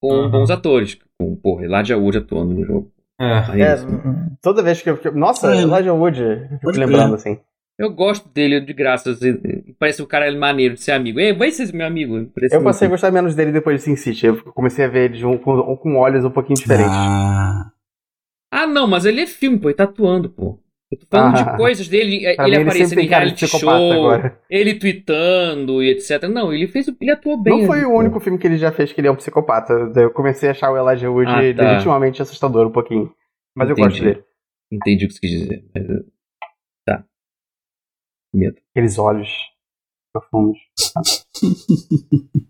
[0.00, 0.30] Com Uhum.
[0.30, 0.96] bons atores.
[1.18, 2.92] Com, porra, Elijah Wood atuando no jogo.
[3.20, 3.52] É.
[3.52, 3.76] Aí, É,
[4.42, 4.96] toda vez que eu.
[4.96, 5.62] que Nossa, É.
[5.62, 7.38] Elijah Wood, eu fico Pode lembrando assim.
[7.78, 9.10] Eu gosto dele de graça.
[9.10, 9.36] assim,
[9.78, 11.18] Parece um cara maneiro de ser amigo.
[11.18, 12.30] Ei, vai ser meu amigo.
[12.50, 14.26] Eu passei a gostar menos dele depois de Sin City.
[14.26, 16.92] Eu comecei a ver ele um- com, com olhos um pouquinho diferentes.
[16.94, 17.70] Ah,
[18.52, 19.68] Ah, não, mas ele é filme, pô.
[19.68, 20.60] Ele tá atuando, pô.
[20.94, 21.42] Eu tô falando Ah.
[21.52, 24.40] de coisas dele, ele aparecendo em tem cara de reality psicopata show, agora.
[24.48, 26.22] ele tweetando e etc.
[26.28, 27.58] Não, ele fez, o- ele atuou bem.
[27.60, 27.98] Não foi ali, o pô.
[27.98, 29.72] único filme que ele já fez que ele é um psicopata.
[29.96, 31.70] Eu comecei a achar o Elijah Wood Ah, tá.
[31.70, 33.12] legitimamente assustador um pouquinho.
[33.56, 34.14] Mas eu gosto Entendi.
[34.14, 34.24] dele.
[34.72, 35.64] Entendi o que você quis dizer.
[35.74, 35.84] mas,
[36.86, 37.04] Tá.
[38.34, 38.56] Medo.
[38.72, 39.30] Aqueles olhos
[40.12, 40.58] profundos.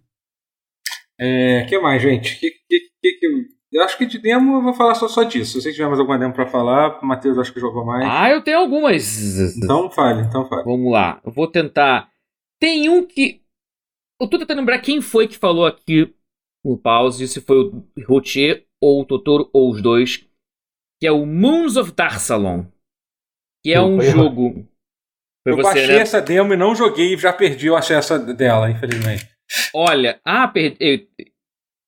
[1.20, 2.38] É, que mais, gente?
[2.40, 3.26] Que, que, que, que
[3.74, 3.82] eu...
[3.82, 5.52] acho que de demo eu vou falar só, só disso.
[5.52, 8.04] Se você tiver mais alguma demo pra falar, o Matheus acho que jogou mais.
[8.08, 9.56] Ah, eu tenho algumas.
[9.56, 10.64] Então fale, então fale.
[10.64, 11.20] Vamos lá.
[11.24, 12.10] Eu vou tentar.
[12.60, 13.42] Tem um que.
[14.20, 16.14] Eu tô tentando lembrar quem foi que falou aqui
[16.64, 20.26] no pause, se foi o Rotier ou o Totoro ou os dois.
[21.00, 22.66] Que é o Moons of Darsalon.
[23.62, 24.66] Que é um jogo.
[25.42, 26.02] Foi eu você, baixei né?
[26.02, 29.28] essa demo e não joguei e já perdi o acesso dela, infelizmente.
[29.74, 31.08] Olha, ah, perdi.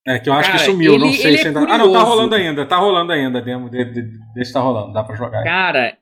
[0.06, 1.60] É, que eu acho Cara, que sumiu, não ele- sei ele se é ainda.
[1.60, 4.02] Ah, não, tá rolando ainda, tá rolando ainda demo de, de,
[4.34, 5.42] desse tá rolando, dá pra jogar.
[5.42, 5.98] Cara,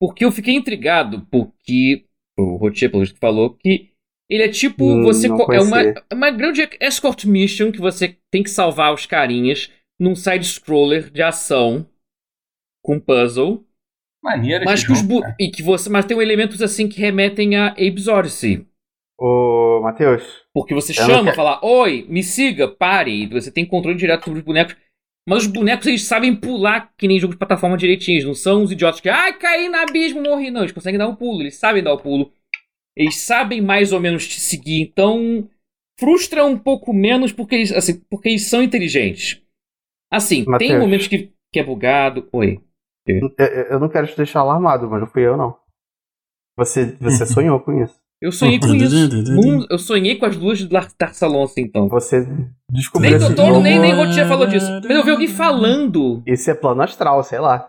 [0.00, 2.04] porque eu fiquei intrigado, porque
[2.38, 3.90] o Rotier, pelo visto, falou que
[4.30, 4.84] ele é tipo.
[4.84, 8.94] Hum, você não É uma, é uma grande escort mission que você tem que salvar
[8.94, 11.86] os carinhas num side-scroller de ação
[12.82, 13.64] com puzzle.
[14.22, 15.34] Maneiro Mas que os jogo, cara.
[15.38, 18.66] e que você Mas tem elementos assim que remetem a Abe's Odyssey.
[19.24, 23.22] Ô, Matheus, Porque você chama, quero- fala, oi, me siga, pare.
[23.22, 24.76] E você tem controle direto sobre os bonecos.
[25.28, 28.16] Mas os bonecos, eles sabem pular que nem jogo de plataforma direitinho.
[28.16, 30.50] Eles não são os idiotas que, ai, caí no abismo, morri.
[30.50, 31.40] Não, eles conseguem dar um pulo.
[31.40, 32.32] Eles sabem dar o pulo.
[32.96, 34.80] Eles sabem mais ou menos te seguir.
[34.80, 35.48] Então,
[36.00, 39.40] frustra um pouco menos porque eles, assim, porque eles são inteligentes.
[40.12, 40.80] Assim, tem Mateus.
[40.80, 42.28] momentos que, que é bugado.
[42.32, 42.60] Oi.
[43.06, 45.56] eu, eu não quero te deixar alarmado, mas não fui eu, não.
[46.56, 48.01] Você, você sonhou com isso.
[48.22, 48.94] Eu sonhei com isso.
[49.68, 51.88] Eu sonhei com as duas de Darsalon, assim, então.
[51.88, 52.24] Você
[52.70, 53.60] descobriu Nem esse Totoro, jogo.
[53.62, 54.70] nem, nem Rotier falou disso.
[54.84, 56.22] Mas eu vi alguém falando.
[56.26, 57.66] Isso é plano astral, sei lá.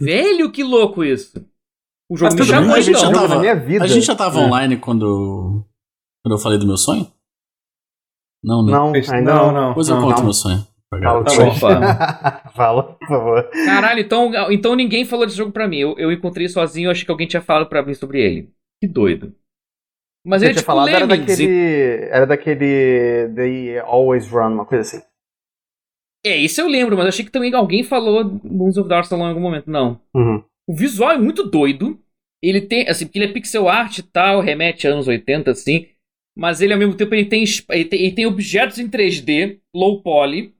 [0.00, 1.44] Velho, que louco isso.
[2.10, 3.12] O jogo Mas me chamou, a gente já então.
[3.14, 3.84] jogo tava- da minha vida.
[3.84, 4.44] A gente já tava É.
[4.44, 5.64] online quando,
[6.24, 7.06] quando eu falei do meu sonho?
[8.42, 8.72] Não, né?
[8.72, 9.52] Não, Esse- ainda não, não.
[9.60, 9.68] não.
[9.70, 10.02] Depois eu não.
[10.04, 10.24] conto não.
[10.24, 10.66] meu sonho.
[12.54, 13.50] Fala, por favor.
[13.66, 15.78] Caralho, então, então ninguém falou desse jogo pra mim.
[15.78, 18.50] Eu, eu encontrei sozinho, eu achei que alguém tinha falado pra mim sobre ele.
[18.80, 19.34] Que doido.
[20.28, 21.26] Mas ele é tinha tipo falado era Lemmings.
[21.26, 22.08] daquele.
[22.10, 23.28] Era daquele.
[23.34, 25.02] They Always Run, uma coisa assim.
[26.24, 29.40] É, isso eu lembro, mas achei que também alguém falou Moons of Darsalon em algum
[29.40, 29.70] momento.
[29.70, 30.00] Não.
[30.14, 30.42] Uhum.
[30.68, 31.98] O visual é muito doido.
[32.42, 35.86] Ele tem, assim, porque ele é pixel art e tal, remete a anos 80, assim.
[36.36, 40.02] Mas ele, ao mesmo tempo, ele tem, ele tem, ele tem objetos em 3D, low
[40.02, 40.54] poly,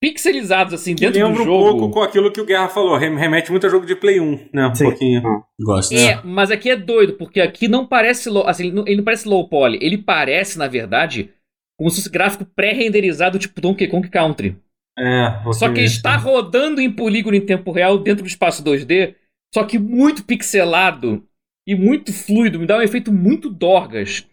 [0.00, 1.64] pixelizados, assim, Que dentro do lembra um jogo.
[1.78, 4.48] pouco com aquilo que o Guerra falou, rem- remete muito a jogo de Play 1,
[4.52, 4.66] né?
[4.68, 4.84] Um Sim.
[4.84, 5.22] pouquinho.
[5.60, 5.94] Gosto.
[5.94, 9.04] É, mas aqui é doido, porque aqui não parece low, assim, ele não, ele não
[9.04, 11.30] parece low poly, ele parece, na verdade,
[11.78, 14.56] como se fosse gráfico pré-renderizado tipo Donkey Kong Country.
[14.98, 19.14] É, Só que ele está rodando em polígono em tempo real dentro do espaço 2D,
[19.54, 21.24] só que muito pixelado
[21.66, 24.26] e muito fluido, me dá um efeito muito dorgas.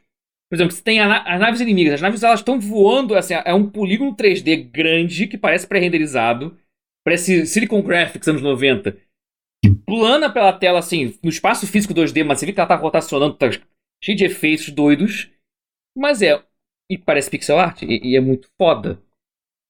[0.49, 3.53] Por exemplo, você tem na- as naves inimigas, as naves elas estão voando, assim, é
[3.53, 6.57] um polígono 3D grande que parece pré-renderizado,
[7.05, 8.93] parece Silicon Graphics anos 90,
[9.63, 12.75] que plana pela tela, assim, no espaço físico 2D, mas você vê que ela tá
[12.75, 13.49] rotacionando, tá
[14.03, 15.29] cheio de efeitos doidos,
[15.97, 16.41] mas é,
[16.89, 19.01] e parece pixel art, e, e é muito foda.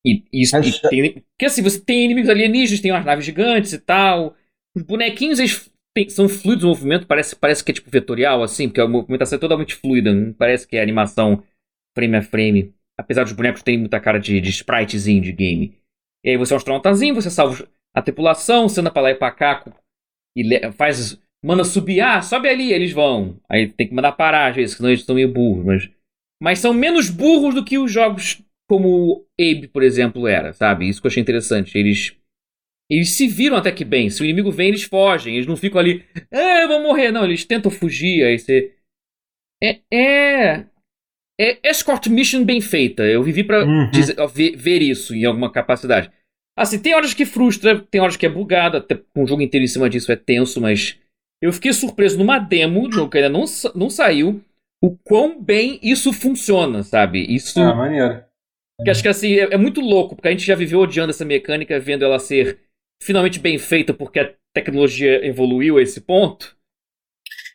[0.05, 3.25] E, e isso, Mas- e tem, porque assim, você tem inimigos alienígenas, tem umas naves
[3.25, 4.35] gigantes e tal,
[4.75, 5.71] os bonequinhos, eles
[6.09, 9.39] são fluidos o movimento, parece, parece que é tipo vetorial, assim, porque a movimentação é
[9.39, 11.43] totalmente fluida, não parece que é animação
[11.95, 12.73] frame a frame.
[12.99, 15.77] Apesar dos bonecos terem muita cara de, de spritezinho de game.
[16.23, 19.15] E aí você é um astronautazinho, você salva a tripulação, você anda pra lá e
[19.15, 19.63] pra cá
[20.35, 21.19] e faz.
[21.43, 23.39] Manda subir, ah, sobe ali, eles vão.
[23.47, 25.89] Aí tem que mandar parar às vezes, senão eles estão meio burros, mas.
[26.41, 30.87] Mas são menos burros do que os jogos como o Abe, por exemplo, era, sabe?
[30.87, 31.77] Isso que eu achei interessante.
[31.77, 32.15] Eles.
[32.89, 34.09] Eles se viram até que bem.
[34.09, 35.35] Se o inimigo vem, eles fogem.
[35.35, 36.05] Eles não ficam ali.
[36.31, 37.11] É, vão morrer.
[37.11, 38.23] Não, eles tentam fugir.
[38.23, 38.73] Aí você.
[39.61, 39.79] É.
[39.93, 40.65] É.
[41.39, 43.03] É escort mission bem feita.
[43.03, 43.91] Eu vivi pra Uhum.
[43.91, 46.09] dizer- ver, ver isso em alguma capacidade.
[46.57, 49.63] Assim, tem horas que frustra, tem horas que é bugado, até com o jogo inteiro
[49.63, 50.97] em cima disso é tenso, mas
[51.39, 54.41] eu fiquei surpreso numa demo, de jogo que ainda não, sa- não saiu,
[54.83, 57.23] o quão bem isso funciona, sabe?
[57.31, 57.59] Isso.
[57.61, 58.23] Ah, maneiro.
[58.83, 61.23] Que acho que assim, é, é muito louco, porque a gente já viveu odiando essa
[61.25, 62.57] mecânica, vendo ela ser
[63.01, 66.55] finalmente bem feita porque a tecnologia evoluiu a esse ponto.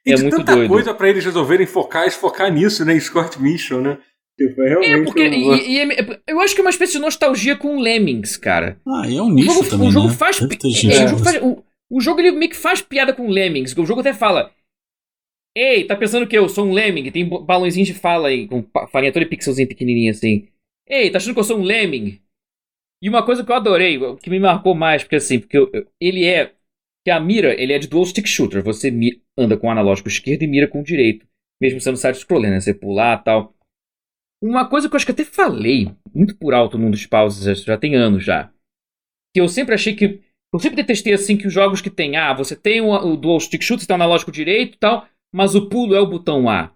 [0.07, 0.69] E É de muito tanta doido.
[0.69, 2.97] coisa pra eles resolverem focar, focar nisso, né?
[2.97, 3.99] Escort Mission, né?
[4.39, 4.73] Tipo, é.
[4.87, 5.29] É, porque.
[5.29, 8.81] um- e- e é- eu acho que é uma espécie de nostalgia com Lemmings, cara.
[8.87, 10.15] Ah, e é um O nicho jogo, também, o jogo né?
[10.15, 10.41] faz.
[10.43, 13.77] É, gente o, jogo faz- o- o jogo ele meio que faz piada com Lemmings.
[13.77, 14.51] O jogo até fala.
[15.55, 17.11] Ei, tá pensando que eu sou um Lemming?
[17.11, 20.49] Tem balãozinhos de fala aí, com falinha toda pixelzinho pequenininha assim.
[20.89, 22.19] Ei, tá achando que eu sou um Lemming?
[23.03, 25.87] E uma coisa que eu adorei, que me marcou mais, porque assim, porque eu- eu-
[26.01, 26.55] ele é.
[27.05, 28.63] Que a mira, ele é de dual stick shooter.
[28.63, 28.93] Você
[29.37, 31.27] anda com o analógico esquerdo e mira com o direito.
[31.61, 32.61] Mesmo sendo side-scroller, né?
[32.61, 33.57] Você pular e tal.
[34.43, 37.77] Uma coisa que eu acho que até falei, muito por alto num dos pauses, já
[37.77, 38.53] tem anos já.
[39.35, 40.23] Que eu sempre achei que.
[40.53, 42.17] Eu sempre detestei assim que os jogos que tem.
[42.17, 45.09] Ah, você tem o, o dual stick shooter, você tem o analógico direito e tal,
[45.35, 46.73] mas o pulo é o botão A.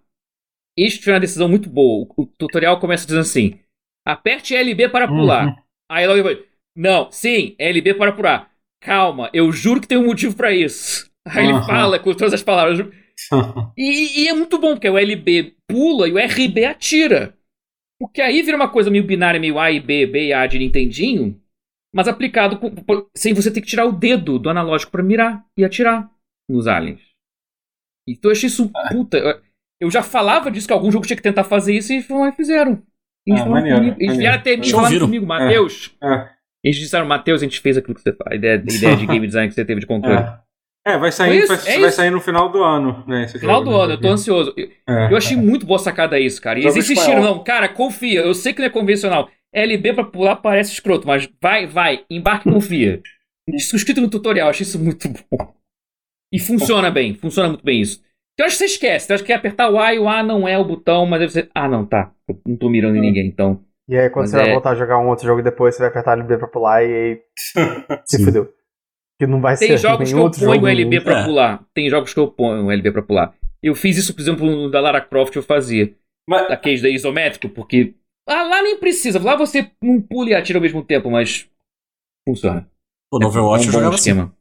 [0.77, 2.07] Este foi uma decisão muito boa.
[2.17, 3.59] O, o tutorial começa dizendo assim:
[4.07, 5.49] aperte LB para pular.
[5.49, 5.66] Uhum.
[5.89, 6.47] Aí logo depois,
[6.77, 8.51] não, sim, LB para pular.
[8.81, 11.11] Calma, eu juro que tem um motivo pra isso.
[11.27, 11.67] Aí ele Aham.
[11.67, 12.79] fala com todas as palavras.
[13.79, 17.37] E, e é muito bom, porque o LB pula e o RB atira.
[18.01, 20.59] Porque aí vira uma coisa meio binária, meio A e B, B e A de
[20.59, 21.41] Nintendinho,
[21.95, 22.71] mas aplicado com-
[23.17, 26.11] sem você ter que tirar o dedo do analógico pra mirar e atirar
[26.49, 27.01] nos aliens.
[28.09, 28.71] Então eu achei isso.
[28.91, 29.43] Puta, eu-
[29.81, 32.29] eu já falava disso que algum jogo tinha que tentar fazer isso e foram lá
[32.29, 32.83] e fizeram.
[33.27, 35.07] Eles, Ah, falaram maneiro, comigo, eles vieram até mim falaram ouviram.
[35.07, 35.95] comigo, Matheus.
[36.03, 36.29] É.
[36.65, 38.33] Eles disseram, Matheus, a gente fez aquilo que você faz.
[38.33, 40.17] A ideia, a ideia de game design que você teve de controle.
[40.19, 40.47] É.
[40.89, 41.97] É, vai sair, Isso, vai, é vai isso.
[41.97, 43.25] sair no final do ano, né?
[43.25, 43.83] esse Final jogo, do né?
[43.85, 44.55] ano, eu tô ansioso.
[44.57, 45.11] Eu, É.
[45.13, 46.61] eu achei muito boa sacada isso, cara.
[46.61, 48.21] E eles insistiram, não, cara, confia.
[48.21, 49.29] Eu sei que não é convencional.
[49.53, 53.03] LB pra pular parece escroto, mas vai, vai, embarque e confia.
[53.53, 55.55] Isso escrito no tutorial, achei isso muito bom.
[56.33, 58.01] E funciona bem, funciona muito bem isso.
[58.37, 60.09] Então eu acho que você esquece, eu acho que é apertar o A e o
[60.09, 61.49] A não é o botão, mas aí você.
[61.55, 62.13] Ah, não, tá.
[62.29, 63.65] Eu não tô mirando em ninguém, então.
[63.89, 65.81] E aí, quando Mas você vai é- voltar a jogar um outro jogo depois, você
[65.81, 67.23] vai apertar LB pra pular e aí
[68.05, 68.53] se fudeu.
[69.19, 71.25] Que não vai Tem ser jogos que eu ponho LB pra É.
[71.25, 71.65] pular.
[71.73, 73.35] Tem jogos que eu ponho o LB pra pular.
[73.63, 75.95] Eu fiz isso, por exemplo, no da Lara Croft eu fazia.
[76.29, 77.95] Mas, daqueles da isométrico, porque
[78.29, 79.23] ah, lá nem precisa.
[79.23, 81.49] Lá você não pula e atira ao mesmo tempo, mas
[82.29, 82.69] funciona.
[83.11, 84.11] Pô, no Overwatch é um eu jogava assim.
[84.11, 84.37] esquema.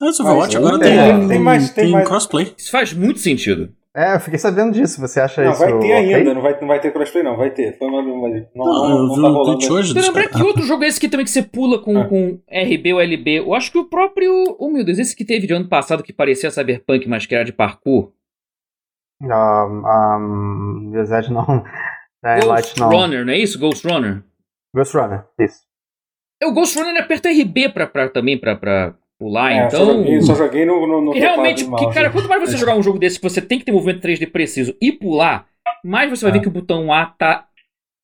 [0.00, 2.54] Mas o Overwatch Mas agora tem- tem, tem mais- tem mais- crossplay.
[2.56, 3.72] Isso faz muito sentido.
[3.94, 5.00] É, eu fiquei sabendo disso.
[5.00, 7.50] Você acha não, isso vai ter ainda, não vai, não vai ter crossplay, não, vai
[7.50, 7.76] ter.
[7.76, 9.72] Foi uma, uma- não, Não, não, eu não vi tá um rolando.
[9.74, 12.06] hoje Você lembrar que outro jogo é esse que também que você pula com, Ah.
[12.08, 13.38] com RB ou LB?
[13.40, 14.56] Eu acho que o próprio.
[14.60, 17.44] Oh meu Deus, esse que teve de ano passado que parecia Cyberpunk, mas que era
[17.44, 18.12] de parkour.
[19.22, 21.44] Um, um, Gazette não.
[22.24, 22.88] Dying Light Ghost não.
[22.90, 23.58] Runner, não é isso?
[23.58, 24.22] Ghost Runner?
[24.74, 25.60] Ghost Runner, isso.
[26.42, 29.76] É, O Ghost Runner ele aperta RB pra, pra- também pra, pra pular, É, só
[29.84, 29.96] então.
[29.98, 31.94] joguei, só joguei no, no, no realmente, e porque, mouse.
[31.94, 34.26] cara, quanto mais você jogar um jogo desse que você tem que ter movimento 3D
[34.32, 35.46] preciso e pular,
[35.84, 36.34] mais você vai É.
[36.34, 37.46] ver que o botão A tá.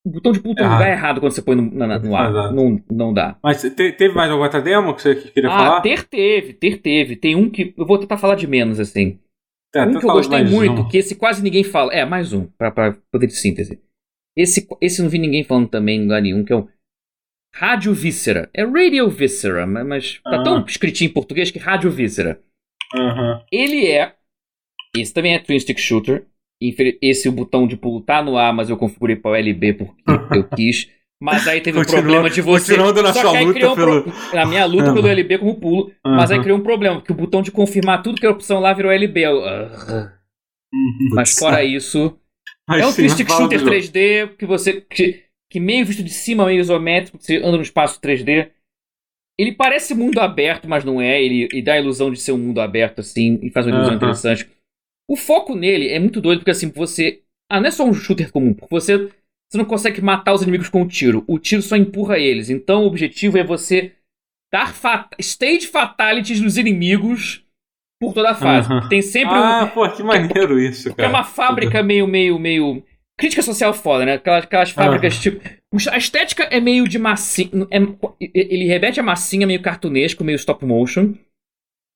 [0.05, 0.79] O botão de pulo tá no Errado.
[0.79, 2.29] lugar errado quando você põe no, na- no A.
[2.29, 2.55] Exato.
[2.55, 3.35] Não, não dá.
[3.43, 5.81] Mas te- teve mais alguma outra demo que você queria Ah, falar?
[5.81, 7.15] ter teve, ter teve.
[7.17, 7.73] Tem um que.
[7.77, 9.19] Eu vou tentar falar de menos, assim.
[9.75, 10.87] É, um então que eu gostei muito, um.
[10.87, 11.91] que esse quase ninguém fala.
[11.93, 13.81] É, mais um, pra, pra poder de síntese.
[14.37, 16.67] Esse, esse não vi ninguém falando também em lugar nenhum, que é o
[17.59, 18.49] Rádio Víscera.
[18.53, 20.43] É Radio Víscera, mas, tá Ah.
[20.43, 22.39] tão escritinho em português que Rádio Víscera.
[22.95, 23.41] Aham.
[23.51, 24.13] Ele é.
[24.95, 26.25] Esse também é Twin Stick Shooter.
[27.01, 29.93] Esse o botão de pulo tá no ar, mas eu configurei para o LB porque
[30.37, 30.89] eu quis.
[31.21, 32.75] Mas aí teve Continua- problema de você.
[32.75, 34.93] continuando na Só que aí criou um pelo- pro- Na minha luta Aham.
[34.93, 35.91] pelo LB como pulo.
[36.05, 38.71] Mas aí criou um problema, porque o botão de confirmar tudo que era opção lá
[38.73, 39.21] virou LB.
[39.25, 40.13] Eu, ah.
[41.15, 42.19] Mas fora isso.
[42.69, 43.71] Mas É um sim, Twin Stick Shooter jogo.
[43.71, 44.81] 3D que você.
[44.81, 48.51] Que, que meio visto de cima, meio isométrico, você anda no espaço 3D.
[49.39, 51.21] Ele parece mundo aberto, mas não é.
[51.21, 53.93] Ele, ele dá a ilusão de ser um mundo aberto, assim, e faz uma ilusão
[53.93, 53.95] Aham.
[53.95, 54.49] interessante.
[55.09, 57.21] O foco nele é muito doido, porque assim, você.
[57.49, 58.97] Ah, não é só um shooter comum, porque você,
[59.49, 61.23] você não consegue matar os inimigos com o tiro.
[61.27, 62.49] O tiro só empurra eles.
[62.49, 63.93] Então o objetivo é você
[64.51, 67.45] dar fat stage fatalities nos inimigos
[67.99, 68.69] por toda a fase.
[68.69, 68.89] Aham.
[68.89, 71.09] Tem sempre um, Ah, pô, que maneiro isso, porque é cara.
[71.09, 72.83] uma fábrica meio, meio, meio.
[73.19, 74.13] Crítica social foda, né?
[74.13, 75.41] Aquelas, aquelas fábricas, tipo.
[75.91, 77.49] A estética é meio de massinha.
[77.71, 81.13] é- ele remete a massinha meio cartunesco, meio stop motion.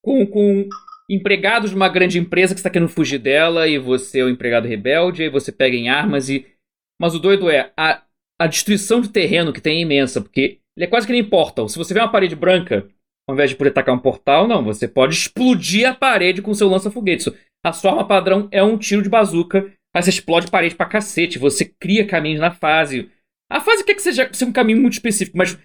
[0.03, 0.68] Com, com
[1.10, 4.68] empregados de uma grande empresa que está querendo fugir dela e você é o empregado
[4.68, 6.45] rebelde, aí você pega em armas e.
[6.99, 8.03] Mas o doido é, a,
[8.39, 11.68] a destruição de terreno que tem é imensa, porque ele é quase que nem Portal.
[11.68, 12.88] Se você vê uma parede branca,
[13.30, 16.68] ao invés de poder atacar um portal, não, você pode explodir a parede com seu
[16.68, 17.31] lança-foguete.
[17.64, 21.39] A sua arma padrão é um tiro de bazuca, aí você explode parede pra cacete,
[21.39, 23.09] você cria caminhos na fase.
[23.51, 25.57] A fase quer que seja, seja um caminho muito específico, mas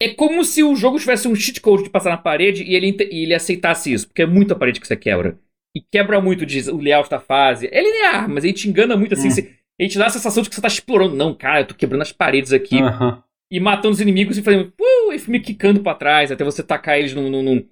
[0.00, 2.96] é como se o jogo tivesse um cheat code de passar na parede e ele,
[3.10, 5.38] e ele aceitasse isso, porque é muita parede que você quebra.
[5.74, 7.68] E quebra muito diz, o layout da fase.
[7.70, 9.28] É linear, mas ele te engana muito assim.
[9.28, 9.30] Hum.
[9.30, 11.14] você- ele te dá a sensação de que você tá explorando.
[11.14, 13.22] Não, cara, eu tô quebrando as paredes aqui Aham.
[13.52, 16.98] e matando os inimigos e fazendo uh, e me quicando pra trás até você tacar
[16.98, 17.28] eles num.
[17.30, 17.68] num, num-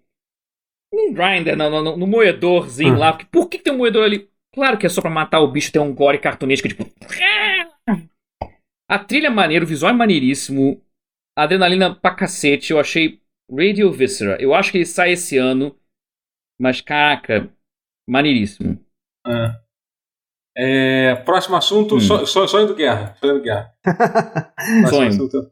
[0.93, 2.99] um grinder no, no, no moedorzinho Hum.
[2.99, 3.13] lá.
[3.13, 4.29] Porque por que, que tem um moedor ali?
[4.55, 6.85] Claro que é só pra matar o bicho, tem um gore cartunesco, tipo.
[8.89, 10.81] A trilha é maneiro, o visual é maneiríssimo.
[11.37, 13.21] A adrenalina pra cacete, eu achei
[13.51, 14.41] Radio Viscera.
[14.41, 15.77] Eu acho que ele sai esse ano.
[16.61, 17.51] Mas, caraca,
[18.09, 18.79] maneiríssimo.
[19.27, 19.65] É.
[20.57, 22.01] É, próximo assunto, Hum.
[22.01, 23.17] so- so- sonho do Guerra.
[23.19, 23.75] Sonho do Guerra.
[24.89, 25.09] Sonho.
[25.09, 25.51] assunto.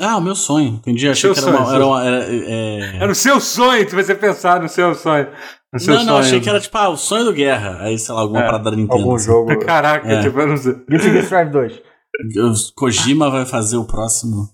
[0.00, 0.74] Ah, o meu sonho.
[0.74, 1.08] Entendi.
[1.08, 1.64] Achei Seu que era uma.
[1.66, 3.04] sonho, Era seu uma era, é...
[3.04, 5.28] É no seu sonho, vai ser pensar no seu sonho.
[5.72, 6.16] Não, não, sonho.
[6.18, 7.78] achei que era tipo, ah, o sonho do Guerra.
[7.82, 8.46] Aí, sei lá, alguma É.
[8.46, 9.02] parada da Nintendo.
[9.02, 9.26] Algum assim.
[9.26, 9.58] jogo.
[9.64, 10.22] Caraca, É.
[10.22, 10.72] tipo, eu não sei.
[10.88, 11.82] Guilty Gear Strive 2.
[12.70, 14.48] O Kojima vai fazer o próximo.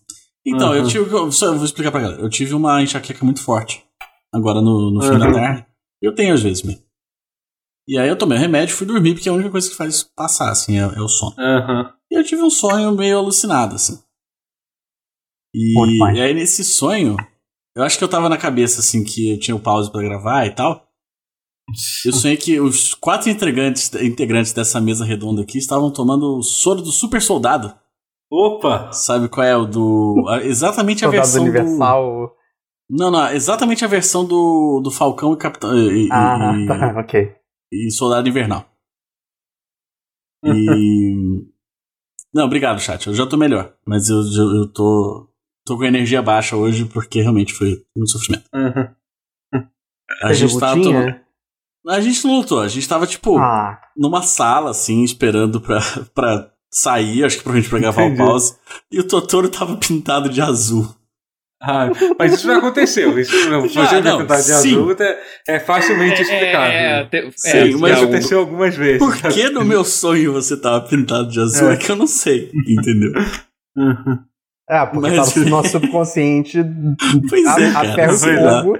[0.47, 0.89] Então, eu Uhum.
[0.89, 1.11] tive.
[1.15, 2.21] eu Só eu vou explicar pra galera.
[2.21, 3.85] Eu tive uma enxaqueca muito forte.
[4.35, 5.19] Agora no, no fim Uhum.
[5.21, 5.67] da tarde.
[6.03, 6.83] Eu tenho às vezes mesmo.
[7.89, 9.77] E aí eu tomei um remédio e fui dormir, porque é a única coisa que
[9.77, 11.35] faz passar, assim, é, é o sono.
[11.39, 11.93] Aham.
[12.11, 13.99] E eu tive um sonho meio alucinado, assim.
[15.55, 17.17] E, e aí nesse sonho,
[17.77, 20.47] eu acho que eu tava na cabeça, assim, que eu tinha o pause pra gravar
[20.47, 20.85] e tal.
[22.05, 26.83] Eu sonhei que os quatro integrantes, integrantes dessa mesa redonda aqui estavam tomando o soro
[26.83, 27.75] do super soldado.
[28.31, 28.93] Opa!
[28.93, 30.25] Sabe qual é o do.
[30.29, 32.27] a- Exatamente a Soldado versão Universal.
[32.27, 32.33] do.
[32.91, 35.75] Não, não, exatamente a versão do, do Falcão e Capitão.
[35.77, 37.35] E, Ah, e, tá, ok.
[37.73, 38.67] e Soldado Invernal.
[40.45, 41.47] E.
[42.35, 43.07] Não, obrigado, chat.
[43.07, 43.75] Eu já tô melhor.
[43.87, 45.31] Mas eu, eu, eu tô.
[45.65, 48.45] tô com energia baixa hoje porque realmente foi muito sofrimento.
[48.53, 49.65] Uhum.
[50.23, 51.24] A gente tava tomando.
[51.89, 55.81] A gente não lutou, a gente tava, tipo, Ah, numa sala, assim, esperando pra,
[56.15, 58.57] pra sair, acho que provavelmente pra gravar o pause.
[58.91, 60.89] E o Totoro tava pintado de azul.
[61.63, 61.89] Ah,
[62.19, 63.19] mas isso já aconteceu.
[63.19, 63.33] Isso,
[63.73, 64.53] Já, você não, pintar de sim.
[64.53, 66.73] azul é, é facilmente explicável.
[66.73, 68.99] É, te- Sim, é, Isso mas já é, o- aconteceu algumas vezes.
[68.99, 71.71] Por que no meu sonho você tava pintado de azul?
[71.71, 71.77] É, É.
[71.77, 73.13] que eu não sei, entendeu?
[73.77, 74.19] Uhum.
[74.71, 76.59] É, porque Mas- tava no nosso subconsciente
[77.29, 77.95] Pois a, é, a cara.
[77.95, 78.63] ferro e Pois é.
[78.63, 78.79] fogo.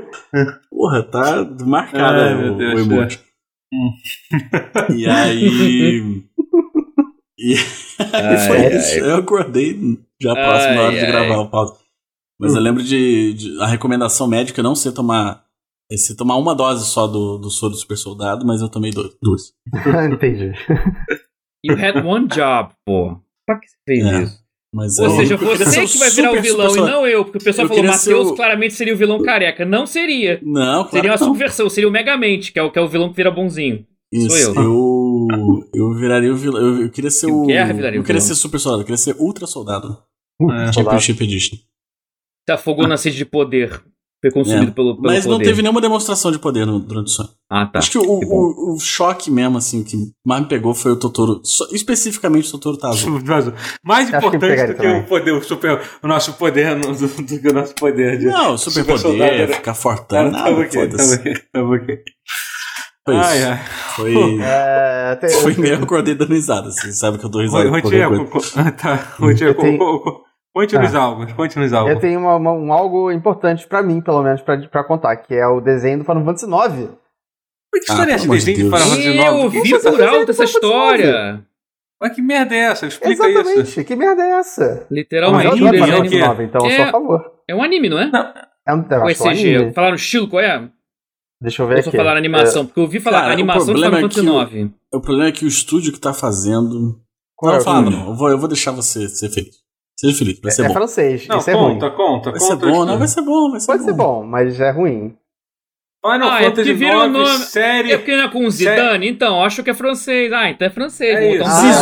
[0.71, 3.21] Porra, tá marcado Ai, o, meu Deus, o emoji.
[4.97, 6.25] E aí.
[7.37, 7.57] E,
[7.99, 8.77] Ai, foi ai.
[8.77, 8.99] isso.
[9.01, 9.77] Eu acordei
[10.23, 11.75] já próximo hora de gravar o pause.
[12.41, 15.43] Mas eu lembro de, de- a recomendação médica não ser tomar.
[15.91, 18.93] É ser tomar uma dose só do, do soro do super soldado, mas eu tomei
[18.93, 19.53] dois, duas.
[20.11, 20.53] Entendi.
[21.65, 23.21] You had one job, pô.
[23.45, 24.23] Pra que você fez É.
[24.23, 24.44] isso?
[24.75, 27.25] Mas Ou eu- seja, você o que vai virar o vilão super e não eu,
[27.25, 29.65] porque o pessoal Eu falou, Matheus o- claramente seria o vilão careca.
[29.65, 30.41] Não seria.
[30.43, 31.27] Não, claro Seria uma não.
[31.29, 33.87] subversão, seria o Megamente, que é o, que é o vilão que vira bonzinho.
[34.13, 34.63] Isso, Sou eu.
[34.63, 35.69] eu.
[35.73, 36.61] Eu viraria o vilão.
[36.61, 37.47] Eu, eu queria ser o o.
[37.47, 38.35] Guerra viraria eu o queria vilão.
[38.35, 39.97] ser super soldado, eu queria ser ultra soldado.
[40.43, 40.47] É.
[40.47, 40.75] Soldado.
[40.75, 41.57] Championship Edition.
[41.57, 43.81] Se afogou na sede de poder.
[44.25, 44.75] Foi consumido É.
[44.75, 45.45] pelo, pelo Mas não poder.
[45.45, 47.29] teve nenhuma demonstração de poder no- durante o sonho.
[47.51, 47.79] Ah, tá.
[47.79, 49.97] Acho que o, que o, o choque mesmo, assim, que
[50.27, 51.41] mais me pegou foi o Totoro.
[51.45, 53.21] só- especificamente o Totoro tá azul.
[53.27, 53.53] Mas
[53.85, 55.01] Mais Acho que importante pegaria do que também.
[55.03, 58.25] o poder, o, super, o nosso poder, do, do que o nosso poder de.
[58.27, 61.15] Não, super, Super soldado poder, era- ficar fortão, ok, tava foda-se.
[61.17, 61.99] ok, tava ok.
[63.07, 63.25] Foi isso.
[63.29, 63.61] Ai, ai.
[63.97, 68.09] Foi, É, tem- foi meio acordei dando risada, assim, sabe que eu dou risada Rotier,
[68.31, 68.41] co-
[68.81, 69.55] tá, Rotier,
[70.57, 71.01] Eu tenho- co- co- conte nos Ah.
[71.01, 74.57] algos, conte nos Eu tenho uma- uma- um algo importante pra mim, pelo menos, pra,
[74.69, 76.91] pra contar, que é o desenho do Final Fantasy IX.
[77.73, 78.25] Que história é Ah, essa?
[78.29, 78.75] de Desenho de Deus.
[78.75, 79.31] Final Fantasy Eu IX?
[79.45, 81.45] ouvi Isso é por alto essa do história.
[82.01, 82.87] Mas que merda é essa?
[82.87, 83.39] Explica isso.
[83.41, 84.87] Exatamente, que merda é essa?
[84.91, 85.45] Literalmente.
[85.47, 85.97] eu anime, um Final é?
[85.97, 87.33] Fantasy IX, então eu sou É- a favor.
[87.49, 88.11] É um anime, não é?
[88.67, 89.57] É um, eu Ou é acho é um CG?
[89.57, 89.73] anime.
[89.73, 90.69] Falaram estilo, qual é?
[91.43, 91.91] Deixa eu ver Ou aqui.
[91.91, 92.65] só falaram animação?
[92.67, 94.71] Porque eu ouvi falar Cara, animação do Final é Fantasy o- IX.
[94.93, 97.01] O problema é que o estúdio que tá fazendo.
[97.37, 98.09] Qual não, é o fala, não.
[98.11, 99.64] Eu vou, eu vou deixar você ser feliz.
[99.99, 100.75] Seja feliz, vai ser É, bom.
[100.75, 101.75] francês, Não, isso é ruim.
[101.75, 102.67] conta, conta, Vai ser conta.
[102.67, 103.85] bom, não, vai ser bom, vai ser Pode bom.
[103.89, 105.17] ser bom, mas é ruim.
[106.05, 107.93] Final Ah, é Fantasy vira o IX, nome- série.
[107.93, 109.09] É porque não é com Zidane?
[109.09, 110.31] Então, acho que é francês.
[110.35, 111.17] Ah, então é francês.
[111.17, 111.77] É francês.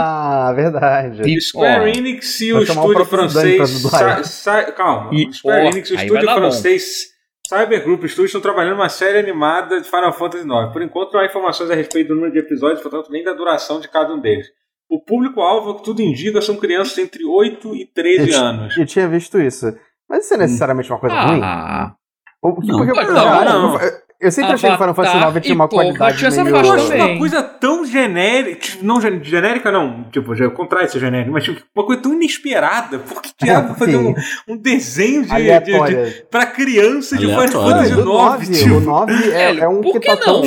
[0.00, 1.22] Ah, verdade.
[1.30, 3.82] E, Square ó, Enix e o estúdio francês.
[3.82, 4.24] dublar.
[4.24, 5.10] Sa- sa- calma.
[5.12, 7.08] E, o Square ó, Enix e o estúdio francês
[7.46, 10.72] Cyber Group Studios estão trabalhando uma série animada de Final Fantasy IX.
[10.72, 13.80] Por enquanto, não há informações a respeito do número de episódios, portanto, nem da duração
[13.80, 14.46] de cada um deles.
[14.90, 18.76] O público-alvo, que tudo indica, são crianças entre 8 e 13 Eu- anos.
[18.76, 19.66] Eu tinha visto isso.
[20.08, 21.40] Mas isso é necessariamente uma coisa ruim?
[21.42, 21.94] Ah,
[22.42, 23.80] O- Porque, Não, porque- pode cara, não, não.
[24.20, 26.56] eu- sempre achei que o Final Fantasy Avatar IX tinha uma qualidade tinha meio...
[26.56, 30.92] Eu acho uma coisa tão genérica, tipo, não gen- genérica não, tipo, já contrário de
[30.92, 34.14] ser genérica, mas tipo, uma coisa tão inesperada, por que diabo fazer um,
[34.48, 36.26] um desenho de, de, de, aleatória.
[36.30, 37.70] pra criança de Final Aleatória.
[37.74, 38.74] Fantasy Não, do 9, 9, tipo.
[38.74, 40.42] o 9 é, É, é um que tá tão...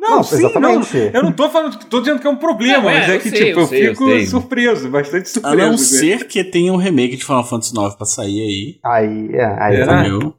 [0.00, 0.08] não?
[0.08, 0.96] Não, Não, sim, exatamente.
[0.96, 1.10] não.
[1.12, 3.20] Eu não tô falando, tô dizendo que é um problema, Não, é, mas é eu
[3.20, 4.26] que, sei, tipo, eu eu, sei, eu fico sei.
[4.26, 5.56] surpreso, bastante A surpreso.
[5.58, 5.76] não né?
[5.76, 8.78] ser que tenha um remake de Final Fantasy IX pra sair aí.
[8.84, 10.00] Aí, é, aí É, tá.
[10.00, 10.34] Entendeu?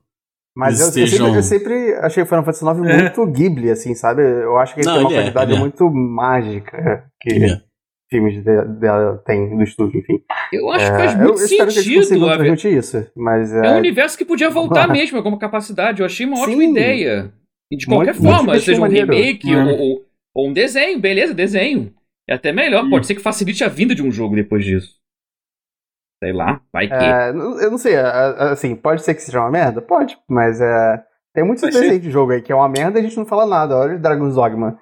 [0.54, 2.98] Mas eu, eu sempre, eu sempre achei o Final Fantasy IX É.
[3.04, 4.22] muito Ghibli, assim, sabe?
[4.22, 5.60] Eu acho que ele Não, tem uma ele é, qualidade é.
[5.60, 7.06] muito mágica.
[7.22, 7.34] Que...
[7.46, 7.62] É.
[8.10, 10.20] filmes de- dela tem no estúdio, enfim.
[10.52, 11.96] Eu acho que É, faz eu muito espero que eles sentido.
[12.02, 15.40] consigam a ver- transmitir isso, mas É é, um universo que podia voltar mesmo como
[15.40, 16.02] capacidade.
[16.02, 16.72] Eu achei uma ótima Sim.
[16.72, 17.32] ideia.
[17.72, 19.14] E de Muito- qualquer muito forma, seja um maneiro.
[19.14, 19.64] remake É.
[19.64, 21.93] ou, ou- ou um desenho, beleza, desenho.
[22.30, 24.99] É até melhor, pode ser que facilite a vinda de um jogo depois disso.
[26.23, 26.93] Sei lá, vai que.
[26.93, 29.81] é, não- eu não sei, assim, pode ser que seja uma merda?
[29.81, 31.03] Pode, mas é,
[31.34, 33.45] tem muitos desenhos de jogo aí que é uma merda e a gente não fala
[33.48, 33.76] nada.
[33.76, 34.77] Olha o Dragon's Dogma.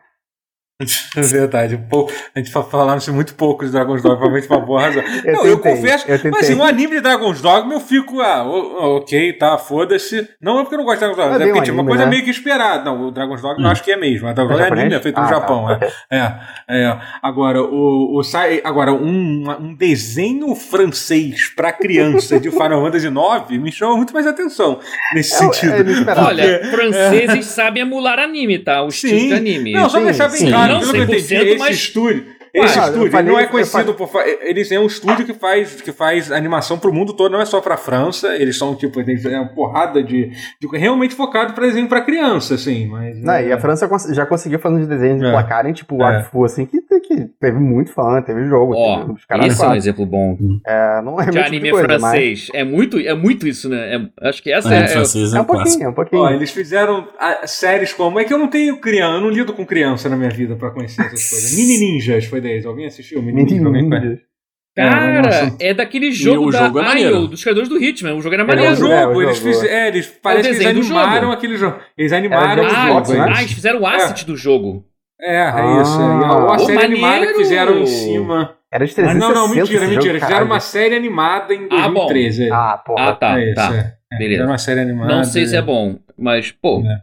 [0.81, 1.77] É verdade.
[1.89, 5.03] Pô, a gente fa- falando muito pouco de Dragon's Dogma, provavelmente uma boa razão.
[5.25, 6.05] Eu não, eu tentei, confesso.
[6.07, 6.31] eu tentei.
[6.31, 10.25] mas assim, um anime de Dragon's Dogma eu fico, ah, ok, tá, foda-se.
[10.41, 11.85] Não é porque eu não gosto de Dragon's Dogma, É é, porque um tinha uma
[11.85, 12.09] coisa né?
[12.09, 12.85] meio que esperada.
[12.85, 13.65] Não, o Dragon's Dogma Hum.
[13.65, 14.27] eu acho que é mesmo.
[14.29, 15.69] A Dragon's É Dogma é anime, é feito no Ah, tá, Japão.
[15.69, 15.79] é.
[16.09, 16.33] É,
[16.69, 16.97] é.
[17.21, 23.61] Agora, o, o sai- agora um, um desenho francês pra criança de Final Fantasy IX
[23.61, 24.79] me chama muito mais atenção
[25.13, 25.73] nesse É, sentido.
[25.73, 26.27] é inesperado.
[26.27, 28.81] Olha, franceses sabem emular anime, tá?
[28.83, 29.27] O estilo Sim.
[29.27, 29.73] de anime.
[29.73, 32.25] Não, só Sim, deixar bem claro, Não eu entendi, 100%, esse mas- estúdio.
[32.65, 34.07] Esse estúdio ele falei- não é conhecido por.
[34.07, 37.45] fa- Eles é um estúdio que faz, que faz animação pro mundo todo, não é
[37.45, 38.35] só pra França.
[38.35, 40.31] Eles são, tipo, eles é uma porrada de.
[40.59, 42.87] de realmente focado pra desenho pra criança, assim.
[42.87, 45.31] Mas, Não, é, e a França já conseguiu fazer uns desenhos de É.
[45.31, 46.25] placarem, tipo o É.
[46.45, 50.37] Assim, que, que teve muito fã, teve jogo, Ó, teve esse é um exemplo bom.
[50.65, 52.47] é, não é De muito anime coisa, mas francês.
[52.53, 53.95] É muito, é muito isso, né?
[53.95, 54.87] É- acho que essa É, é.
[54.87, 56.21] francês é, é um um pouquinho, é um pouquinho.
[56.23, 58.19] Ó, eles fizeram ah, séries como.
[58.19, 60.69] É que eu não tenho criança, eu não lido com criança na minha vida pra
[60.71, 61.55] conhecer essas coisas.
[61.55, 62.65] Mini Ninjas foi deles.
[62.65, 63.21] Alguém assistiu?
[63.21, 63.65] Mini Ninjas?
[63.65, 64.05] Alguém conhece?
[64.05, 64.29] Menininhos.
[64.75, 65.55] Cara, nossa.
[65.59, 67.15] é daquele jogo o da jogo é maneiro.
[67.17, 68.13] IO, dos criadores do Hitman.
[68.13, 68.71] O jogo era É, É maneiro.
[68.71, 69.73] o jogo, É, o eles fizeram.
[69.75, 71.33] É, eles, parece que eles animaram jogo.
[71.33, 71.79] aquele jogo.
[71.97, 72.91] Eles animaram Era o de Ah, jogo.
[73.05, 73.33] Xbox, né?
[73.35, 74.85] ah, eles fizeram o asset do jogo.
[75.19, 75.81] É, é Ah.
[75.81, 75.99] isso.
[75.99, 76.03] É.
[76.05, 77.37] Ou a Ô, série animada que maneiro!
[77.39, 78.55] fizeram em cima.
[78.71, 79.95] Era de Mas 360 não, não, mentira, mentira.
[79.95, 81.93] jogo, Eles fizeram uma série animada em Ah, bom.
[82.05, 82.43] 2013.
[82.47, 82.51] é.
[82.53, 83.09] Ah, porra.
[83.09, 83.75] Ah, tá, é isso, tá.
[83.75, 83.93] é.
[84.13, 84.29] É, Beleza.
[84.35, 85.15] Fizeram uma série animada.
[85.15, 86.99] Não sei se é bom, mas, pô, É.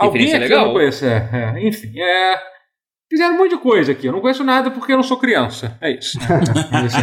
[0.00, 0.66] Alguém aqui legal.
[0.66, 1.68] não conheço, é, é.
[1.68, 2.34] Enfim, é.
[3.10, 4.06] Fizeram um monte de coisa aqui.
[4.06, 5.76] Eu não conheço nada porque eu não sou criança.
[5.80, 6.16] É isso.
[6.20, 6.96] É, é isso.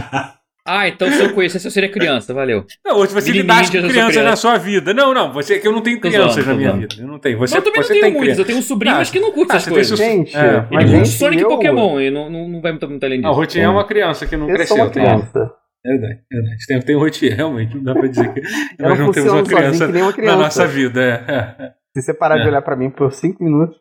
[0.70, 2.66] Ah, então se eu conhecesse, eu seria criança, valeu.
[2.86, 4.24] Não, se você lidasse com crianças criança.
[4.24, 4.94] na sua vida.
[4.94, 5.32] Não, não.
[5.32, 6.96] Você que eu não tenho crianças na minha vida.
[7.00, 7.38] Eu não tenho.
[7.38, 8.42] Você, Mas eu também você não tenho muitos, criança.
[8.42, 10.00] eu tenho sobrinhos Ah, que não curtem ah, essas você tem coisas.
[10.00, 12.90] Gente, É, Ele mas curte Sonic e eu- Pokémon, e não, não, não vai muito,
[12.90, 13.40] muito além Não, o disso.
[13.42, 14.76] Rotier é uma criança que não Eu cresceu.
[14.76, 15.52] sou uma criança.
[15.86, 16.58] Verdade, verdade.
[16.68, 17.74] Tem, tem o Rotier, realmente.
[17.76, 18.40] Não dá pra dizer que
[18.78, 20.38] Eu nós não temos uma criança sozinho que nem uma na criança.
[20.38, 21.02] nossa vida.
[21.02, 21.72] É, é.
[21.96, 22.48] Se você parar de É.
[22.48, 23.78] olhar pra mim por 5 minutos.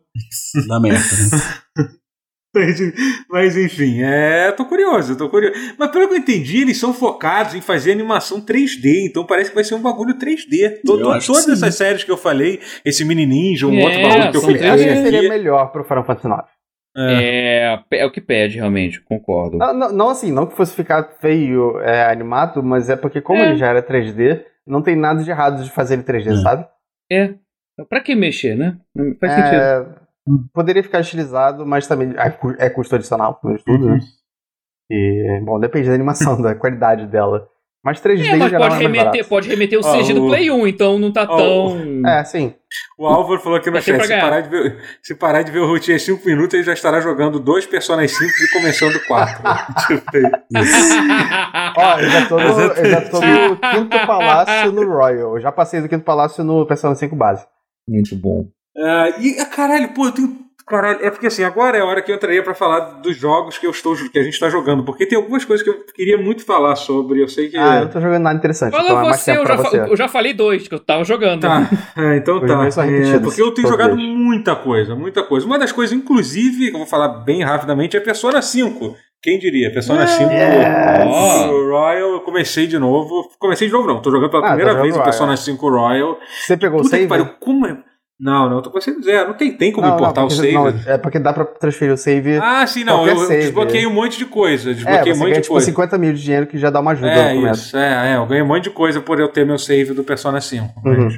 [0.83, 0.91] Né?
[2.57, 2.81] Mas,
[3.31, 5.55] mas, enfim, é, tô curioso, tô curioso.
[5.79, 9.55] Mas pelo que eu entendi, eles são focados em fazer animação 3D, então parece que
[9.55, 10.81] vai ser um bagulho 3D.
[10.85, 13.79] To- Eu to- acho que todas essas séries que eu falei, esse Mini Ninja, um
[13.79, 15.29] É, outro bagulho que eu Eu acho que falei seria aqui.
[15.29, 16.45] melhor pro Final Fantasy IX.
[16.99, 17.83] É.
[17.93, 19.59] É, é o que pede, realmente, concordo.
[19.59, 23.43] Não, não, não assim, não que fosse ficar feio é, animado, mas é porque como
[23.43, 23.49] É.
[23.51, 26.37] ele já era 3D, não tem nada de errado de fazer ele 3D, É.
[26.37, 26.67] sabe?
[27.13, 27.35] É.
[27.91, 28.79] Pra que mexer, né?
[28.95, 30.06] Não faz sentido.
[30.29, 33.99] É, poderia ficar estilizado, mas também é é custo adicional, primeiro tudo, né?
[34.91, 37.49] E, bom, depende da animação, da qualidade dela.
[37.85, 39.29] Mas 3D É, mas geral pode é mais remeter, barato.
[39.29, 42.05] pode remeter o CG do o- Play 1, então não tá Ó, tão.
[42.05, 42.53] É, sim.
[42.99, 45.61] O Álvaro falou aqui no É chat: se parar, de ver, se parar de ver
[45.61, 49.43] o Routier 5 minutos, ele já estará jogando dois Personas 5 e começando 4.
[49.87, 50.03] tipo,
[51.77, 52.81] Ó, eu já tô no, Exatamente.
[52.81, 55.37] eu já tô no quinto palácio no Royal.
[55.37, 57.47] Eu já passei do quinto palácio no Persona 5 base.
[57.89, 58.49] Muito bom.
[58.79, 60.47] Ah, e, ah, caralho, pô, eu tenho.
[60.69, 63.57] Caralho, é porque assim, agora é a hora que eu entraria pra falar dos jogos
[63.57, 66.19] que eu estou que a gente tá jogando, porque tem algumas coisas que eu queria
[66.19, 67.23] muito falar sobre.
[67.23, 67.57] Eu sei que.
[67.57, 69.79] Ah, eu não tô jogando nada interessante, Fala então é você, eu já, você.
[69.79, 71.43] eu já falei dois que eu tava jogando.
[71.43, 72.67] Tá, é, então tá.
[72.85, 75.47] É, porque eu tenho jogado muita coisa, muita coisa.
[75.47, 78.97] Uma das coisas, inclusive, que eu vou falar bem rapidamente, é Persona 5.
[79.23, 79.73] Quem diria?
[79.73, 81.51] Persona 5 Yes!
[81.51, 83.31] o Royal, eu comecei de novo.
[83.39, 84.03] Comecei de novo, não.
[84.03, 86.19] Tô jogando pela Ah, primeira tá vez o Persona 5 Royal.
[86.45, 87.09] Você pegou o Puta que save?
[87.09, 87.77] pariu, como é.
[88.19, 89.29] Não, não, eu tô com você zero.
[89.29, 90.55] Não tem, tem como Não, não, importar o porque- save.
[90.55, 92.39] não, é porque dá pra transferir o save.
[92.39, 93.07] Ah, sim, não.
[93.07, 93.43] Eu, eu save.
[93.43, 94.71] desbloqueei um monte de coisa.
[94.71, 95.67] é, Desbloqueei você um monte ganha de tipo coisa.
[95.67, 97.67] 50 mil de dinheiro que já dá uma ajuda É, no começo.
[97.67, 100.03] isso, é, é, eu ganhei um monte de coisa por eu ter meu save do
[100.03, 100.65] Persona 5.
[100.85, 101.09] Uhum.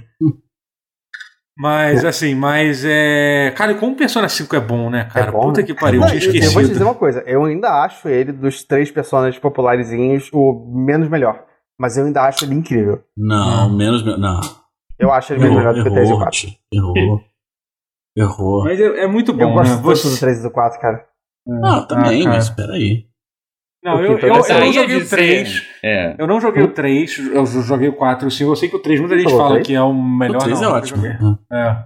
[1.56, 3.52] Mas, assim, mas é.
[3.56, 5.28] Cara, e como o Persona 5 é bom, né, cara?
[5.28, 5.66] É bom, Puta né?
[5.66, 6.84] que pariu, Não, eu tinha eu- eu vou te dizer esquecido.
[6.84, 11.44] uma coisa, eu ainda acho ele, dos três personagens popularizinhos, o menos melhor.
[11.80, 13.02] Mas eu ainda acho ele incrível.
[13.16, 14.04] Não, menos.
[14.04, 14.40] Não.
[14.98, 16.38] Eu acho ele Errou, melhor do que o 3 e o errou, 4.
[16.40, 17.24] tio, errou.
[18.16, 18.64] Errou.
[18.64, 19.82] Mas é, é muito Eu bom, gosto né?
[19.82, 21.06] Você- do 3 e do 4, cara.
[21.62, 22.36] Ah, também, cara.
[22.36, 23.06] mas peraí.
[23.82, 25.62] Não, eu, eu, eu essa não é joguei o dizer- 3.
[25.84, 26.16] É.
[26.18, 28.50] Eu não joguei o 3, eu joguei o 4 e o 5.
[28.50, 29.66] Eu sei que o 3, muita gente fala 3?
[29.66, 30.38] que é o melhor.
[30.38, 30.96] o 3 não, é ótimo.
[31.06, 31.16] joguei.
[31.52, 31.84] É.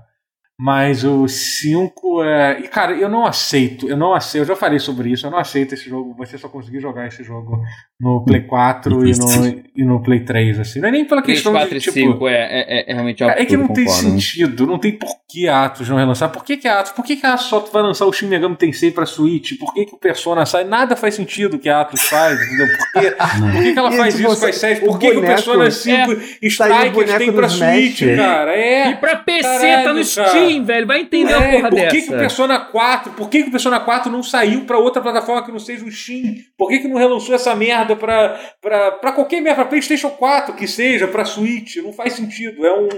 [0.61, 2.61] Mas o 5 é.
[2.61, 3.89] E, cara, eu não aceito.
[3.89, 4.43] Eu não aceito.
[4.43, 5.27] Eu já falei sobre isso.
[5.27, 6.15] Eu não aceito esse jogo.
[6.19, 7.61] Você só conseguir jogar esse jogo
[7.99, 10.61] no Play 4 e no, e no Play 3.
[10.61, 10.81] Assim.
[10.81, 11.77] Não é nem pela questão 4 de.
[11.77, 14.67] e Tipo, 5 é, é, é realmente algo é que não tem sentido.
[14.67, 16.31] Não tem por que a Atos não relançar.
[16.31, 16.93] Por que, que a Atos.
[16.93, 19.59] Por que, que a Atos só vai lançar o Shin Megami Tensei pra Switch?
[19.59, 20.65] Por que, que o Persona sai?
[20.65, 22.41] Nada faz sentido que a Atos faz.
[22.41, 22.69] Entendeu?
[22.69, 23.11] Por, que,
[23.53, 24.79] por que, que ela E, faz isso com as séries?
[24.81, 26.13] Por o que, que o Persona 5
[26.43, 27.97] Strikers boneco tem do pra Smash.
[27.97, 28.53] Switch, cara?
[28.55, 28.91] É.
[28.91, 30.87] E pra PC tá Caralho, no Steam, velho.
[30.87, 31.97] Vai entender É, porra por dessa.
[31.97, 35.01] que, que o Persona 4, por que, que o Persona 4 não saiu pra outra
[35.03, 36.35] plataforma que não seja o Steam?
[36.57, 40.55] Por que, que não relançou essa merda pra, pra, pra qualquer merda, pra Playstation 4
[40.55, 41.77] que seja, pra Switch?
[41.77, 42.65] Não faz sentido.
[42.67, 42.89] É um.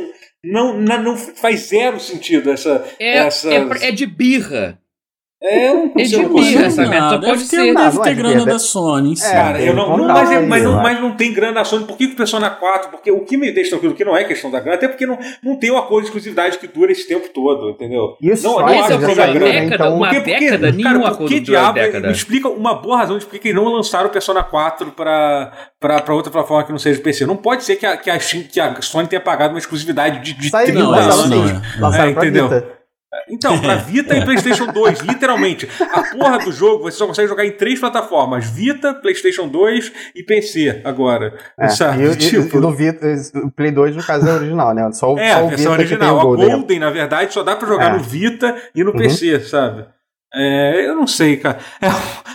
[0.45, 2.85] Não, não, não faz zero sentido essa.
[2.99, 4.79] É, essa é, é de birra.
[5.43, 7.75] É, eu não é de consigo- birra consigo- essa deve pode ter, ser.
[7.75, 9.31] Deve ter é grana da Sony em si.
[9.31, 11.85] Cara, eu não, não- mas, é- mas, eu não, mas não tem grana na Sony.
[11.85, 12.91] Por que que o Persona 4?
[12.91, 15.19] Porque o que me deixa tranquilo que não é questão da grana, até porque não,
[15.43, 18.17] não tem um acordo de exclusividade que dura esse tempo todo, entendeu?
[18.23, 19.09] Os Não, não é o problema.
[19.15, 19.53] seja grana.
[19.53, 20.09] Década, Então, uma?
[20.09, 21.73] Porque, década, nenhum cara, por acordo que uma diabo?
[21.75, 22.07] década.
[22.07, 25.53] Me explica uma boa razão de por que eles não lançaram o Persona 4 pra,
[25.79, 27.27] pra, pra outra plataforma que não seja PC.
[27.27, 30.33] Não pode ser que a, que a, que a Sony tenha pagado uma exclusividade de,
[30.41, 31.53] de Saiu, 30 Não, lançaram isso anos.
[31.53, 31.81] não é.
[31.81, 32.67] Lançaram É, pra entendeu?
[33.29, 35.69] Então, pra Vita e PlayStation 2, literalmente.
[35.93, 40.23] A porra do jogo você só consegue jogar em três plataformas: Vita, PlayStation 2 e
[40.23, 41.35] PC agora.
[41.59, 42.03] É, sabe?
[42.03, 44.75] e, o- e- Tipo, e no Vita, o Play 2, no caso, é o original,
[44.75, 44.91] né?
[44.93, 46.15] Só, o- é, só a o versão Vita original.
[46.17, 46.49] que A Golden.
[46.51, 47.97] Golden, na verdade, só dá pra jogar É.
[47.97, 48.99] no Vita e no Uhum.
[48.99, 49.87] PC, sabe?
[50.37, 51.59] É, eu não sei, cara.
[51.81, 51.87] É,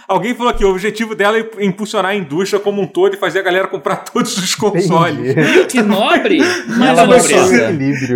[0.07, 3.39] alguém falou que o objetivo dela é impulsionar a indústria como um todo e fazer
[3.39, 5.35] a galera comprar todos os consoles.
[5.69, 6.37] Que nobre!
[6.77, 7.53] Mais Ela olha mostrou só.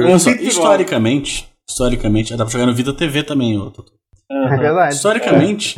[0.06, 3.72] Olha só, historicamente, historicamente, dá pra jogar no Vida TV também, ô.
[4.32, 4.96] É verdade.
[4.96, 5.76] Historicamente,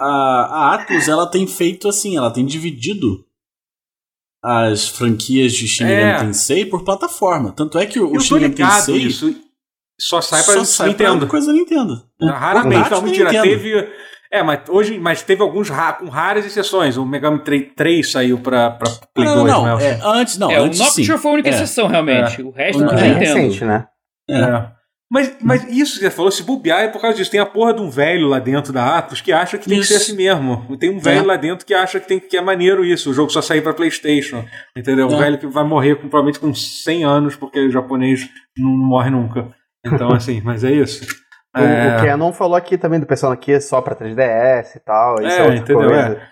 [0.00, 3.24] a, a Atlus ela tem feito assim, ela tem dividido
[4.42, 6.18] as franquias de Shin Megami É.
[6.20, 7.52] Tensei por plataforma.
[7.52, 9.34] Tanto é que o, o Shin Megami Tensei isso.
[10.00, 11.26] Só sai pra só sai pra Nintendo.
[11.26, 12.04] coisa Nintendo.
[12.22, 13.32] Raramente, Portátil não, mentira.
[13.32, 13.48] Nintendo.
[13.48, 13.88] Teve.
[14.30, 16.96] É, mas hoje, mas teve alguns ra- com raras exceções.
[16.96, 19.84] O Megami 3, 3 saiu pra, pra Play não, 2, não, né?
[19.84, 21.16] é, antes não, É, o antes Nocturne sim.
[21.18, 21.52] foi a única É.
[21.52, 22.42] exceção, realmente.
[22.42, 23.34] O resto Não, tudo é É Nintendo.
[23.34, 23.86] recente, né?
[24.30, 24.77] É.
[25.10, 27.30] Mas, mas isso que você falou, se bobear é por causa disso.
[27.30, 29.88] Tem a porra de um velho lá dentro da Atos que acha que tem Isso.
[29.92, 30.76] que ser assim mesmo.
[30.76, 31.26] Tem um velho É.
[31.26, 33.10] lá dentro que acha que, tem, que é maneiro isso.
[33.10, 34.44] O jogo só sair pra Playstation.
[34.76, 35.08] Entendeu?
[35.08, 35.18] Um É.
[35.18, 39.48] velho que vai morrer com, provavelmente com 100 anos, porque o japonês não morre nunca.
[39.86, 41.06] Então, assim, mas é isso.
[41.56, 41.96] O, É.
[41.96, 45.14] o Canon falou aqui também do Persona aqui é só pra 3DS e tal.
[45.22, 45.88] Isso É, é, outra entendeu?
[45.88, 46.22] coisa.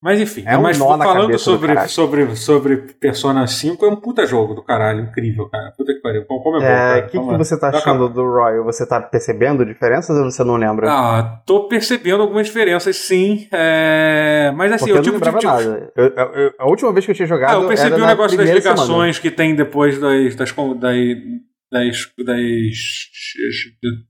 [0.00, 4.54] Mas enfim, É um mas falando sobre, sobre, sobre Persona 5, é um puta jogo
[4.54, 5.72] do caralho, incrível, cara.
[5.76, 6.24] Puta que pariu.
[6.24, 7.06] Como é bom, É, cara.
[7.06, 7.44] O que, Vamos que lá.
[7.44, 8.62] você tá achando do Royal?
[8.64, 10.88] Você tá percebendo diferenças ou você não lembra?
[10.88, 13.48] Ah, tô percebendo algumas diferenças, sim.
[13.52, 14.52] É...
[14.54, 15.92] Mas assim, Porque eu eu não tive- nada.
[15.96, 17.50] Eu- eu- eu- a última vez que eu tinha jogado.
[17.58, 18.80] Ah, eu percebi o negócio das primeira semana.
[18.82, 20.96] ligações que tem depois das, das, das,
[21.70, 22.76] das, das,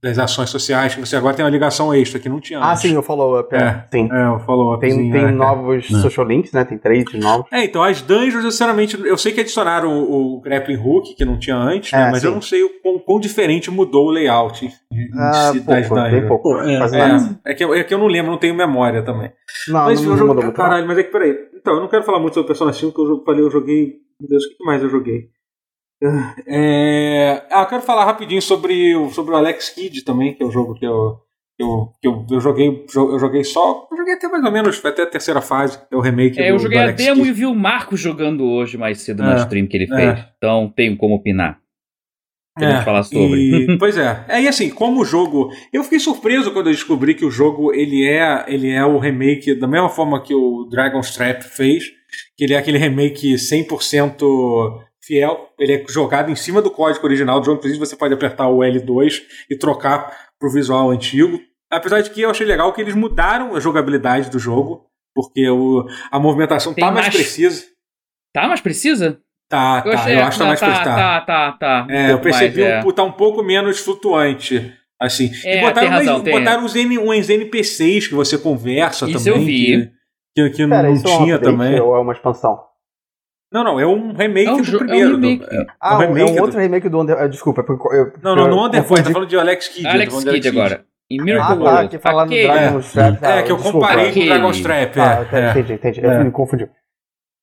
[0.02, 2.82] das ações sociais, que você agora tem uma ligação extra que não tinha Ah, antes.
[2.82, 3.54] sim, o follow-up.
[3.54, 3.58] É.
[3.58, 4.08] É, Sim.
[4.12, 5.98] é o follow Tem, tem novos É.
[6.00, 6.64] social links, né?
[6.64, 7.46] Tem três novos.
[7.52, 11.24] É, então as dungeons, eu, sinceramente, eu sei que adicionaram o, o grappling hook, que
[11.24, 12.08] não tinha antes, né?
[12.08, 12.28] É, mas sim.
[12.28, 14.70] eu não sei o quão, quão diferente mudou o layout em
[15.18, 16.28] Ah, si das pouco, bem dungeons.
[16.28, 16.42] pouco.
[16.50, 16.74] Pô, é.
[16.74, 19.32] É, é, que eu, é que eu não lembro, não tenho memória também.
[19.68, 20.28] Não, mas não, eu não joguei.
[20.34, 20.56] mudou muito.
[20.56, 21.34] Caralho, mas é que peraí.
[21.54, 23.96] Então, eu não quero falar muito sobre Persona 5, porque eu falei, eu joguei.
[24.20, 25.28] Meu Deus, o que mais eu joguei?
[26.46, 30.46] É, ah, eu quero falar rapidinho sobre, o- sobre o Alex Kidd também, que é
[30.46, 31.16] o jogo que eu.
[31.58, 33.88] que Eu, que eu, eu joguei eu joguei só.
[33.90, 36.54] Eu joguei até mais ou menos, até a terceira fase, é o remake É, do,
[36.54, 37.28] eu joguei a demo Kidd.
[37.28, 39.96] e vi o Marcos jogando hoje mais cedo na É, stream que ele é.
[40.14, 40.26] fez.
[40.36, 41.58] Então tenho como opinar.
[42.56, 43.40] Podemos falar sobre.
[43.74, 44.24] e- pois é.
[44.28, 45.50] É, e assim, como o jogo.
[45.72, 49.54] Eu fiquei surpreso quando eu descobri que o jogo ele é, ele é o remake,
[49.54, 51.84] da mesma forma que o Dragon's Trap fez,
[52.36, 55.48] que ele é aquele remake 100% fiel.
[55.58, 57.58] Ele é jogado em cima do código original do jogo.
[57.58, 61.40] Inclusive, você pode apertar o L2 e trocar pro visual antigo.
[61.70, 65.84] Apesar de que eu achei legal que eles mudaram a jogabilidade do jogo, porque o,
[66.12, 67.64] a movimentação Tem tá mais mais- precisa.
[68.32, 69.20] Tá, mas precisa?
[69.50, 69.90] Tá, tá.
[69.94, 70.94] achei- eu acho que tá mais tá, precisa.
[70.94, 71.86] tá, tá, tá.
[71.88, 72.86] Um É, eu percebi mais, é.
[72.86, 74.72] um, tá um pouco menos flutuante.
[75.00, 75.30] Assim.
[75.44, 79.40] É, e botaram, razão, umas- botaram uns, N, uns NPCs que você conversa Isso também.
[79.40, 79.90] eu vi.
[80.36, 81.80] Que, que, que Pera, não isso é um tinha update também.
[81.80, 82.58] ou é uma expansão?
[83.52, 85.16] Não, não, é um remake É um do jo- é um primeiro.
[85.16, 85.54] do- remake.
[85.54, 87.16] é, Ah, um é remake um do- outro remake do Under...
[87.18, 89.86] ah, Desculpa, porque eu, Não, não, eu não Underboy, confundi- tá falando de Alex Kidd.
[89.88, 90.84] Alex tá Kidd agora.
[91.10, 91.88] Em Miracle Ah, tá, World.
[91.88, 93.24] que falar no Aquele- Dragon's Trap.
[93.24, 93.78] É, que eu desculpa.
[93.80, 95.00] comparei com o Aquele- Dragon's Trap.
[95.00, 96.00] Ah, tá, é, entendi, entendi.
[96.04, 96.20] É.
[96.20, 96.68] Eu me confundi.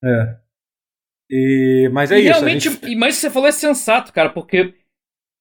[0.04, 0.36] é.
[1.32, 2.30] E, mas é e isso.
[2.34, 4.74] realmente, gente- e- mas você falou é sensato, cara, porque.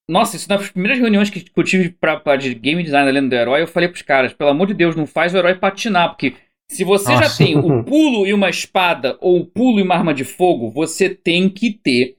[0.08, 3.28] Nossa, isso nas primeiras reuniões que eu tive pra, pra- de game design da Lenda
[3.36, 6.10] do Herói, eu falei pros caras, pelo amor de Deus, não faz o herói patinar,
[6.10, 6.34] porque
[6.70, 7.38] se você já Nossa.
[7.44, 11.08] tem o pulo e uma espada, ou o pulo e uma arma de fogo, você
[11.08, 12.16] tem que ter.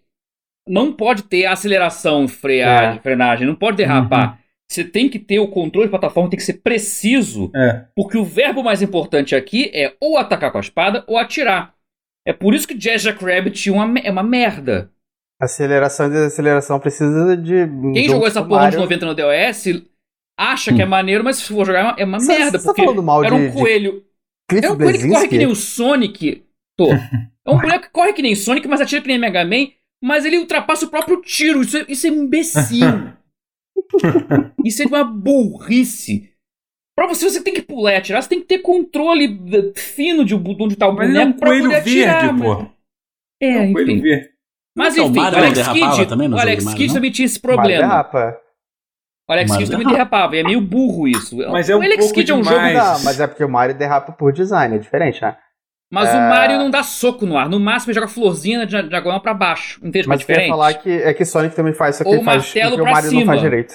[0.67, 3.01] Não pode ter aceleração, freagem, É.
[3.01, 4.31] frenagem, não pode derrapar.
[4.31, 4.45] Uhum.
[4.67, 7.85] você tem que ter o controle de plataforma, tem que ser preciso, É.
[7.95, 11.75] porque o verbo mais importante aqui é ou atacar com a espada ou atirar.
[12.27, 14.89] É por isso que Jazz Jackrabbit é uma, é uma merda.
[15.39, 17.67] Aceleração e desaceleração precisa de.
[17.93, 19.83] Quem jogou essa porra nos 90 no DOS
[20.39, 22.83] acha que é maneiro, mas se for jogar é uma Você- merda, você tá porque
[22.83, 24.03] falando mal era um de- de coelho.
[24.49, 26.43] Cliff É um coelho que corre que nem o Sonic.
[26.77, 26.91] Tô.
[26.91, 29.67] É um boneco que corre que nem o Sonic, mas atira que nem Mega Man,
[30.03, 31.61] mas ele ultrapassa o próprio tiro.
[31.61, 33.13] Isso é, isso é imbecil.
[34.65, 36.31] isso é uma burrice.
[36.97, 39.37] Pra você, você tem que pular e atirar, você tem que ter controle
[39.75, 42.21] fino de onde tá o Mas ele é um boneco pra coelho poder atirar.
[42.21, 42.71] verde, mas- pô.
[43.41, 44.01] É, É um coelho enfim.
[44.01, 44.29] verde.
[44.77, 47.81] Mas Então, o enfim, o Alex Kidd, também o Alex Kidd também tinha esse problema.
[47.81, 48.37] derrapa.
[49.27, 50.05] O Alex Mas Kidd também derrapa.
[50.17, 51.35] derrapava, e é meio burro isso.
[51.51, 52.77] Mas é um o Alex pouco Kidd é um demais.
[52.77, 52.89] jogo.
[52.89, 55.35] Não, mas é porque o Mario derrapa por design, é diferente, né?
[55.91, 56.29] Mas o É.
[56.29, 57.47] Mario não dá soco no ar.
[57.49, 59.79] No máximo ele joga florzinha de diagonal pra baixo.
[59.83, 60.07] Entende?
[60.07, 60.49] Mas diferente.
[60.49, 62.81] falar que é que Sonic também faz isso aqui, Ou ele faz martelo o que
[62.81, 63.73] o pra Mario não faz direito.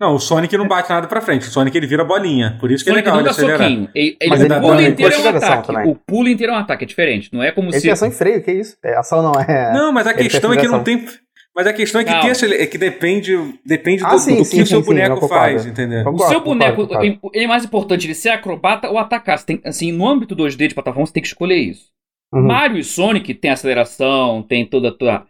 [0.00, 1.42] Não, o Sonic não bate nada pra frente.
[1.46, 2.56] O Sonic ele vira bolinha.
[2.60, 3.68] Por isso que Sonic é legal não ele dá acelerar.
[3.68, 3.88] soquinho.
[3.94, 5.66] Ele, ele- Mas ele o em inteiro é um ataque.
[5.68, 5.88] também.
[5.90, 7.30] O pulo inteiro é um ataque, é diferente.
[7.32, 7.82] Não é como Ele se.
[7.82, 8.76] tem ação em freio, que isso?
[8.84, 9.72] É, ação não é.
[9.72, 11.06] Não, mas a Ele questão é que não tem.
[11.54, 12.20] Mas a questão é que, Não.
[12.20, 13.32] tem acele- é que depende,
[13.64, 15.34] depende Ah, do, sim, do sim, que o seu sim, boneco concordo.
[15.34, 16.00] faz, entendeu?
[16.00, 17.04] O Concordo, seu concordo, boneco, concordo.
[17.04, 19.38] ele- ele é mais importante ele ser acrobata ou atacar.
[19.38, 21.92] Você tem, assim, no âmbito 2D de plataforma, você tem que escolher isso.
[22.32, 22.42] Uhum.
[22.46, 25.26] Mario e Sonic tem aceleração, tem toda a tua.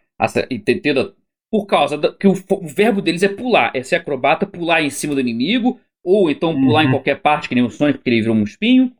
[0.49, 1.13] e tem toda.
[1.51, 3.71] Por causa da, que o, o verbo deles é pular.
[3.75, 6.87] É ser acrobata, pular em cima do inimigo, ou então pular Uhum.
[6.89, 8.91] em qualquer parte, que nem o Sonic, porque ele virou um espinho.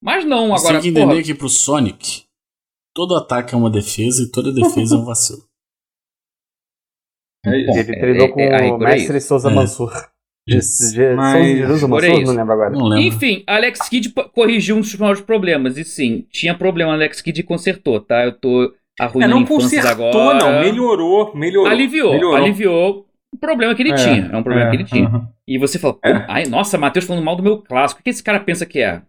[0.00, 0.80] Mas não, Você agora.
[0.82, 2.24] tem que porra, entender que pro Sonic,
[2.94, 5.42] todo ataque é uma defesa e toda defesa é um vacilo.
[7.46, 7.78] É isso.
[7.78, 9.20] Ele é- treinou é- com é- o é mestre.
[9.20, 9.54] Souza É.
[9.54, 9.92] Mansur.
[10.46, 10.92] Isso.
[10.94, 12.04] de, Mas- Por Mansur?
[12.04, 12.22] isso.
[12.26, 12.70] Não lembro agora.
[12.70, 13.06] Não lembro.
[13.06, 15.78] Enfim, Alex Kidd corrigiu um dos maiores problemas.
[15.78, 18.24] E sim, tinha problema, Alex Kidd consertou, tá?
[18.24, 18.64] Eu tô
[19.00, 20.38] É, arruinando não infâncias consertou, agora.
[20.38, 20.60] não.
[20.60, 21.70] Melhorou, melhorou.
[21.70, 22.36] Aliviou, melhorou.
[22.36, 24.30] aliviou o problema que ele É, tinha.
[24.32, 25.06] É um problema é, que ele tinha.
[25.08, 25.28] aham.
[25.48, 26.12] E você fala, É.
[26.28, 28.00] ai, nossa, Matheus falando mal do meu clássico.
[28.00, 29.00] O que esse cara pensa que é?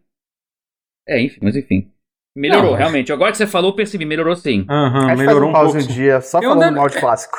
[1.07, 1.91] É, enfim, mas enfim.
[2.37, 3.11] Melhorou, Não, realmente.
[3.13, 4.65] Agora que você falou, eu percebi, melhorou sim.
[4.67, 5.77] Gente melhorou um um pouco.
[5.77, 7.37] um dia só Eu falando ainda- mal de clássico.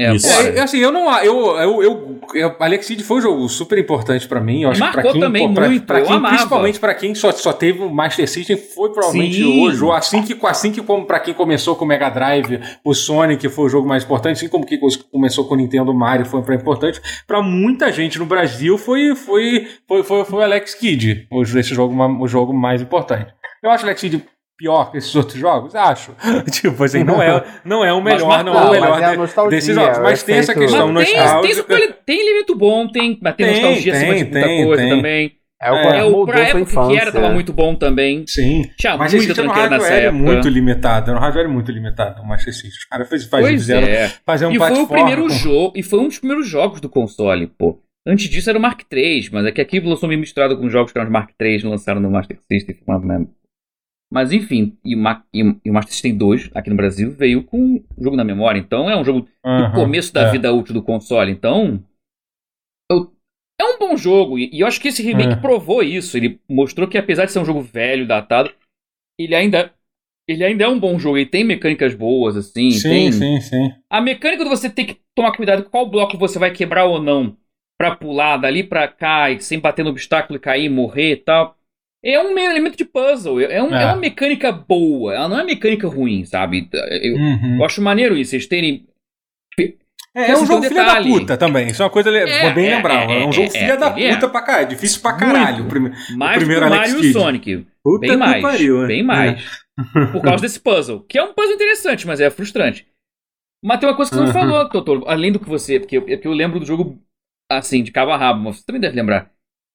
[0.00, 0.06] É.
[0.06, 1.14] É, é, assim, eu não.
[1.18, 4.62] Eu, eu, eu, eu, Alex Kidd foi um jogo super importante pra mim.
[4.62, 7.30] Eu acho que Marcou pra quem, também pra, muito, pra quem, principalmente pra quem só,
[7.32, 9.66] só teve o Master System, foi provavelmente Sim.
[9.66, 9.92] o jogo.
[9.92, 13.66] Assim que, assim que como pra quem começou com o Mega Drive, o Sonic foi
[13.66, 14.78] o jogo mais importante, assim como que
[15.12, 19.68] começou com o Nintendo Mario foi pra importante, pra muita gente no Brasil foi foi
[19.86, 21.28] foi foi, foi o Alex Kidd,
[21.58, 23.32] esse jogo, o jogo mais importante.
[23.62, 24.24] Eu acho o Alex Kidd
[24.60, 25.74] pior que esses outros jogos?
[25.74, 26.12] Acho.
[26.52, 29.02] tipo assim, não é, não é o Mas melhor, não é marcou, o melhor mas
[29.02, 29.98] é de- nostalgia, desses jogos.
[29.98, 31.76] é Mas tem essa questão Mas tem, nostálgica.
[31.76, 34.82] tem, tem elemento bom, tem, mas tem, Tem, nostalgia acima tem, de muita tem, coisa
[34.82, 34.90] tem.
[34.96, 35.32] também.
[35.62, 36.94] É o É, É, o, pra época infância.
[36.94, 38.24] que era, tava muito bom também.
[38.26, 38.62] Sim.
[38.78, 40.22] Tinha Mas muita tranqueira nessa hardware é época.
[40.22, 41.12] muito limitado.
[41.12, 42.70] No hardware é muito limitado o Master System.
[42.70, 44.10] Os caras fez, faz, Pois fizeram é.
[44.24, 46.88] fazer um e foi o primeiro com- jogo, e foi um dos primeiros jogos do
[46.88, 47.78] console, pô.
[48.06, 50.90] Antes disso era o Mark III, mas é que aqui lançou meio misturado com jogos
[50.92, 52.74] que eram os Mark III lançaram no Master System.
[52.74, 53.26] foi uma merda.
[54.12, 57.76] Mas enfim, e o, Ma- e o- Master System 2, aqui no Brasil, veio com
[57.76, 58.58] o jogo na memória.
[58.58, 60.32] Então é um jogo do Aham, começo da é.
[60.32, 61.30] vida útil do console.
[61.30, 61.82] Então.
[62.90, 63.12] eu-
[63.60, 64.38] é um bom jogo.
[64.38, 65.36] E, e eu acho que esse remake É.
[65.36, 66.16] provou isso.
[66.16, 68.52] Ele mostrou que, apesar de ser um jogo velho, datado,
[69.18, 69.72] ele ainda.
[70.28, 71.18] Ele ainda é um bom jogo.
[71.18, 72.70] Ele tem mecânicas boas, assim.
[72.70, 73.12] Sim, tem...
[73.12, 73.72] sim, sim.
[73.90, 77.02] A mecânica de você ter que tomar cuidado com qual bloco você vai quebrar ou
[77.02, 77.36] não.
[77.78, 81.56] Pra pular dali pra cá e sem bater no obstáculo e cair, morrer e tal.
[82.02, 83.40] É um meio elemento de puzzle.
[83.40, 83.82] É, um- É.
[83.82, 85.14] é uma mecânica boa.
[85.14, 86.68] Ela não é mecânica ruim, sabe?
[86.72, 87.56] Eu, Uhum.
[87.58, 88.34] eu acho maneiro isso.
[88.34, 88.86] Eles terem
[90.12, 91.68] É, é um jogo filha da puta também.
[91.68, 93.08] Isso é uma coisa É, bem é, lembrar.
[93.08, 94.14] É, é, um jogo é, filha é, da ele é.
[94.14, 94.68] puta pra caralho.
[94.68, 95.58] Difícil pra caralho.
[95.58, 95.66] Muito.
[95.66, 97.12] O prime- mais do primeiro o Alex Mario e o Kidd.
[97.12, 97.66] Sonic.
[97.84, 98.42] Puta Bem mais.
[98.42, 98.86] pariu, é.
[98.88, 99.60] bem mais.
[100.12, 101.00] Por causa desse puzzle.
[101.08, 102.86] Que é um puzzle interessante, mas é frustrante.
[103.64, 104.32] Mas tem uma coisa que você não Uhum.
[104.32, 105.04] falou, Totoro.
[105.06, 105.78] Além do que você.
[105.78, 106.98] Porque eu, eu lembro do jogo
[107.50, 109.30] assim, de cabo a rabo, mas você também deve lembrar.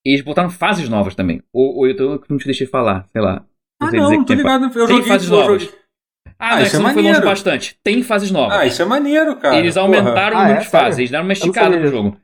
[0.08, 1.42] Eles botaram fases novas também.
[1.52, 3.44] Ou, ou eu tô- não te deixei falar, sei lá.
[3.80, 4.64] Ah, sei dizer não, tô ligado.
[4.66, 5.62] Eu Tem joguei fases eu novas.
[5.62, 5.78] joguei-
[6.28, 7.24] Ah, Ah, não, é isso é não foi maneiro.
[7.26, 7.78] bastante.
[7.82, 8.58] Tem fases novas.
[8.58, 9.56] Ah, isso é maneiro, cara.
[9.56, 9.86] Eles Porra.
[9.86, 10.62] aumentaram o Ah, número é?
[10.64, 12.16] de fases, eles deram uma não esticada no jogo.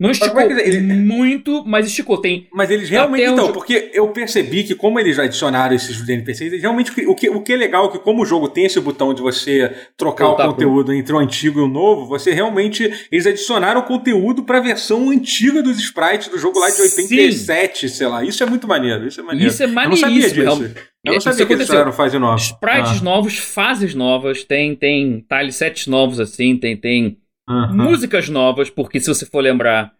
[0.00, 2.18] Não esticou é que ele- muito, mas esticou.
[2.18, 6.52] Tem Mas eles realmente, então, onde- porque eu percebi que como eles adicionaram esses NPCs,
[6.52, 8.78] eles realmente, o que, o que é legal é que como o jogo tem esse
[8.80, 12.88] botão de você trocar Voltar o conteúdo entre o antigo e o novo, você realmente,
[13.10, 16.82] eles adicionaram conteúdo pra versão antiga dos sprites do jogo lá de Sim.
[16.82, 18.22] 87, sei lá.
[18.24, 19.48] Isso é muito maneiro, isso é maneiro.
[19.50, 20.40] Isso é Eu não sabia disso.
[20.40, 20.74] realmente.
[21.04, 22.36] Eu não sabia que eles fizeram fase nova.
[22.36, 27.16] Sprites novos, fases novas, tem, tem tilesets novos assim, tem, tem
[27.48, 27.72] Ah.
[27.72, 29.94] músicas novas, porque se você for lembrar,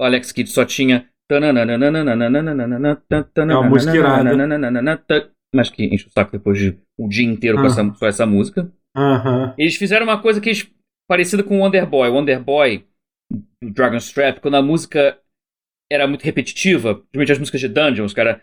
[0.00, 1.08] o Alex Kidd só tinha.
[3.54, 3.68] É uma.
[5.54, 8.70] Mas que enche o saco depois de o dia inteiro com essa, só essa música.
[8.96, 9.54] Aham.
[9.58, 10.70] Eles fizeram uma coisa que eles,
[11.08, 12.08] parecida com o Wonder Boy.
[12.08, 12.86] O Wonder Boy,
[13.32, 15.18] do Dragon's Trap, quando a música
[15.90, 18.40] era muito repetitiva, principalmente as músicas de Dungeons, cara.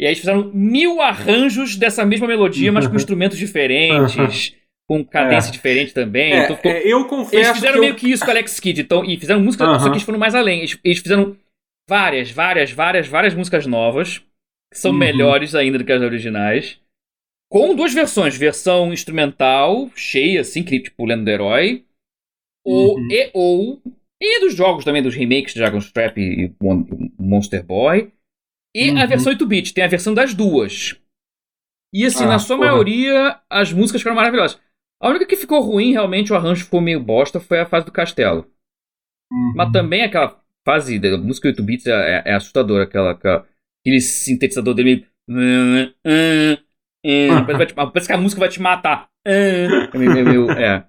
[0.00, 4.56] E aí eles fizeram mil arranjos dessa mesma melodia, mas com instrumentos diferentes,
[4.88, 6.32] com cadência diferente também.
[6.32, 7.96] É, então ficou- é, eu confesso eles fizeram que meio eu...
[7.96, 9.78] que isso com Alex Kidd, então, e fizeram música, Aham.
[9.78, 10.60] só que eles foram mais além.
[10.60, 11.36] Eles, eles fizeram
[11.88, 14.18] várias, várias, várias, várias músicas novas,
[14.72, 14.96] que são Uhum.
[14.98, 16.80] melhores ainda do que as originais,
[17.52, 21.84] com duas versões, versão instrumental, cheia, assim, que tipo Lendo do Herói,
[22.64, 23.08] ou, Uhum.
[23.10, 23.82] e ou,
[24.22, 26.86] e dos jogos também, dos remakes de Dragon's Trap e Mon-
[27.18, 28.12] Monster Boy,
[28.74, 29.06] e a Uhum.
[29.08, 30.96] versão 8-bit, tem a versão das duas.
[31.92, 32.70] E assim, Ah, na sua porra.
[32.70, 34.60] maioria, as músicas ficaram maravilhosas.
[35.02, 37.92] A única que ficou ruim, realmente, o arranjo ficou meio bosta, foi a fase do
[37.92, 38.46] castelo.
[39.32, 39.54] Uhum.
[39.56, 43.46] Mas também aquela fase da música 8 bits é, é, é assustadora, aquela, aquela-
[43.80, 45.94] aquele sintetizador dele meio.
[47.66, 49.08] Te- parece que a música vai te matar.
[49.26, 50.84] É meio- meio- meio- é.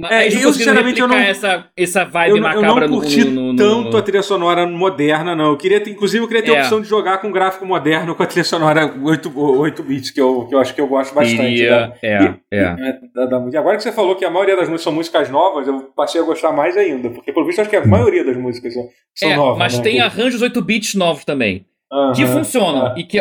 [0.00, 3.24] Mas É, eu, sinceramente, eu não- essa, essa vibe Eu, não- eu macabra não curti
[3.24, 5.46] no, no, no, tanto no- a trilha sonora moderna, não.
[5.50, 6.60] Eu queria ter, inclusive, eu queria ter a É.
[6.60, 10.46] opção de jogar com gráfico moderno com a trilha sonora 8, 8 bits, que eu,
[10.46, 11.38] que eu acho que eu gosto bastante.
[11.42, 11.50] né?
[11.50, 12.14] Iria- é,
[12.52, 12.58] é.
[12.60, 13.58] É, da- da música.
[13.58, 16.24] Agora que você falou que a maioria das músicas são músicas novas, eu passei a
[16.24, 17.10] gostar mais ainda.
[17.10, 18.84] Porque, pelo visto, acho que a maioria das músicas são,
[19.16, 19.58] são É, novas.
[19.58, 19.82] mas né?
[19.82, 21.66] tem arranjos 8 bits novos também.
[22.14, 22.88] Que funcionam.
[22.94, 23.00] é.
[23.00, 23.18] E que,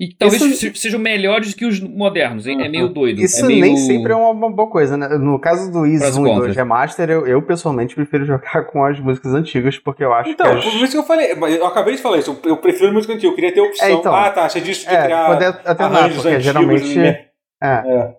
[0.00, 2.46] e talvez Isso- se- sejam melhores que os modernos.
[2.46, 2.60] hein?
[2.60, 2.70] É Uhum.
[2.70, 3.20] meio doido.
[3.20, 3.60] Isso é meio...
[3.62, 5.08] nem sempre é uma, boa coisa, né?
[5.18, 6.56] No caso do Easy Prós e 1 e 2 contras.
[6.56, 10.58] Remaster, eu, eu pessoalmente prefiro jogar com as músicas antigas, porque eu acho Então, que
[10.58, 10.64] as...
[10.64, 13.34] por isso que eu falei, eu acabei de falar isso, eu- prefiro música antiga, eu
[13.34, 13.88] queria ter a opção.
[13.88, 14.14] É, então.
[14.14, 16.98] ah, tá, você disse de É, criar poder alternar, arranjos porque antigos, geralmente...
[16.98, 17.24] né?
[17.62, 18.14] É.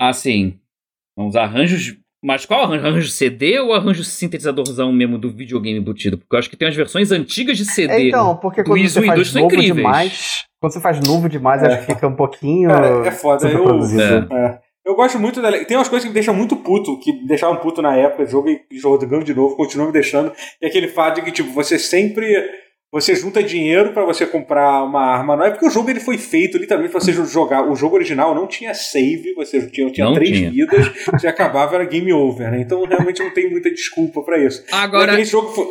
[0.00, 0.58] Ah, sim.
[1.16, 1.96] Os arranjos.
[2.22, 2.86] Mas qual arranjo?
[2.86, 6.18] Arranjo CD ou arranjo sintetizadorzão mesmo do videogame embutido?
[6.18, 7.92] Porque eu acho que tem as versões antigas de CD.
[7.92, 9.74] É, então, porque Do quando Easy você 1 e faz 2 são incríveis.
[9.76, 10.44] demais...
[10.60, 11.66] Quando você faz novo demais, É.
[11.66, 12.68] acho que fica um pouquinho...
[12.68, 13.46] Cara, é foda.
[13.46, 14.28] Eu, superproduzido.
[14.34, 14.58] é.
[14.84, 15.50] eu gosto muito da.
[15.64, 18.48] Tem umas coisas que me deixam muito puto, que me deixavam puto na época jogo
[18.48, 20.32] e jogando de novo, continuam me deixando.
[20.60, 22.26] E aquele fato de que, tipo, você sempre.
[22.92, 25.48] Você junta dinheiro pra você comprar uma arma nova.
[25.48, 27.62] É porque o jogo ele foi feito literalmente pra você jogar.
[27.70, 30.50] O jogo original não tinha save, você tinha, tinha Não três tinha.
[30.50, 32.60] vidas, você acabava, era game over, né?
[32.60, 34.64] Então realmente não tem muita desculpa pra isso.
[34.72, 35.12] Agora.
[35.12, 35.66] É que nesse jogo foi.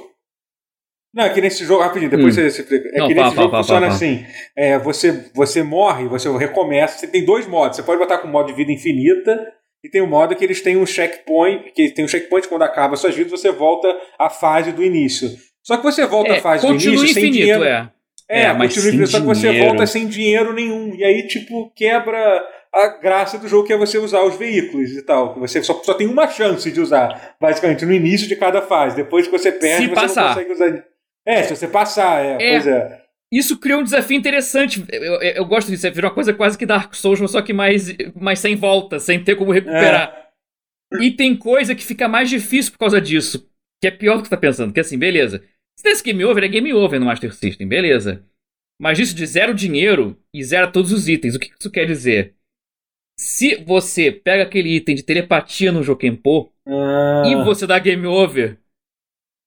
[1.14, 1.82] Não, é que nesse jogo.
[1.82, 2.42] Rapidinho, depois Hum.
[2.42, 2.90] você explica.
[2.94, 4.26] É Não, que nesse fala, jogo fala, funciona assim:
[4.56, 7.00] é, você, você morre, você recomeça.
[7.00, 7.78] Você tem dois modos.
[7.78, 9.38] Você pode botar com o modo de vida infinita.
[9.84, 11.72] E tem o modo que eles têm um checkpoint.
[11.74, 13.88] Que tem um checkpoint quando acaba suas vidas, você volta
[14.20, 15.30] à fase do início.
[15.64, 17.64] Só que você volta à É, fase do início sem infinito, dinheiro.
[17.64, 17.90] é.
[18.32, 19.68] É, É, mas continua sem infinito, só que você dinheiro.
[19.68, 20.94] volta sem dinheiro nenhum.
[20.96, 25.02] E aí, tipo, quebra a graça do jogo que é você usar os veículos e
[25.04, 25.34] tal.
[25.34, 28.96] Que você só, só tem uma chance de usar, basicamente, no início de cada fase.
[28.96, 30.22] Depois que você perde, Se você passar.
[30.36, 30.84] não consegue usar.
[31.30, 32.52] É, se você passar, é, É.
[32.52, 33.00] pois é.
[33.32, 34.84] Isso criou um desafio interessante.
[34.92, 35.90] Eu, eu, eu gosto disso.
[35.92, 39.24] Virou uma coisa quase que Dark Souls, mas só que mais, mais sem volta, sem
[39.24, 40.30] ter como recuperar.
[41.00, 43.48] E tem coisa que fica mais difícil por causa disso.
[43.80, 44.74] Que é pior do que você tá pensando.
[44.74, 45.44] Que é assim, beleza.
[45.78, 48.26] Se tem esse game over, é game over no Master System, beleza.
[48.82, 51.36] Mas isso de zero dinheiro e zera todos os itens.
[51.36, 52.34] O que isso quer dizer?
[53.20, 58.58] Se você pega aquele item de telepatia no Jokenpô Ah, e você dá game over,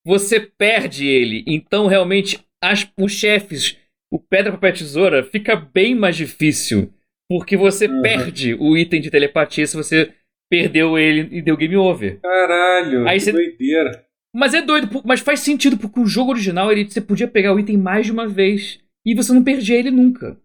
[0.05, 1.43] você perde ele.
[1.47, 3.77] Então, realmente, as- os chefes,
[4.11, 6.91] o pedra, papel, tesoura, fica bem mais difícil.
[7.29, 8.01] Porque você Uhum.
[8.01, 10.13] perde o item de telepatia se você
[10.51, 12.19] perdeu ele e deu game over.
[12.21, 14.05] Caralho, Aí que você- doideira.
[14.35, 17.59] Mas é doido, mas faz sentido, porque o jogo original ele, você podia pegar o
[17.59, 20.39] item mais de uma vez e você não perdia ele nunca.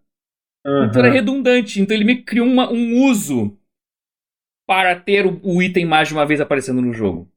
[0.65, 1.81] Então era redundante.
[1.81, 3.57] Então ele me criou uma- um uso
[4.67, 7.27] para ter o, o item mais de uma vez aparecendo no jogo.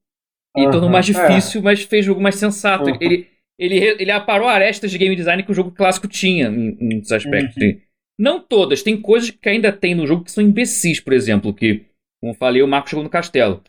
[0.56, 0.90] E tornou Aham.
[0.92, 1.12] mais É.
[1.12, 2.90] difícil, mas fez o jogo mais sensato.
[2.90, 2.98] Uhum.
[3.00, 6.84] Ele, ele, ele aparou arestas de game design que o jogo clássico tinha em, em
[6.94, 7.56] muitos aspectos.
[7.62, 7.80] Uhum.
[8.18, 11.86] Não todas, tem coisas que ainda tem no jogo que são imbecis, por exemplo, que,
[12.20, 13.62] como eu falei, o Marco chegou no castelo.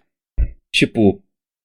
[0.73, 1.21] Tipo,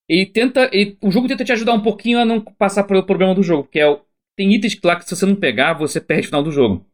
[0.09, 0.71] ele tenta.
[0.73, 3.69] ele- o jogo tenta te ajudar um pouquinho a não passar pelo problema do jogo,
[3.69, 4.01] que é o.
[4.37, 6.87] Tem itens lá que se você não pegar, você perde o final do jogo.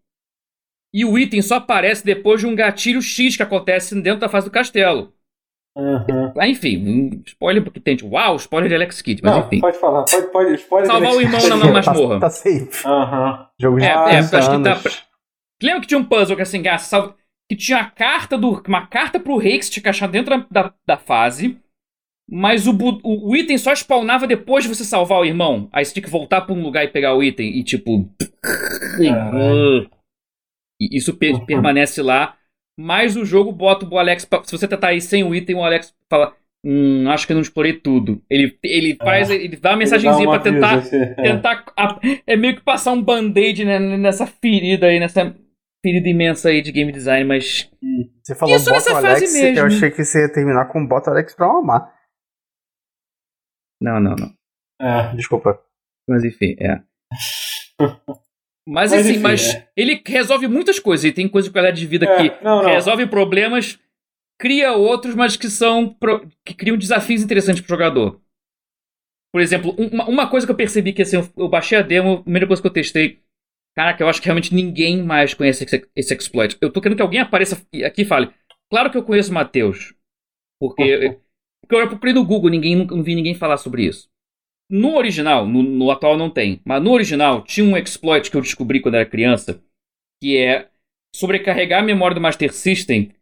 [0.94, 4.46] E o item só aparece depois de um gatilho X que acontece dentro da fase
[4.46, 5.12] do castelo.
[5.76, 6.32] Aham.
[6.38, 7.96] Ah, enfim, um spoiler porque tem.
[7.96, 9.60] tipo, Uau, spoiler de Alex Kidd, mas Não, enfim.
[9.60, 10.55] pode falar, pode, pode.
[10.55, 12.14] Spoiler Salvar o irmão na masmorra.
[12.14, 12.86] Tá, tá safe.
[12.86, 13.48] Aham.
[13.60, 14.92] Jogo de É, é, 30 acho que pra-
[15.62, 17.16] Lembra que tinha um puzzle que assim, ah, sal-
[17.51, 18.62] que tinha a carta do.
[18.68, 21.59] Uma carta pro rei que você tinha que achar dentro da, da fase.
[22.30, 25.68] Mas o, bu- o, o item só spawnava depois de você salvar o irmão.
[25.72, 27.59] Aí você tinha que voltar pra um lugar e pegar o item.
[27.59, 28.09] E tipo.
[30.80, 31.44] E isso pe- Uhum.
[31.46, 32.36] permanece lá.
[32.78, 34.24] Mas o jogo bota o Alex.
[34.24, 36.34] pra- se você tentar ir sem o item, o Alex fala.
[36.66, 38.22] Hum, acho que eu não explorei tudo.
[38.28, 39.28] Ele, ele faz.
[39.28, 41.64] Ele dá uma mensagenzinha um tentar assim, tentar.
[41.76, 45.36] a- é meio que passar um band-aid né, nessa ferida aí, nessa
[45.84, 47.70] ferida imensa aí de game design, mas
[48.22, 48.70] Você falou Isso
[49.02, 49.59] fase Alex, mesmo.
[49.59, 51.92] eu achei que você ia terminar com Boto Alex pra mamar.
[53.80, 54.32] não, não, não.
[54.80, 55.14] É.
[55.14, 55.60] Desculpa.
[56.09, 56.80] Mas enfim, é.
[58.66, 59.69] Mas, Mas, assim, enfim, mas é.
[59.77, 61.05] ele resolve muitas coisas.
[61.05, 62.70] E tem coisa de qualidade de vida É, que não, não.
[62.70, 63.78] resolve problemas,
[64.41, 65.95] cria outros, mas que são.
[66.47, 68.20] que criam desafios interessantes pro jogador.
[69.32, 71.82] Por exemplo, um- uma, uma coisa que eu percebi que assim, eu- eu baixei a
[71.82, 73.20] demo, a primeira coisa que eu testei.
[73.77, 76.57] Caraca, eu acho que realmente ninguém mais conhece esse, esse exploit.
[76.61, 78.31] Eu tô querendo que alguém apareça aqui e fale.
[78.70, 79.93] Claro que eu conheço o Matheus.
[80.61, 81.19] Porque,
[81.61, 84.09] porque eu procurei no Google, ninguém, nunca- não vi ninguém falar sobre isso.
[84.70, 88.41] No original, no, no atual não tem, mas no original tinha um exploit que eu
[88.41, 89.62] descobri quando era criança,
[90.23, 90.69] que é
[91.15, 93.12] sobrecarregar a memória do Master System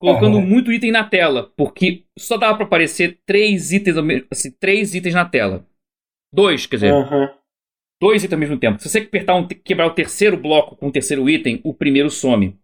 [0.00, 0.46] colocando Aham.
[0.46, 3.96] muito item na tela, porque só dava pra aparecer três itens,
[4.30, 5.66] assim, três itens na tela.
[6.32, 7.34] Dois, quer dizer, Aham.
[8.00, 8.80] dois itens ao mesmo tempo.
[8.82, 12.58] Se você apertar um, quebrar o terceiro bloco com o terceiro item, o primeiro some.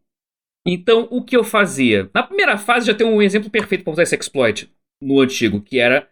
[0.67, 2.11] Então, o que eu fazia?
[2.13, 4.71] Na primeira fase já tem um exemplo perfeito para usar esse exploit
[5.01, 6.09] no antigo, que era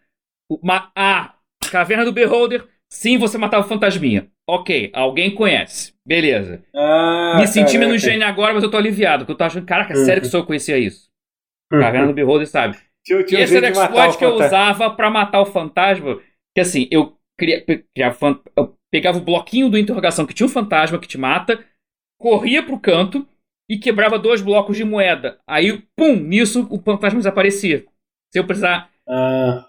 [0.49, 1.38] uma a
[1.71, 2.67] caverna do Beholder.
[2.91, 4.29] Sim, você matava o fantasminha.
[4.49, 5.93] Ok, alguém conhece.
[6.07, 6.63] Beleza.
[6.75, 7.79] Ah, Me senti caraca.
[7.79, 9.25] menos gênio agora, mas eu tô aliviado.
[9.25, 11.09] Porque eu tô achando, caraca, sério que só eu conhecia isso.
[11.71, 12.79] Caverna do Beholder, sabe?
[13.05, 16.19] Tinha, E tinha um esse era exploit que eu usava pra matar o fantasma.
[16.55, 20.99] Que assim, eu, criava, fan- eu pegava o bloquinho do interrogação que tinha um fantasma
[20.99, 21.63] que te mata,
[22.19, 23.29] corria pro canto
[23.69, 25.39] e quebrava dois blocos de moeda.
[25.47, 27.85] Aí, pum, nisso o fantasma desaparecia.
[28.33, 28.91] Se eu precisar.
[29.07, 29.68] Ah,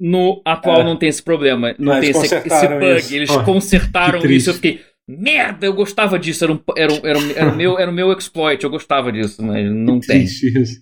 [0.00, 0.84] No atual É.
[0.84, 1.74] não tem esse problema.
[1.78, 2.96] Não Mas tem esse, esse bug.
[2.98, 3.14] isso.
[3.14, 4.50] Eles Pô, consertaram que isso.
[4.50, 4.80] Eu fiquei.
[5.08, 6.44] Merda, eu gostava disso.
[6.44, 8.62] Era, um, era, um- era, um- era o meu, era o meu exploit.
[8.64, 10.20] Eu gostava disso, mas não tem.
[10.20, 10.80] triste isso.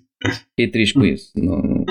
[0.50, 1.32] Fiquei triste com isso.
[1.36, 1.84] Não- não-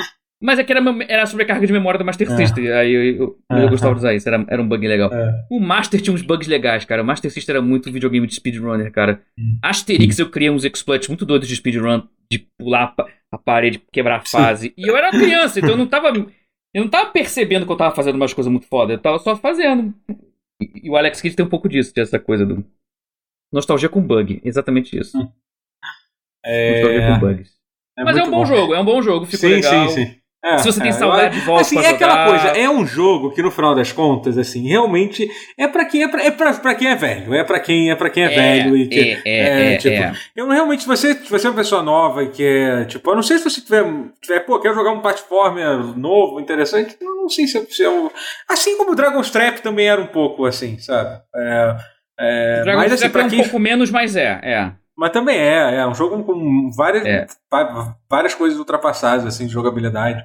[0.44, 2.36] Mas é que era, era a sobrecarga de memória do Master É.
[2.38, 2.72] System.
[2.72, 3.70] Aí eu, eu, eu Aham.
[3.70, 4.28] gostava de usar isso.
[4.28, 5.14] Era, era um bug legal.
[5.14, 5.34] É.
[5.52, 7.04] O Master tinha uns bugs legais, cara.
[7.04, 9.22] O Master System era muito videogame de speedrunner, cara.
[9.38, 9.60] Hum.
[9.62, 12.96] Asterix eu criei uns exploits muito doidos de speedrun, de pular
[13.32, 14.74] a parede, quebrar a fase.
[14.76, 16.12] E eu era criança, então eu não tava.
[16.74, 18.94] Eu não tava percebendo que eu tava fazendo umas coisas muito foda.
[18.94, 19.94] Eu tava só fazendo.
[20.62, 22.66] E, e o Alex Kidd tem um pouco disso, dessa coisa do.
[23.54, 24.42] Nostalgia com bug.
[24.44, 25.18] Exatamente isso.
[26.68, 27.60] Nostalgia com É, bugs.
[27.98, 29.90] é Mas é um bom, jogo, é um bom jogo, ficou sim, legal.
[29.90, 30.21] sim, sim.
[30.44, 32.28] É, Se você tem é, saudade, eu- volta assim, é aquela jogar.
[32.30, 36.08] coisa, é um jogo que no final das contas, assim, realmente é pra quem é
[36.08, 38.76] pra, é pra, pra quem é velho, é pra quem é para quem é, velho
[38.76, 40.14] e que é, é, é, tipo, é.
[40.36, 43.16] eu não- realmente se você, se você é uma pessoa nova e quer, tipo, eu
[43.16, 43.86] não sei se você tiver,
[44.20, 47.90] tiver pô, quer jogar um platformer novo, interessante, eu não sei se é, se é
[48.50, 51.20] assim como o Dragon's Trap também era um pouco assim, sabe?
[51.36, 51.76] É,
[52.20, 54.72] é, Dragon mas assim, Trap é pra um quem pouco menos, mas é, é.
[55.02, 57.26] Mas também é, é um jogo com várias, É.
[58.10, 60.24] várias coisas ultrapassadas, assim, de jogabilidade.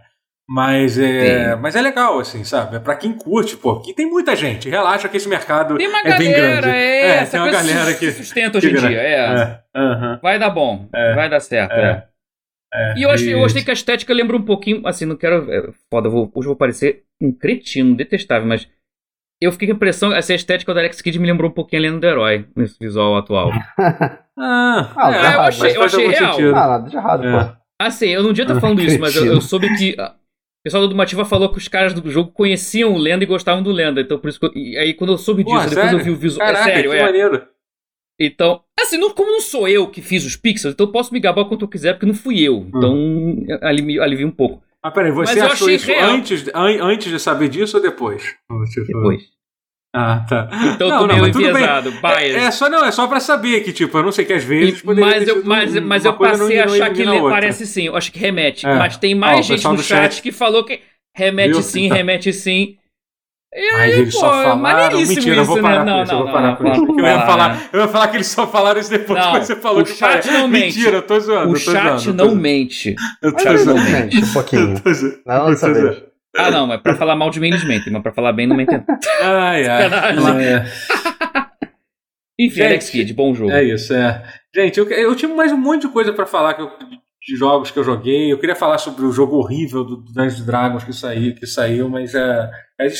[0.49, 1.61] Mas é, Sim.
[1.61, 2.77] mas é legal, assim, sabe?
[2.77, 3.73] É pra quem curte, pô.
[3.79, 4.69] Aqui tem muita gente.
[4.71, 6.77] Relaxa que esse mercado Tem uma é bem galera, grande.
[6.77, 9.15] é, É, essa tem uma galera se que- sustenta hoje em dia, é.
[9.15, 11.15] É, aham, Vai dar bom, É.
[11.15, 12.07] vai dar certo, É.
[12.73, 12.93] é.
[12.93, 12.95] é.
[12.99, 15.51] E eu, achei, eu gostei que a estética lembra um pouquinho, assim, não quero.
[15.53, 18.69] é, Foda, eu vou- hoje eu vou parecer um cretino, detestável, mas
[19.43, 21.87] eu fiquei com a impressão, essa estética do Alex Kidd me lembrou um pouquinho a
[21.87, 23.51] Lenda do Herói, nesse visual atual.
[24.39, 26.33] Ah, Ah, é, eu mas achei- eu achei real.
[26.35, 26.49] sentido.
[26.55, 27.45] Ah, nada de errado, É.
[27.45, 27.57] pô.
[27.81, 29.95] Assim, eu não devia estar falando isso, mas eu, eu soube que.
[29.99, 33.27] ah, O pessoal do Mativa falou que os caras do jogo conheciam o Lenda e
[33.27, 34.01] gostavam do Lenda.
[34.01, 36.01] Então, por isso que eu, e aí, quando eu soube Pô, disso, depois sério?
[36.01, 36.45] eu vi o visual.
[36.45, 37.03] Caraca, é sério, que é.
[37.05, 37.43] maneiro.
[38.19, 41.21] Então, assim, não, como não sou eu que fiz os pixels, então eu posso me
[41.21, 42.67] gabar quanto eu quiser, porque não fui eu.
[42.69, 44.61] Então, alivia, alivia um pouco.
[44.83, 46.11] Ah, peraí, você Mas achou isso real.
[46.11, 48.35] antes, an- antes de saber disso ou depois?
[48.87, 49.23] Depois.
[49.99, 50.49] Ah, tá.
[50.75, 51.47] Então eu Não, tô não, meio bem.
[51.49, 52.37] enviesado, É, bias.
[52.43, 54.83] é só não, é só pra saber que, tipo, eu não sei que às vezes
[54.83, 57.35] poderia mas eu, mas, um- mas eu não passei a achar que elimina le- outra.
[57.37, 57.87] parece sim.
[57.87, 58.67] Eu acho que remete.
[58.67, 58.75] É.
[58.75, 60.81] Mas tem mais o gente no chat, chat- que falou que
[61.17, 61.63] remete Viu?
[61.63, 61.97] sim, Então.
[61.97, 62.77] remete sim.
[63.59, 64.57] E Mas aí, eles pô, só é falaram.
[64.59, 65.85] maneiríssimo Mentira, eu vou isso, parar né?
[65.85, 66.13] com Não, isso.
[66.13, 66.83] eu não, vou parar não, com isso.
[66.85, 67.61] não, eu ia, não, falar, não.
[67.73, 69.93] eu ia falar que eles só falaram isso depois Não, que você falou o que
[69.95, 70.43] chat falaram.
[70.43, 70.77] não mente.
[70.77, 71.49] Mentira, eu tô zoando.
[71.49, 72.95] O eu chat eu não mente.
[73.23, 73.81] Eu tô Mas eles zoando.
[73.83, 74.63] mentem um pouquinho.
[74.85, 75.19] Eu.
[75.25, 76.03] Não Eu tô vez.
[76.39, 78.57] Ah, não, mas pra falar mal de mim eles mentem, mas pra falar bem não
[78.57, 78.83] mentem.
[79.23, 79.91] Ai, ai.
[79.91, 80.47] Sacanagem.
[80.47, 80.65] É.
[82.39, 83.51] Enfim, Gente, Alex Kidd, bom jogo.
[83.51, 84.23] É isso, é.
[84.55, 86.71] Gente, eu, eu tinha mais um monte de coisa pra falar que eu-
[87.29, 88.31] de jogos que eu joguei.
[88.33, 92.15] Eu queria falar sobre o jogo horrível do Dungeons Dragons que saiu, que saiu mas
[92.15, 92.51] é,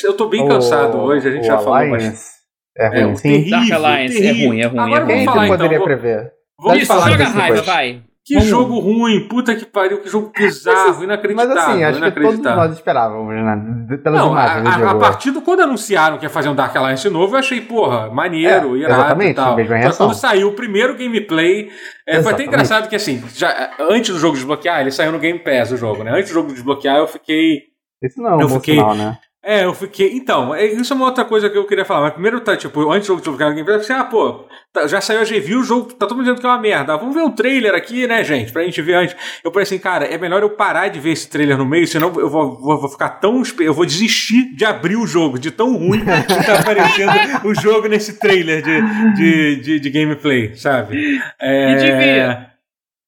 [0.05, 1.29] eu tô bem cansado O- hoje.
[1.29, 2.37] A gente já falou Alliance bastante.
[2.79, 3.23] É É, ruim, o sim.
[3.31, 4.49] terrível, Dark Alliance é terrível.
[4.49, 5.13] ruim, é ruim, Agora é ruim.
[5.13, 5.57] vamos falar que então.
[5.59, 6.33] poderia vou- prever?
[6.59, 7.67] Vamos Isso, falar joga raiva, depois.
[7.67, 8.03] vai.
[8.27, 8.49] Que Vamos.
[8.49, 11.53] jogo ruim, puta que pariu, que jogo bizarro, Mas inacreditável.
[11.57, 12.57] assim, acho que todos inacreditável.
[12.65, 13.97] nós esperávamos, né?
[14.03, 14.99] Pelas Não, a, imagens a, a jogo.
[15.01, 18.75] partir do quando anunciaram que ia fazer um Dark Alliance novo, eu achei, porra, maneiro,
[18.75, 19.55] É, irado exatamente, e tal.
[19.55, 21.71] mesma quando saiu o primeiro gameplay,
[22.05, 25.39] é, foi até engraçado que assim, já, antes do jogo desbloquear, ele saiu no Game
[25.39, 26.11] Pass o jogo, né?
[26.11, 27.61] Antes do jogo desbloquear, eu fiquei.
[28.03, 29.19] Isso não é um Eu fiquei- sinal, né?
[29.49, 30.11] É, eu fiquei.
[30.17, 32.01] Então, é- isso é uma outra coisa que eu queria falar.
[32.01, 35.25] Mas primeiro, tá, tipo, antes do jogo eu pensei, ah, pô, tá- já saiu a
[35.25, 36.95] review, o jogo tá todo mundo dizendo que é uma merda.
[36.95, 38.51] Ah, Vamos ver o trailer aqui, né, gente?
[38.53, 39.15] Pra gente ver antes.
[39.45, 42.09] Eu falei assim, cara, é melhor eu parar de ver esse trailer no meio, senão
[42.19, 43.41] eu vou, vou, vou ficar tão.
[43.61, 47.13] Eu vou desistir de abrir o jogo, de tão ruim que tá aparecendo
[47.45, 51.21] o jogo nesse trailer de, de, de, de gameplay, sabe?
[51.41, 52.56] É, E devia.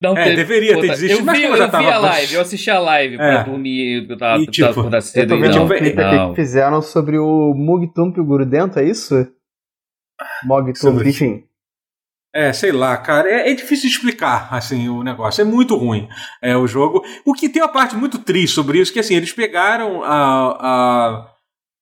[0.00, 2.40] Não É, deveria ter desistido, Eu mas vi, eu já vi tava- a live, eu
[2.40, 3.44] assisti a live pra É.
[3.44, 6.28] dormir, eu tava, E, tipo, tava acordar Eu cedo tô vendo não, um clipe aqui
[6.30, 9.14] que fizeram sobre o Mugtump e o Gurudento, é isso?
[10.44, 11.44] Mogtump, Sobre- enfim.
[12.34, 15.40] É, sei lá, cara, é, é difícil de explicar, assim, o negócio.
[15.40, 16.08] É muito ruim
[16.42, 17.02] é, o jogo.
[17.24, 20.12] O que tem uma parte muito triste sobre isso, que assim, eles pegaram a,
[20.60, 21.32] a-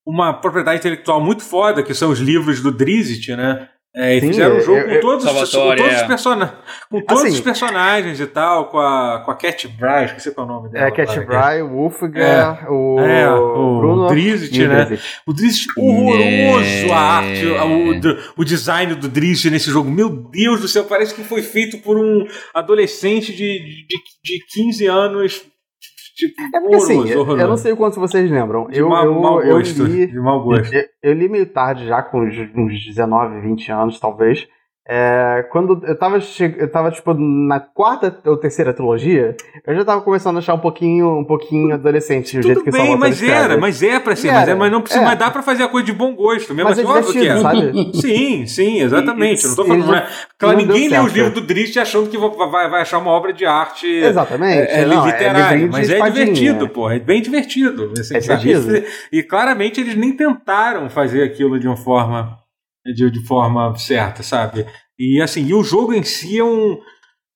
[0.06, 3.68] uma propriedade intelectual muito foda, que são os livros do Drizzt, né?
[3.98, 6.06] É, e Sim, fizeram um eu- jogo eu- com todos, os- com todos, os, é.
[6.06, 6.54] persona
[6.90, 10.46] com todos Assim- os personagens e tal, com a, com a Cat Bry, esqueci qual
[10.46, 10.86] é o nome dela.
[10.86, 14.84] É, Cat Bry, o Wolfgar, o, É, o Bruno Drizzt, né?
[14.84, 15.04] Drizzt.
[15.26, 16.90] O Drizzt, horroroso É.
[16.92, 19.90] a arte, o, o design do Drizzt nesse jogo.
[19.90, 24.86] Meu Deus do céu, parece que foi feito por um adolescente de, de, de 15
[24.86, 25.42] anos.
[26.16, 27.42] Tipo, É porque assim, horroroso, eu- horroroso.
[27.42, 28.66] eu não sei o quanto vocês lembram.
[28.68, 29.84] De Eu, mau, eu, mau eu gosto.
[29.84, 30.74] li, De mau gosto.
[30.74, 34.48] eu, eu li meio tarde já, com uns 19, 20 anos, talvez.
[34.88, 36.18] É, quando eu tava,
[36.58, 39.34] eu tava, tipo, na quarta ou terceira trilogia,
[39.66, 42.70] eu já tava começando a achar um pouquinho, um pouquinho adolescente, o jeito Tudo que
[42.70, 43.32] bem, mas escreve.
[43.34, 45.04] era, mas é pra ser, mas, é, mas não precisa, é.
[45.04, 47.26] mas dá pra fazer a coisa de bom gosto, mesmo Mas é assim, óbvio que
[47.28, 47.36] é.
[47.40, 47.90] sabe?
[48.00, 49.44] Sim, sim, exatamente.
[49.44, 49.82] Não tô E- falando.
[49.82, 50.06] e não é-
[50.38, 53.10] claro, não deu ninguém lê os livros do Drizzt achando que vai, vai- achar uma
[53.10, 54.70] obra de arte Exatamente.
[54.70, 56.88] é, é não, livrinho de mas é divertido, pô.
[56.88, 57.92] É bem divertido.
[57.98, 58.84] assim, É divertido.
[59.10, 62.38] E claramente eles nem tentaram fazer aquilo de uma forma
[62.94, 64.66] de, de forma certa, sabe?
[64.98, 66.78] E assim, e o jogo em si é um.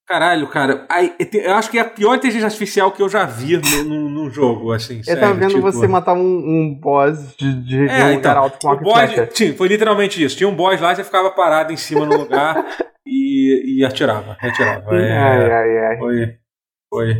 [0.08, 0.88] Caralho, cara.
[1.32, 4.98] eu acho que é a pior inteligência artificial que eu já vi num jogo, assim.
[4.98, 8.36] Eu sério, tava vendo tipo- você matar um, um boss de, de, É, um então,
[8.36, 10.36] alto com e boss, sim, foi literalmente isso.
[10.36, 12.56] Tinha um boss lá, você ficava parado em cima no lugar
[13.06, 14.36] e, e atirava.
[14.40, 14.96] Atirava.
[14.96, 15.98] É, Ai, ai, ai.
[15.98, 16.36] Foi.
[16.88, 17.16] Foi.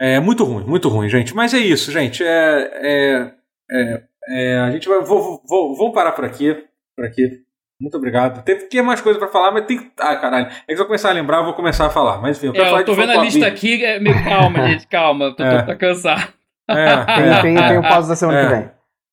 [0.00, 1.34] É muito ruim, muito ruim, gente.
[1.34, 2.22] Mas é isso, gente.
[2.22, 3.32] É, é,
[3.70, 5.00] é, é, a gente vai.
[5.00, 6.54] Vou, vou, vamos parar por aqui.
[6.96, 7.43] Por aqui.
[7.80, 8.42] Muito obrigado.
[8.44, 9.90] Tem que mais coisa pra falar, mas tem.
[9.98, 10.46] Ah, caralho.
[10.46, 12.18] É que se eu começar a lembrar, eu vou começar a falar.
[12.20, 14.66] Mas enfim, eu quero É, falar eu tô vendo a lista aqui, é meio calma,
[14.68, 15.62] gente, calma, tô, É.
[15.62, 16.28] tô, tô cansado.
[16.70, 17.68] É, Tem, é, tem, é.
[17.68, 18.44] tem o pause da semana É.
[18.46, 18.70] que vem.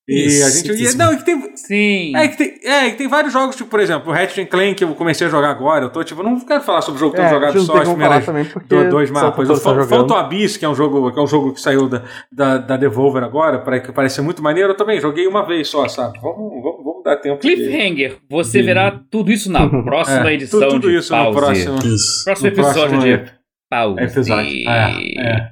[0.08, 0.72] E a gente.
[0.84, 0.96] isso.
[0.96, 2.16] e- não, e que tem, Sim.
[2.18, 4.84] É que, tem, é que tem vários jogos, tipo, por exemplo, o Ratchet Clank que
[4.84, 5.86] eu comecei a jogar agora.
[5.86, 7.78] Eu tô, tipo, não quero falar sobre o jogo que eu É, jogado não só
[7.78, 9.48] as primeiras também, porque do- dois mapas.
[9.48, 9.84] tô O.
[9.86, 12.02] Phantom Abyss, que é um jogo que, é um jogo que saiu da,
[12.32, 15.70] da, da Devolver agora, para que parece ser muito maneiro, eu também joguei uma vez
[15.70, 16.20] só, sabe?
[16.20, 17.42] Vamos, vamos, vamos dar tempo.
[17.42, 21.10] de- Cliffhanger, você de- verá tudo isso na próxima É, edição tudo, tudo de isso
[21.10, 21.30] Pause.
[21.30, 22.24] no próximo, Isso.
[22.26, 23.32] Próximo no episódio próximo de
[23.70, 24.00] Pause.
[24.04, 24.70] episódio.
[24.70, 25.52] É, é.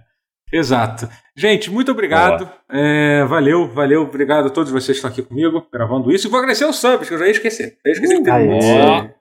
[0.51, 1.07] Exato.
[1.38, 2.49] Gente, muito obrigado.
[2.69, 4.01] É, valeu, valeu.
[4.01, 6.27] Obrigado a todos vocês que estão aqui comigo, gravando isso.
[6.27, 7.77] E vou agradecer os subs, que eu já ia esquecer.
[7.85, 8.47] Eu ia esquecer que teve Aí.
[8.47, 9.15] muito.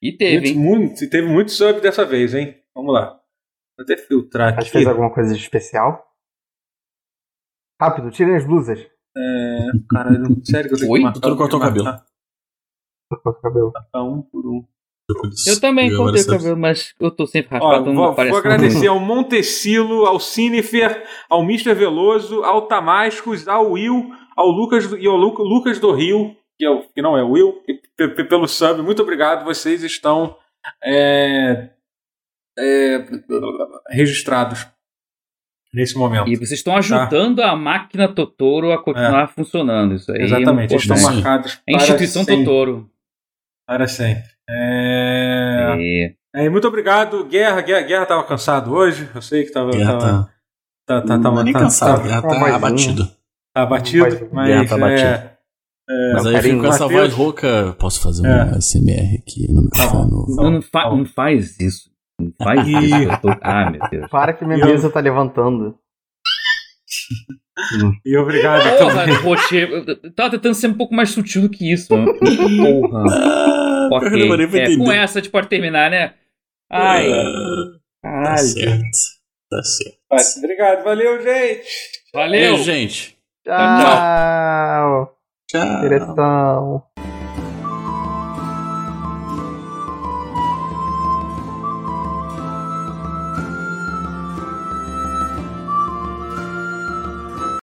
[0.00, 0.56] E teve, Muito, hein?
[0.88, 2.54] muito, teve muito sub dessa vez, hein?
[2.74, 3.06] Vamos lá.
[3.76, 4.70] Vou até filtrar Acho que aqui.
[4.70, 6.04] fez alguma coisa de especial.
[7.80, 8.78] Rápido, tirem as blusas.
[9.16, 9.58] É,
[9.90, 10.98] caralho, sério que eu tenho Oi?
[11.00, 11.84] que marcar, Doutor cortou o cabelo.
[13.10, 13.72] Corta o cabelo.
[13.96, 14.64] um por um.
[15.46, 19.00] Eu também cortei o cabelo, mas eu tô sempre raspado, não vou, vou agradecer ao
[19.00, 21.72] Montecilo, ao Cinefer, ao Mr.
[21.74, 26.64] Veloso, ao Tamascos, ao Will, ao Lucas do- e ao Lu- Lucas do Rio, que,
[26.66, 28.82] é o, que não é o Will, e pe- pe- pelo sub.
[28.82, 30.36] Muito obrigado, vocês estão
[30.84, 31.70] é,
[32.58, 32.98] é,
[33.88, 34.66] registrados
[35.72, 36.28] nesse momento.
[36.28, 39.94] E vocês estão ajudando a máquina Totoro a continuar funcionando.
[39.94, 40.24] Isso aí É.
[40.24, 41.24] Exatamente, é estão muito importante.
[41.24, 42.44] marcados É a instituição sempre.
[42.44, 42.90] Totoro.
[43.66, 44.24] Para sempre.
[44.48, 46.14] É...
[46.34, 46.44] É.
[46.44, 47.24] É, muito obrigado.
[47.24, 49.08] Guerra, Guerra, Guerra tava cansado hoje.
[49.14, 49.70] Eu sei que tava.
[49.70, 50.32] Guerra tava,
[50.86, 51.00] tá.
[51.00, 52.54] tá, tá, tá, é nem tá- cansado, tá- Guerra tá tá um.
[52.54, 53.04] abatido.
[53.54, 55.08] tá abatido, mas Guerra tá abatido.
[55.90, 57.76] é, Mas aí eu fico com essa voz rouca.
[57.78, 58.58] Posso fazer um É.
[58.60, 60.10] SMR aqui no microfone?
[60.10, 60.36] novo?
[60.36, 61.90] Não, não, fa- não faz isso.
[62.20, 62.94] Não faz isso.
[63.02, 63.28] Eu tô...
[63.42, 64.10] Ah, meu Deus.
[64.10, 65.78] Para que minha Eu- mesa tá levantando.
[68.04, 69.22] E obrigado Porra, também.
[69.22, 71.94] poxa, eu eu tava tentando ser um pouco mais sutil do que isso.
[71.96, 72.14] mano.
[72.18, 73.04] Porra.
[73.10, 74.60] Ah, eu Ok.
[74.60, 76.14] É, com essa a gente pode terminar, né?
[76.70, 77.10] Ai,
[78.04, 78.82] Ah, Tá certo.
[79.50, 80.38] Tá certo.
[80.38, 81.68] Obrigado, valeu, gente.
[82.14, 82.56] Valeu.
[82.58, 83.16] Gente.
[83.44, 85.16] Tchau!
[85.48, 85.80] Tchau.
[85.80, 86.82] Direção.